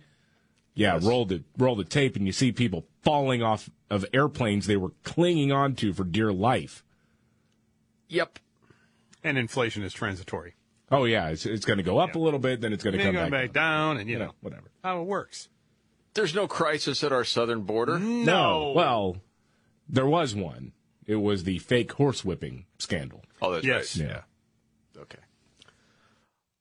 [0.74, 4.76] Yeah, roll the roll the tape, and you see people falling off of airplanes they
[4.76, 6.84] were clinging onto for dear life.
[8.06, 8.38] Yep.
[9.24, 10.54] And inflation is transitory.
[10.88, 13.02] Oh yeah, it's, it's going to go up a little bit, then it's going to
[13.02, 13.30] come back.
[13.30, 14.70] back down, and you Yeah, know whatever.
[14.88, 15.48] How it works.
[16.14, 17.98] There's no crisis at our southern border.
[17.98, 19.18] No, well,
[19.88, 20.72] there was one.
[21.06, 23.22] It was the fake horsewhipping scandal.
[23.40, 23.98] Oh, that's Yes.
[23.98, 24.08] right.
[24.08, 24.22] Yeah.
[25.02, 25.18] Okay.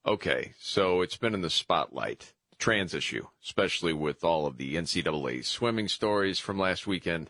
[0.05, 5.43] Okay, so it's been in the spotlight, trans issue, especially with all of the NCAA
[5.43, 7.29] swimming stories from last weekend.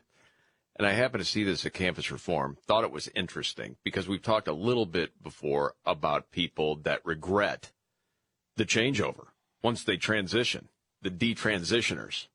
[0.76, 2.58] And I happened to see this at Campus Reform.
[2.68, 7.72] Thought it was interesting because we've talked a little bit before about people that regret
[8.58, 9.28] the changeover
[9.64, 10.70] once they transition,
[11.02, 12.28] the detransitioners.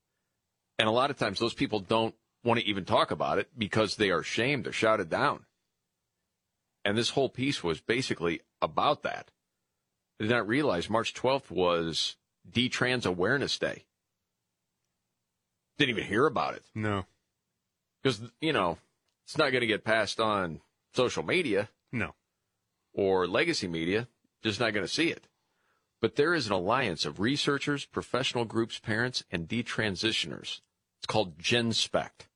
[0.79, 3.95] And a lot of times those people don't want to even talk about it because
[3.95, 5.45] they are shamed or shouted down.
[6.83, 9.31] And this whole piece was basically about that.
[10.19, 12.17] I did not realize March 12th was
[12.49, 13.85] D-Trans Awareness Day.
[15.77, 16.63] Didn't even hear about it.
[16.75, 17.05] No.
[18.01, 18.77] Because, you know,
[19.25, 20.59] it's not going to get passed on
[20.93, 21.69] social media.
[21.91, 22.13] No.
[22.93, 24.07] Or legacy media.
[24.43, 25.25] Just not going to see it.
[26.03, 30.59] But there is an alliance of researchers, professional groups, parents, and detransitioners.
[30.99, 32.27] It's called GenSpect.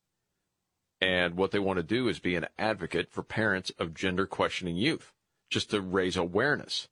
[1.02, 4.76] And what they want to do is be an advocate for parents of gender questioning
[4.76, 5.12] youth,
[5.50, 6.88] just to raise awareness.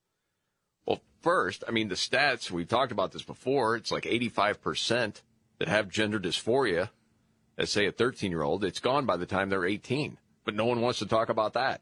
[0.85, 5.23] Well, first, I mean, the stats, we've talked about this before, it's like 85%
[5.59, 6.91] that have gender dysphoria,
[7.57, 10.19] as say a 13 year old, it's gone by the time they're 18.
[10.45, 11.81] But no one wants to talk about that.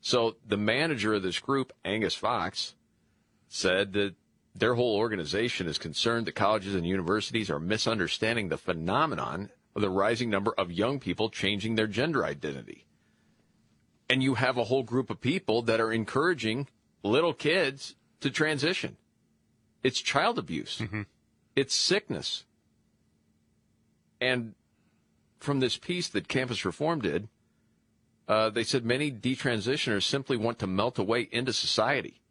[0.00, 2.76] So the manager of this group, Angus Fox,
[3.52, 4.14] said that
[4.54, 9.90] their whole organization is concerned that colleges and universities are misunderstanding the phenomenon of the
[9.90, 12.86] rising number of young people changing their gender identity.
[14.08, 16.68] And you have a whole group of people that are encouraging
[17.02, 18.96] little kids to transition.
[19.82, 20.78] It's child abuse.
[20.78, 21.02] Mm-hmm.
[21.54, 22.44] It's sickness.
[24.20, 24.54] And
[25.40, 27.28] from this piece that Campus Reform did,
[28.28, 32.21] uh, they said many detransitioners simply want to melt away into society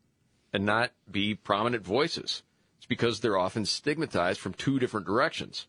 [0.53, 2.43] and not be prominent voices.
[2.77, 5.67] It's because they're often stigmatized from two different directions.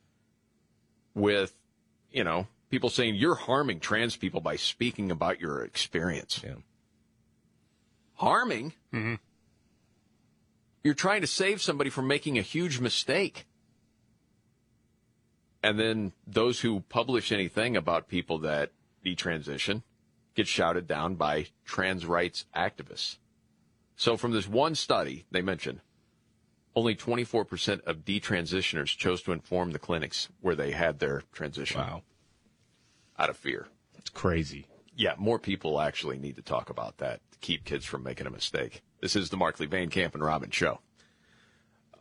[1.14, 1.54] With,
[2.10, 6.40] you know, people saying you're harming trans people by speaking about your experience.
[6.42, 6.54] Yeah.
[8.14, 8.72] Harming?
[8.92, 9.14] Mm-hmm.
[10.82, 13.46] You're trying to save somebody from making a huge mistake.
[15.62, 18.70] And then those who publish anything about people that
[19.04, 19.82] detransition
[20.34, 23.18] get shouted down by trans rights activists.
[23.97, 25.81] So from this one study they mentioned,
[26.74, 31.81] only 24% of detransitioners chose to inform the clinics where they had their transition.
[31.81, 32.02] Wow.
[33.19, 33.69] Out of fear.
[33.98, 34.66] It's crazy.
[34.97, 38.31] Yeah, more people actually need to talk about that to keep kids from making a
[38.31, 38.82] mistake.
[39.01, 40.81] This is the Markley Van Camp and Robbins show.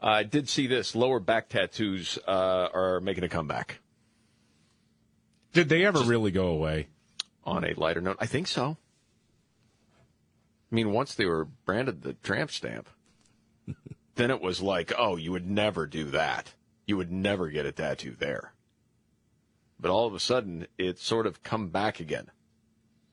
[0.01, 0.95] I did see this.
[0.95, 3.79] Lower back tattoos uh, are making a comeback.
[5.53, 6.87] Did they ever really go away?
[7.43, 8.77] On a lighter note, I think so.
[10.71, 12.87] I mean, once they were branded the tramp stamp,
[14.15, 16.53] then it was like, oh, you would never do that.
[16.85, 18.53] You would never get a tattoo there.
[19.79, 22.29] But all of a sudden, it's sort of come back again.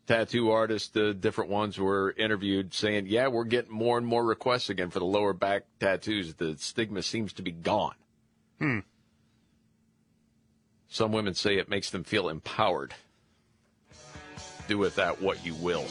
[0.07, 4.71] Tattoo artists, the different ones were interviewed saying, yeah, we're getting more and more requests
[4.71, 6.35] again for the lower back tattoos.
[6.35, 7.95] The stigma seems to be gone.
[8.59, 8.79] Hmm.
[10.89, 12.95] Some women say it makes them feel empowered.
[14.67, 15.85] Do with that what you will.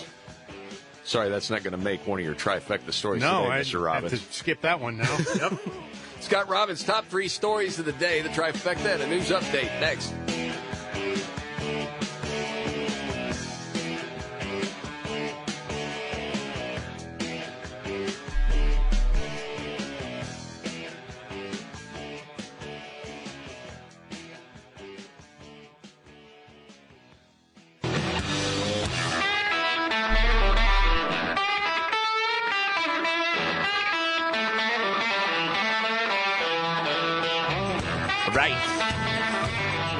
[1.07, 3.81] Sorry, that's not going to make one of your trifecta stories No, today, I Mr.
[3.83, 4.11] Robbins.
[4.11, 5.17] have to skip that one now.
[5.39, 5.53] yep.
[6.19, 10.13] Scott Robbins' top three stories of the day, the trifecta, and a news update next.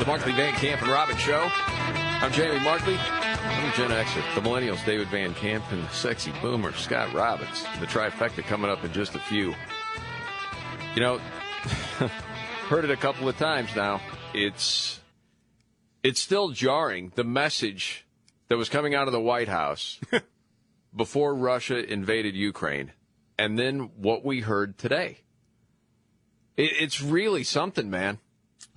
[0.08, 1.50] Markley Van Camp and Robbins Show.
[1.52, 2.96] I'm Jamie Markley.
[2.96, 4.36] I'm Gen Xer.
[4.36, 7.66] The Millennials, David Van Camp, and the sexy boomer, Scott Robbins.
[7.82, 9.54] The trifecta coming up in just a few.
[10.96, 11.18] You know,
[12.70, 14.00] heard it a couple of times now.
[14.34, 15.02] It's
[16.04, 18.06] it's still jarring the message
[18.48, 20.00] that was coming out of the White House
[20.96, 22.94] before Russia invaded Ukraine,
[23.38, 25.18] and then what we heard today.
[26.56, 28.20] It, it's really something, man.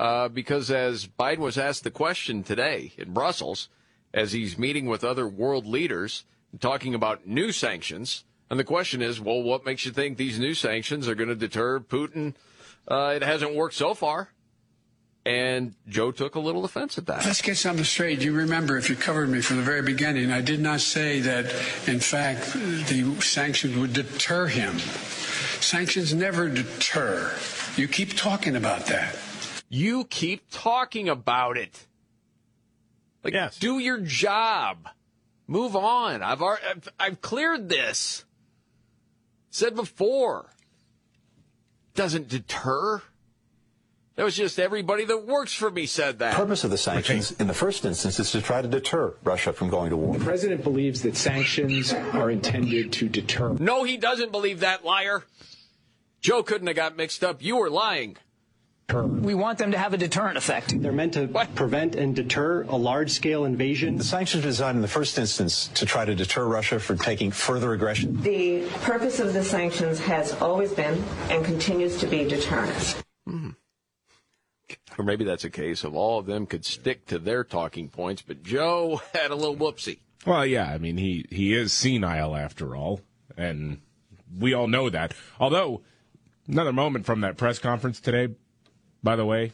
[0.00, 3.68] Uh, because as Biden was asked the question today in Brussels,
[4.14, 6.24] as he's meeting with other world leaders,
[6.58, 10.54] talking about new sanctions, and the question is, well, what makes you think these new
[10.54, 12.34] sanctions are going to deter Putin?
[12.88, 14.30] Uh, it hasn't worked so far.
[15.26, 17.26] And Joe took a little offense at that.
[17.26, 18.22] Let's get something straight.
[18.22, 21.44] You remember, if you covered me from the very beginning, I did not say that,
[21.86, 24.78] in fact, the sanctions would deter him.
[25.60, 27.34] Sanctions never deter.
[27.76, 29.14] You keep talking about that.
[29.70, 31.86] You keep talking about it.
[33.22, 33.56] Like, yes.
[33.58, 34.88] do your job.
[35.46, 36.22] Move on.
[36.22, 38.24] I've, already, I've, I've cleared this.
[39.50, 40.50] Said before.
[41.94, 43.00] Doesn't deter.
[44.16, 46.32] That was just everybody that works for me said that.
[46.32, 49.52] The purpose of the sanctions, in the first instance, is to try to deter Russia
[49.52, 50.18] from going to war.
[50.18, 53.54] The president believes that sanctions are intended to deter.
[53.58, 55.24] No, he doesn't believe that, liar.
[56.20, 57.42] Joe couldn't have got mixed up.
[57.42, 58.16] You were lying.
[58.92, 60.80] We want them to have a deterrent effect.
[60.80, 63.96] They're meant to prevent and deter a large scale invasion.
[63.96, 67.30] The sanctions are designed in the first instance to try to deter Russia from taking
[67.30, 68.20] further aggression.
[68.22, 72.94] The purpose of the sanctions has always been and continues to be deterrence.
[73.28, 73.50] Mm-hmm.
[74.98, 78.22] Or maybe that's a case of all of them could stick to their talking points,
[78.22, 80.00] but Joe had a little whoopsie.
[80.26, 83.00] Well, yeah, I mean he he is senile after all,
[83.38, 83.80] and
[84.38, 85.14] we all know that.
[85.38, 85.80] Although
[86.46, 88.34] another moment from that press conference today,
[89.02, 89.52] by the way,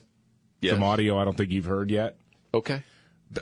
[0.61, 0.73] Yes.
[0.75, 2.17] some audio I don't think you've heard yet.
[2.55, 2.83] Okay.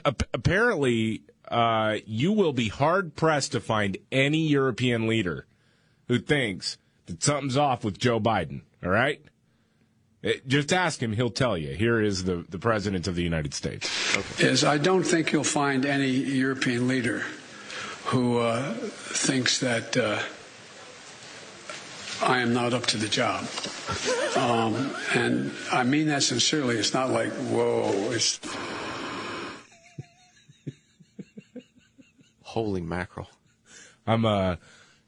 [0.03, 5.45] Ap- apparently, uh, you will be hard pressed to find any European leader
[6.07, 8.61] who thinks that something's off with Joe Biden.
[8.83, 9.21] All right.
[10.21, 11.73] It- just ask him; he'll tell you.
[11.75, 13.89] Here is the, the president of the United States.
[14.39, 17.23] is I don't think you'll find any European leader
[18.05, 20.19] who uh, thinks that uh,
[22.21, 23.45] I am not up to the job.
[24.37, 26.77] Um, and I mean that sincerely.
[26.77, 28.39] It's not like, whoa, it's.
[32.43, 33.27] Holy mackerel.
[34.07, 34.55] I'm uh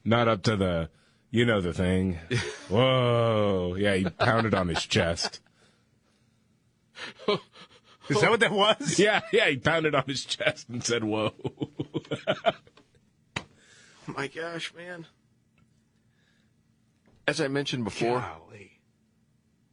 [0.04, 0.90] not up to the
[1.30, 2.18] you know the thing.
[2.68, 3.74] Whoa.
[3.78, 5.40] Yeah, he pounded on his chest.
[8.08, 8.94] Is that what that was?
[8.98, 11.34] Yeah, yeah, he pounded on his chest and said, Whoa.
[14.06, 15.06] My gosh, man.
[17.28, 18.40] As I mentioned before, I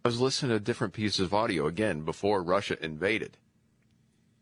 [0.03, 3.37] was listening to different pieces of audio again before Russia invaded,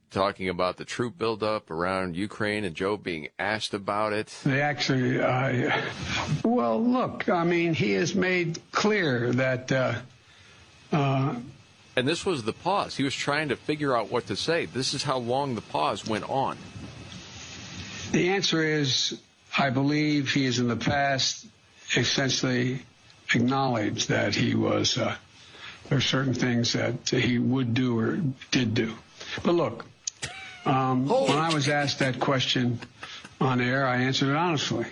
[0.10, 4.36] talking about the troop buildup around Ukraine and Joe being asked about it.
[4.44, 5.80] They actually, uh,
[6.44, 9.72] well, look, I mean, he has made clear that.
[9.72, 9.94] Uh,
[10.92, 11.36] uh,
[11.96, 12.96] And this was the pause.
[12.96, 14.66] He was trying to figure out what to say.
[14.66, 16.58] This is how long the pause went on.
[18.12, 19.20] The answer is,
[19.56, 21.46] I believe he is in the past
[21.96, 22.82] essentially
[23.34, 25.16] acknowledged that he was, uh,
[25.90, 28.20] there are certain things that he would do or
[28.52, 28.94] did do.
[29.44, 29.86] But look,
[30.66, 32.80] um, when I was asked that question
[33.42, 34.86] on air, I answered it honestly.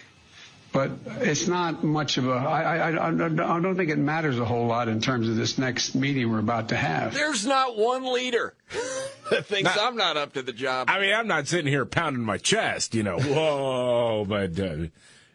[0.71, 4.45] But it's not much of a, I, I, I, I don't think it matters a
[4.45, 7.13] whole lot in terms of this next meeting we're about to have.
[7.13, 8.53] There's not one leader
[9.29, 10.89] that thinks I'm not up to the job.
[10.89, 14.87] I mean, I'm not sitting here pounding my chest, you know, whoa, but uh,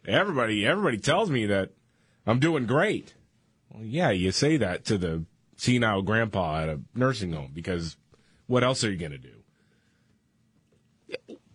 [0.07, 1.71] everybody everybody tells me that
[2.27, 3.15] I'm doing great.
[3.71, 5.25] Well, yeah, you say that to the
[5.57, 7.97] senile grandpa at a nursing home because
[8.47, 9.31] what else are you going to do?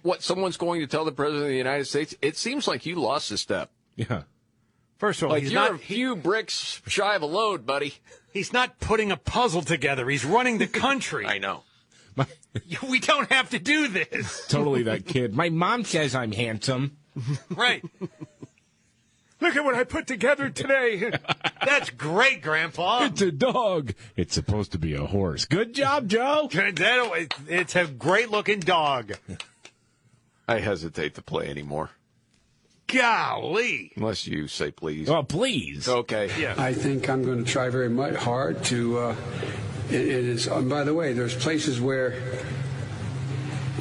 [0.01, 2.15] What someone's going to tell the president of the United States?
[2.21, 3.69] It seems like you lost a step.
[3.95, 4.23] Yeah.
[4.97, 7.95] First of all, like he's you're not a few bricks shy of a load, buddy.
[8.33, 10.07] He's not putting a puzzle together.
[10.09, 11.25] He's running the country.
[11.27, 11.63] I know.
[12.89, 14.45] we don't have to do this.
[14.47, 15.33] Totally that kid.
[15.33, 16.97] My mom says I'm handsome.
[17.49, 17.83] Right.
[19.41, 21.11] Look at what I put together today.
[21.65, 23.05] That's great, Grandpa.
[23.05, 23.93] It's a dog.
[24.15, 25.45] It's supposed to be a horse.
[25.45, 26.47] Good job, Joe.
[26.53, 29.13] That- It's a great looking dog.
[30.47, 31.89] I hesitate to play anymore.
[32.87, 33.93] Golly.
[33.95, 35.09] Unless you say please.
[35.09, 35.87] Oh, please.
[35.87, 36.29] Okay.
[36.39, 36.55] Yeah.
[36.57, 38.97] I think I'm going to try very much hard to.
[38.99, 39.15] Uh,
[39.89, 40.47] it, it is.
[40.47, 42.21] And by the way, there's places where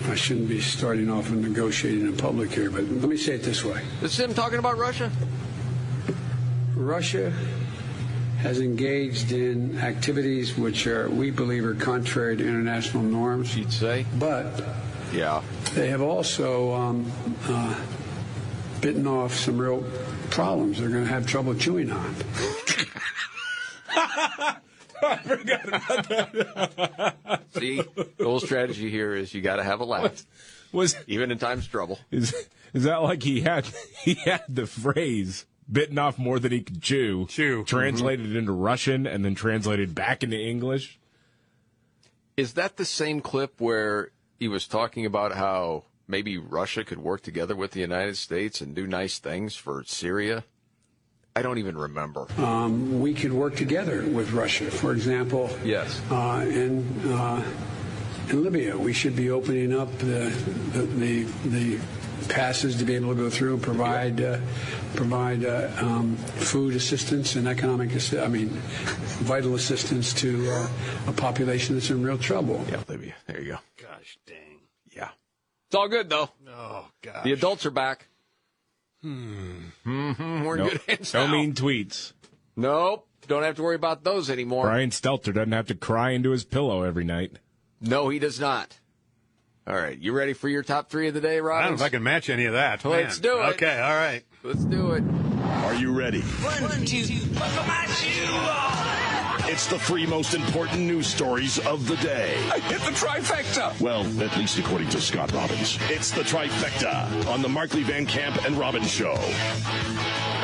[0.08, 3.42] I shouldn't be starting off and negotiating in public here, but let me say it
[3.42, 5.10] this way: This is him talking about Russia.
[6.80, 7.32] Russia
[8.38, 13.56] has engaged in activities which are, we believe, are contrary to international norms.
[13.56, 14.64] You'd say, but
[15.12, 15.42] yeah,
[15.74, 17.12] they have also um,
[17.46, 17.78] uh,
[18.80, 19.84] bitten off some real
[20.30, 20.80] problems.
[20.80, 22.14] They're going to have trouble chewing on.
[25.24, 27.42] Forgot about that.
[27.52, 30.24] See, the whole strategy here is you got to have a laugh,
[30.72, 31.98] Was even in times of trouble.
[32.10, 32.34] is
[32.72, 33.66] is that like he had
[34.02, 39.06] he had the phrase bitten off more than he could chew, chew, translated into Russian
[39.06, 40.98] and then translated back into English?
[42.36, 47.22] Is that the same clip where he was talking about how maybe Russia could work
[47.22, 50.44] together with the United States and do nice things for Syria?
[51.36, 52.26] I don't even remember.
[52.38, 54.70] Um, we could work together with Russia.
[54.70, 56.00] For example, Yes.
[56.10, 57.44] uh, in uh,
[58.30, 60.32] in Libya, we should be opening up the
[60.72, 61.78] the, the, the
[62.28, 64.38] passes to be able to go through and provide uh,
[64.94, 68.48] provide uh, um, food assistance and economic assi- I mean
[69.24, 70.68] vital assistance to uh,
[71.08, 72.64] a population that's in real trouble.
[72.70, 73.14] Yeah, Libya.
[73.26, 73.58] There you go.
[73.80, 74.60] Gosh dang.
[74.92, 75.10] Yeah.
[75.68, 76.30] It's all good though.
[76.48, 77.24] Oh gosh.
[77.24, 78.06] The adults are back.
[79.02, 79.66] Hmm.
[79.86, 80.44] Mm-hmm.
[80.44, 81.32] We're in No, good hands no now.
[81.32, 82.12] mean tweets.
[82.56, 83.06] Nope.
[83.28, 84.64] Don't have to worry about those anymore.
[84.64, 87.38] Brian Stelter doesn't have to cry into his pillow every night.
[87.80, 88.79] No, he does not.
[89.66, 89.96] All right.
[89.98, 91.58] You ready for your top three of the day, Rob?
[91.58, 92.84] I don't know if I can match any of that.
[92.84, 93.22] Let's Man.
[93.22, 93.46] do it.
[93.54, 94.22] Okay, all right.
[94.42, 95.04] Let's do it.
[95.64, 96.20] Are you ready?
[96.22, 97.04] One, two,
[97.34, 99.50] buckle my shoe.
[99.52, 102.36] It's the three most important news stories of the day.
[102.52, 103.78] I hit the trifecta.
[103.80, 105.76] Well, at least according to Scott Robbins.
[105.88, 109.14] It's the trifecta on the Markley Van Camp and Robbins show.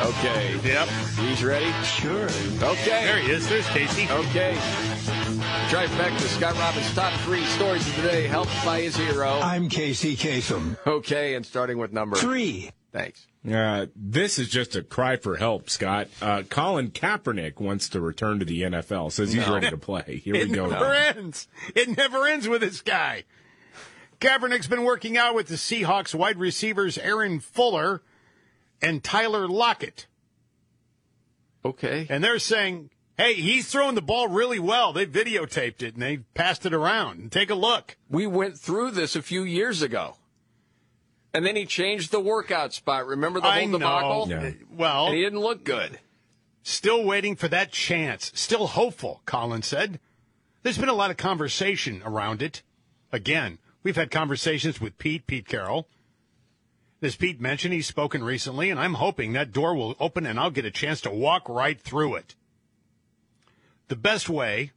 [0.01, 0.55] Okay.
[0.63, 0.87] Yep.
[1.19, 1.71] He's ready?
[1.83, 2.25] Sure.
[2.61, 2.85] Okay.
[3.05, 3.47] There he is.
[3.49, 4.07] There's Casey.
[4.09, 4.55] Okay.
[5.69, 9.39] Trifecta, Scott Robbins' top three stories of the day, helped by his hero.
[9.41, 10.77] I'm Casey Kasem.
[10.85, 12.71] Okay, and starting with number Three.
[12.93, 13.27] Thanks.
[13.49, 16.07] Uh, this is just a cry for help, Scott.
[16.21, 19.11] Uh, Colin Kaepernick wants to return to the NFL.
[19.11, 19.53] Says he's No.
[19.55, 20.21] ready to play.
[20.23, 20.65] Here it we go.
[20.67, 21.47] It never ends.
[21.75, 23.23] It never ends with this guy.
[24.21, 28.01] Kaepernick's been working out with the Seahawks wide receivers Aaron Fuller
[28.81, 30.07] and Tyler Lockett.
[31.65, 32.07] Okay.
[32.09, 34.93] And they're saying, hey, he's throwing the ball really well.
[34.93, 37.31] They videotaped it and they passed it around.
[37.31, 37.97] Take a look.
[38.09, 40.15] We went through this a few years ago.
[41.33, 43.05] And then he changed the workout spot.
[43.05, 43.77] Remember the I whole know.
[43.77, 44.27] debacle?
[44.29, 44.51] Yeah.
[44.71, 45.99] Well, and he didn't look good.
[46.63, 48.31] Still waiting for that chance.
[48.33, 49.99] Still hopeful, Colin said.
[50.63, 52.63] There's been a lot of conversation around it.
[53.11, 55.87] Again, we've had conversations with Pete, Pete Carroll.
[57.01, 60.49] As Pete mentioned, he's spoken recently, and I'm hoping that door will open and I'll
[60.49, 62.35] get a chance to walk right through it.
[63.87, 64.71] The best way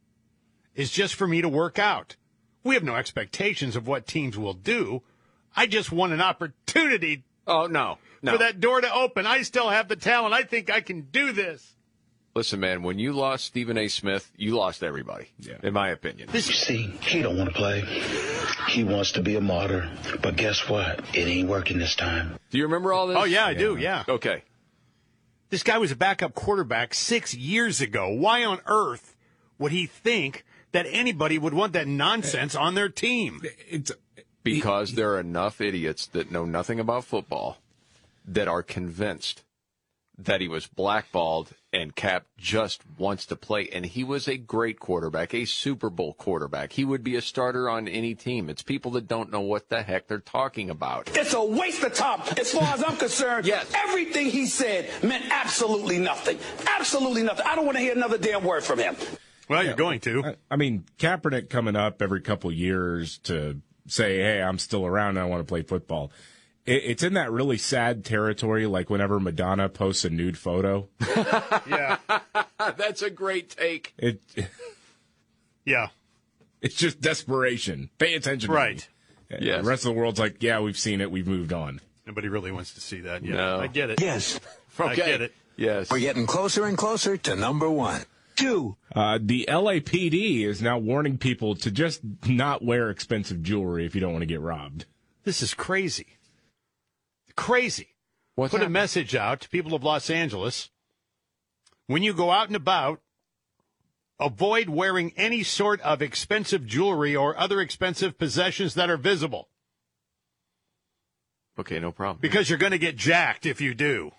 [0.75, 2.15] is just for me to work out.
[2.63, 5.01] We have no expectations of what teams will do.
[5.55, 7.23] I just want an opportunity.
[7.47, 7.97] Oh, no.
[8.21, 8.33] No.
[8.33, 9.25] For that door to open.
[9.25, 10.35] I still have the talent.
[10.35, 11.75] I think I can do this.
[12.33, 13.89] Listen, man, when you lost Stephen A.
[13.89, 15.27] Smith, you lost everybody,
[15.63, 16.29] in my opinion.
[16.31, 17.81] This You see, he don't want to play.
[18.69, 19.91] He wants to be a martyr.
[20.23, 20.99] But guess what?
[21.13, 22.39] It ain't working this time.
[22.49, 23.17] Do you remember all this?
[23.17, 23.75] Oh, yeah, I do.
[23.75, 24.05] Yeah.
[24.07, 24.43] Okay.
[25.49, 28.09] This guy was a backup quarterback six years ago.
[28.13, 29.17] Why on earth
[29.59, 33.41] would he think that anybody would want that nonsense on their team?
[33.69, 33.91] It's
[34.43, 37.57] because there are enough idiots that know nothing about football
[38.25, 39.43] that are convinced
[40.17, 43.69] that he was blackballed and Cap just wants to play.
[43.71, 46.73] And he was a great quarterback, a Super Bowl quarterback.
[46.73, 48.49] He would be a starter on any team.
[48.49, 51.09] It's people that don't know what the heck they're talking about.
[51.17, 52.21] It's a waste of time.
[52.37, 53.71] As far as I'm concerned, Yes.
[53.73, 56.37] everything he said meant absolutely nothing.
[56.67, 57.45] Absolutely nothing.
[57.45, 58.95] I don't want to hear another damn word from him.
[59.47, 60.23] Well, you're going to.
[60.25, 65.11] I, I mean, Kaepernick coming up every couple years to say, "Hey, I'm still around
[65.17, 66.11] and I want to play football."
[66.65, 70.87] It, it's in that really sad territory, like whenever Madonna posts a nude photo.
[71.67, 71.97] yeah.
[72.59, 73.93] That's a great take.
[73.97, 74.21] It.
[75.65, 75.87] Yeah.
[76.61, 77.89] It's just desperation.
[77.97, 78.49] Pay attention.
[78.49, 78.87] to Right.
[79.29, 79.37] me.
[79.39, 79.63] Yes.
[79.63, 81.09] The rest of the world's like, yeah, we've seen it.
[81.09, 81.79] We've moved on.
[82.05, 83.23] Nobody really wants to see that.
[83.23, 83.35] Yeah.
[83.35, 83.59] No.
[83.61, 84.01] I get it.
[84.01, 84.39] Yes.
[84.79, 85.33] I get it.
[85.55, 85.89] Yes.
[85.89, 88.01] We're getting closer and closer to number one.
[88.35, 88.75] Two.
[88.95, 94.01] Uh, the LAPD is now warning people to just not wear expensive jewelry if you
[94.01, 94.85] don't want to get robbed.
[95.23, 96.17] This is crazy.
[97.35, 97.95] Crazy.
[98.35, 98.75] What's Put happening?
[98.77, 100.69] a message out to people of Los Angeles.
[101.87, 103.01] When you go out and about,
[104.19, 109.49] avoid wearing any sort of expensive jewelry or other expensive possessions that are visible
[111.59, 112.19] Okay, no problem.
[112.21, 114.11] because you're going to get jacked if you do.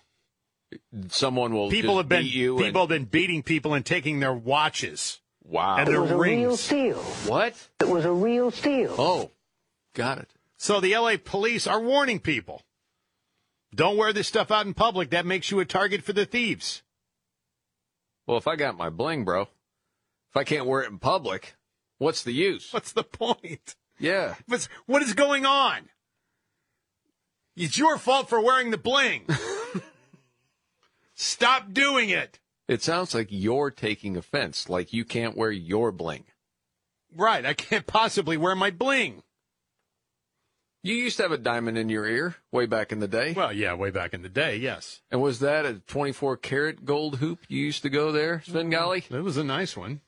[1.09, 2.57] Someone will People just have been beat you.
[2.57, 5.77] people and, have been beating people and taking their watches wow.
[5.77, 6.59] and their rings.
[6.61, 6.97] steal.
[7.27, 7.53] what?
[7.79, 8.93] It was a real steal.
[8.97, 9.31] Oh,
[9.93, 10.29] got it.
[10.57, 12.61] So the LA police are warning people.
[13.75, 15.09] Don't wear this stuff out in public.
[15.09, 16.83] That makes you a target for the thieves.
[18.27, 21.55] Well, if I got my bling, bro, if I can't wear it in public,
[21.97, 22.71] what's the use?
[22.71, 23.75] What's the point?
[23.99, 24.35] Yeah.
[24.47, 25.89] What's, what is going on?
[27.55, 29.27] It's your fault for wearing the bling.
[31.15, 32.39] Stop doing it.
[32.67, 36.23] It sounds like you're taking offense, like you can't wear your bling.
[37.15, 37.45] Right.
[37.45, 39.21] I can't possibly wear my bling.
[40.85, 43.31] You used to have a diamond in your ear way back in the day.
[43.31, 44.99] Well, yeah, way back in the day, yes.
[45.09, 49.05] And was that a 24 karat gold hoop you used to go there, Svengali?
[49.09, 50.01] That was a nice one.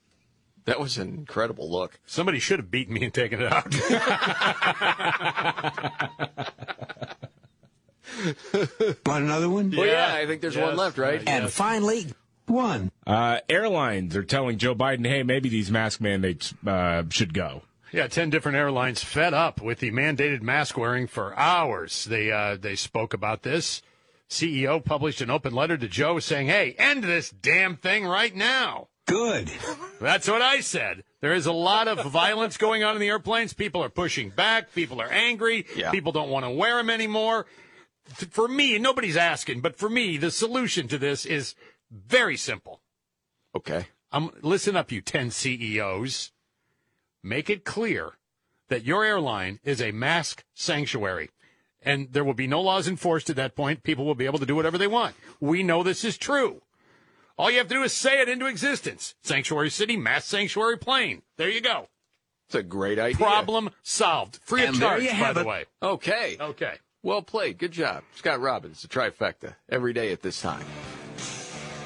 [0.65, 1.97] That was an incredible look.
[2.05, 3.73] Somebody should have beaten me and taken it out.
[9.05, 9.71] Want another one?
[9.75, 10.77] Well, yeah, I think there's one Yes.
[10.77, 11.21] left, right?
[11.27, 12.07] And finally,
[12.47, 12.91] one.
[13.07, 17.63] Uh, airlines are telling Joe Biden, hey, maybe these mask mandates uh, should go.
[17.95, 22.03] Yeah, ten different airlines fed up with the mandated mask wearing for hours.
[22.03, 23.81] They uh, they spoke about this.
[24.29, 28.89] CEO published an open letter to Joe saying, "Hey, end this damn thing right now."
[29.07, 29.49] Good.
[30.01, 31.05] That's what I said.
[31.21, 33.53] There is a lot of violence going on in the airplanes.
[33.53, 34.73] People are pushing back.
[34.75, 35.65] People are angry.
[35.73, 35.91] Yeah.
[35.91, 37.45] People don't want to wear them anymore.
[38.03, 41.55] For me, nobody's asking, but for me, the solution to this is
[41.89, 42.81] very simple.
[43.55, 43.87] Okay.
[44.11, 46.33] Um, listen up, you 10 CEOs.
[47.25, 48.11] Make it clear
[48.69, 51.31] that your airline is a mask sanctuary.
[51.81, 53.81] And there will be no laws enforced at that point.
[53.81, 55.15] People will be able to do whatever they want.
[55.39, 56.61] We know this is true.
[57.35, 59.15] All you have to do is say it into existence.
[59.23, 61.23] Sanctuary city, mass sanctuary plane.
[61.37, 61.89] There you go.
[62.47, 63.17] It's a great idea.
[63.17, 64.39] Problem solved.
[64.43, 65.47] Free of And there charge, by the it.
[65.47, 65.65] way.
[65.81, 66.37] Okay.
[66.39, 66.75] Okay.
[67.01, 67.57] Well played.
[67.57, 68.03] Good job.
[68.15, 70.65] Scott Robbins, the trifecta, every day at this time.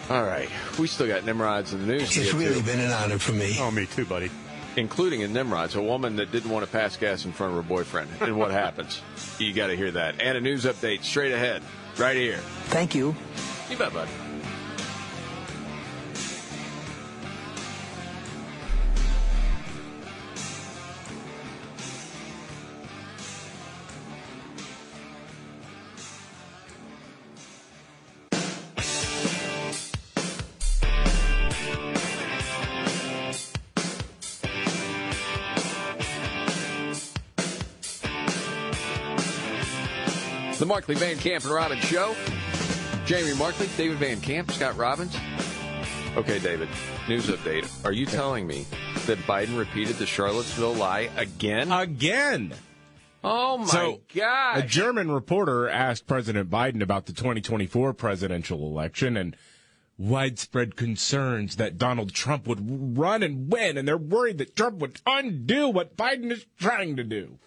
[0.09, 0.49] All right.
[0.77, 2.17] We still got Nimrods in the news.
[2.17, 3.55] It's really to, been an honor for me.
[3.57, 4.29] Oh, me too, buddy.
[4.79, 7.67] Including in Nimrods, a woman that didn't want to pass gas in front of her
[7.67, 8.09] boyfriend.
[8.21, 9.01] And what happens?
[9.37, 10.21] You got to hear that.
[10.21, 11.61] And a news update straight ahead,
[11.97, 12.37] right here.
[12.67, 13.13] Thank you.
[13.69, 14.07] You bet, bud.
[40.69, 42.15] Markley Van Camp and Robbins Show.
[43.07, 45.17] Jamie Markley, David Van Camp, Scott Robbins.
[46.15, 46.69] Okay, David,
[47.07, 47.67] news update.
[47.83, 48.67] Are you telling me
[49.07, 51.71] that Biden repeated the Charlottesville lie again?
[51.71, 52.53] Again.
[53.23, 54.63] Oh my So, gosh.
[54.63, 59.35] A German reporter asked President Biden about the 2024 presidential election and
[59.97, 65.01] widespread concerns that Donald Trump would run and win, and they're worried that Trump would
[65.07, 67.39] undo what Biden is trying to do.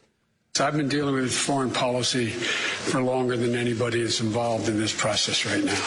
[0.61, 5.47] I've been dealing with foreign policy for longer than anybody that's involved in this process
[5.47, 5.83] right now.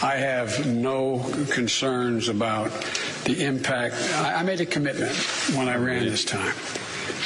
[0.00, 2.70] I have no concerns about
[3.24, 3.96] the impact.
[4.14, 5.10] I made a commitment
[5.56, 6.54] when I ran this time.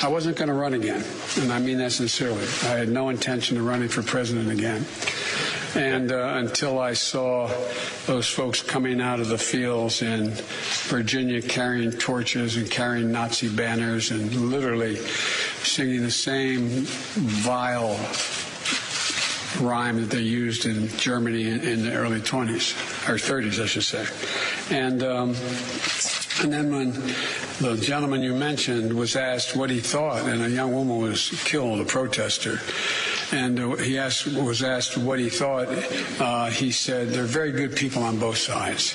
[0.03, 1.05] I wasn't going to run again,
[1.37, 2.45] and I mean that sincerely.
[2.63, 4.87] I had no intention of running for president again.
[5.75, 7.49] And uh, until I saw
[8.07, 10.31] those folks coming out of the fields in
[10.89, 14.97] Virginia carrying torches and carrying Nazi banners and literally
[15.63, 17.97] singing the same vile
[19.59, 23.83] rhyme that they used in Germany in, in the early 20s, or 30s, I should
[23.83, 24.07] say.
[24.75, 25.35] And, um,
[26.43, 26.93] and then when
[27.61, 31.81] the gentleman you mentioned was asked what he thought, and a young woman was killed,
[31.81, 32.59] a protester,
[33.33, 35.69] and uh, he asked, was asked what he thought,
[36.21, 38.95] uh, he said, they're very good people on both sides.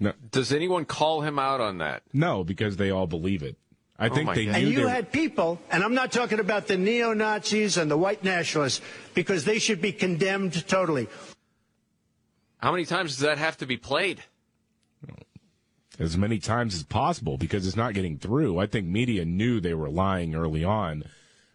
[0.00, 2.02] No, Does anyone call him out on that?
[2.12, 3.56] no, because they all believe it.
[4.02, 4.52] I Oh think my they God.
[4.52, 7.76] knew And you they were- had people, and I'm not talking about the neo Nazis
[7.76, 8.80] and the white nationalists,
[9.14, 11.06] because they should be condemned totally.
[12.58, 14.22] How many times does that have to be played?
[15.98, 18.58] as many times as possible because it's not getting through.
[18.58, 21.04] I think media knew they were lying early on.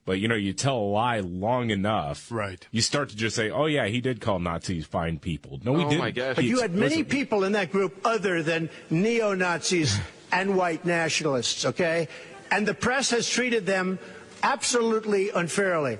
[0.06, 2.66] But you know, you tell a lie long enough, Right.
[2.72, 5.84] You start to just say, "Oh yeah, he did call Nazis fine people." No, he
[5.84, 6.00] Oh, didn't.
[6.02, 6.36] my gosh.
[6.36, 10.00] But you had many explicitly- people in that group other than neo Nazis
[10.32, 12.08] and white nationalists, okay?
[12.52, 14.00] And the press has treated them
[14.44, 16.00] absolutely unfairly.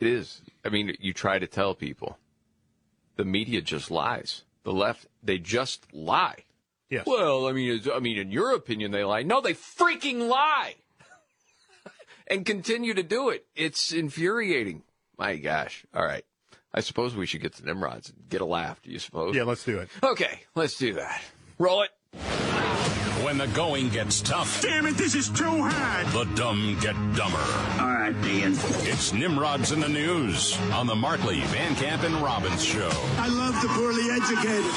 [0.00, 0.42] It is.
[0.64, 2.18] I mean, you try to tell people.
[3.16, 4.44] The media just lies.
[4.64, 6.44] The left, they just lie.
[6.90, 7.06] Yes.
[7.06, 9.22] Well, I mean, I mean, in your opinion, they lie.
[9.22, 10.74] No, they freaking lie,
[12.28, 13.46] and continue to do it.
[13.56, 14.82] It's infuriating.
[15.18, 15.84] My gosh.
[15.94, 16.24] All right.
[16.72, 18.82] I suppose we should get to Nimrods and get a laugh.
[18.82, 19.34] Do you suppose?
[19.34, 19.88] Yeah, let's do it.
[20.02, 21.22] Okay, let's do that.
[21.58, 21.90] Roll it.
[23.26, 26.06] When the going gets tough, Damn it, this is too hard.
[26.12, 27.40] the dumb get dumber.
[27.80, 28.52] All right, Ian.
[28.86, 32.88] It's Nimrods in the News on the Markley, Van Camp, and Robbins Show.
[33.18, 34.70] I love the poorly educated.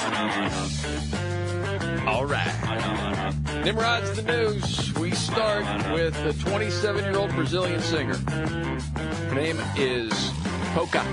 [2.08, 3.64] All right.
[3.64, 4.96] Nimrod's in the news.
[4.96, 8.16] We start with a 27 year old Brazilian singer.
[8.16, 10.12] Her name is
[10.74, 11.06] Pocah,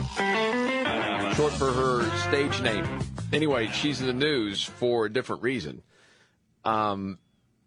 [1.36, 2.86] short for her stage name.
[3.34, 5.82] Anyway, she's in the news for a different reason.
[6.64, 7.18] Um,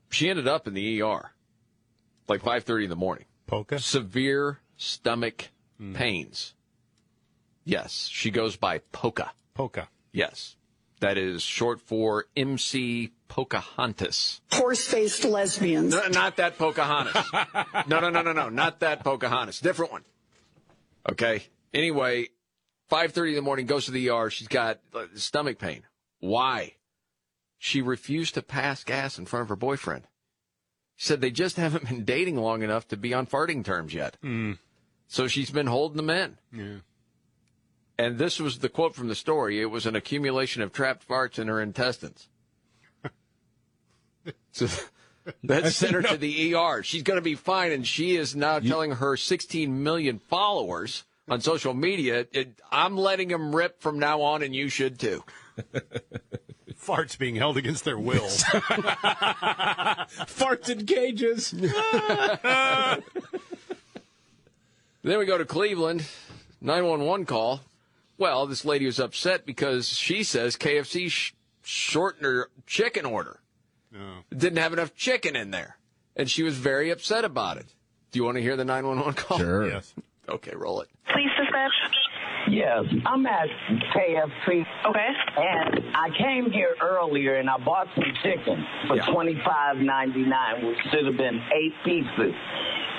[0.10, 1.34] she ended up in the ER
[2.28, 3.26] like 5:30 in the morning.
[3.48, 3.80] Polka?
[3.80, 5.50] Severe stomach
[5.94, 6.54] pains.
[7.66, 9.32] Yes, she goes by Poca.
[9.54, 9.90] Polka.
[10.12, 10.56] Yes.
[11.00, 14.42] That is short for MC Pocahontas.
[14.52, 15.94] Horse-faced lesbians.
[15.94, 17.26] No, not that Pocahontas.
[17.88, 19.62] no, no, no, no, no, not that Pocahontas.
[19.62, 20.04] Different one.
[21.10, 21.44] Okay.
[21.74, 22.28] Anyway,
[22.92, 24.30] 5:30 in the morning goes to the ER.
[24.30, 25.84] She's got uh, stomach pain.
[26.20, 26.74] Why?
[27.60, 30.08] She refused to pass gas in front of her boyfriend.
[30.96, 34.18] She said they just haven't been dating long enough to be on farting terms yet.
[35.08, 36.38] So she's been holding them in.
[36.52, 36.78] Yeah.
[37.98, 39.60] And this was the quote from the story.
[39.60, 42.30] It was an accumulation of trapped farts in her intestines.
[44.52, 44.68] so
[45.44, 46.82] that sent her to the ER.
[46.82, 51.42] She's going to be fine, and she is now telling her 16 million followers on
[51.42, 55.24] social media, it, "I'm letting them rip from now on, and you should too."
[56.90, 58.22] Farts being held against their will.
[60.28, 61.54] Farts in cages.
[65.02, 66.06] Then we go to Cleveland.
[66.62, 67.62] 911 call.
[68.18, 71.32] Well, this lady was upset because she says KFC sh-
[71.64, 73.40] shortened her chicken order.
[73.96, 74.24] Oh.
[74.30, 75.78] Didn't have enough chicken in there.
[76.18, 77.68] And she was very upset about it.
[78.12, 79.38] Do you want to hear the 911 call?
[79.38, 79.70] Sure.
[79.70, 79.94] Yes.
[80.28, 80.90] Okay, roll it.
[81.14, 81.72] Please dispatch.
[82.50, 83.48] Yes, I'm at
[83.94, 84.66] KFC.
[84.86, 85.10] Okay.
[85.38, 89.06] And I came here earlier and I bought some chicken for Yeah.
[89.12, 92.34] twenty five ninety nine, which should have been eight pieces.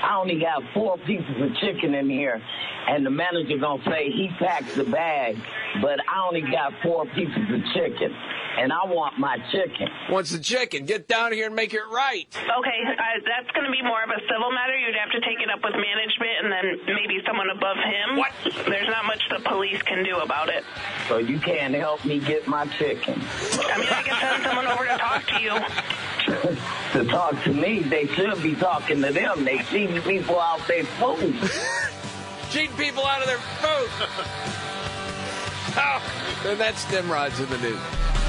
[0.02, 2.40] I only got four pieces of chicken in here,
[2.89, 5.36] and the manager gonna say he packed the bag,
[5.82, 8.10] but I only got four pieces of chicken,
[8.56, 9.89] and I want my chicken.
[10.09, 10.86] Wants the chicken.
[10.86, 12.24] Get down here and make it right.
[12.32, 14.72] Okay, uh, that's going to be more of a civil matter.
[14.74, 18.16] You'd have to take it up with management and then maybe someone above him.
[18.16, 18.32] What?
[18.64, 20.64] There's not much the police can do about it.
[21.08, 23.14] So you can't help me get my chicken.
[23.14, 25.54] I mean, I can send someone over to talk to you.
[27.04, 29.44] to talk to me, they should be talking to them.
[29.44, 31.34] They cheating people out their food.
[32.50, 33.88] Cheating people out of their food.
[35.76, 36.02] oh,
[36.46, 38.19] and that's Nimrod's in the news.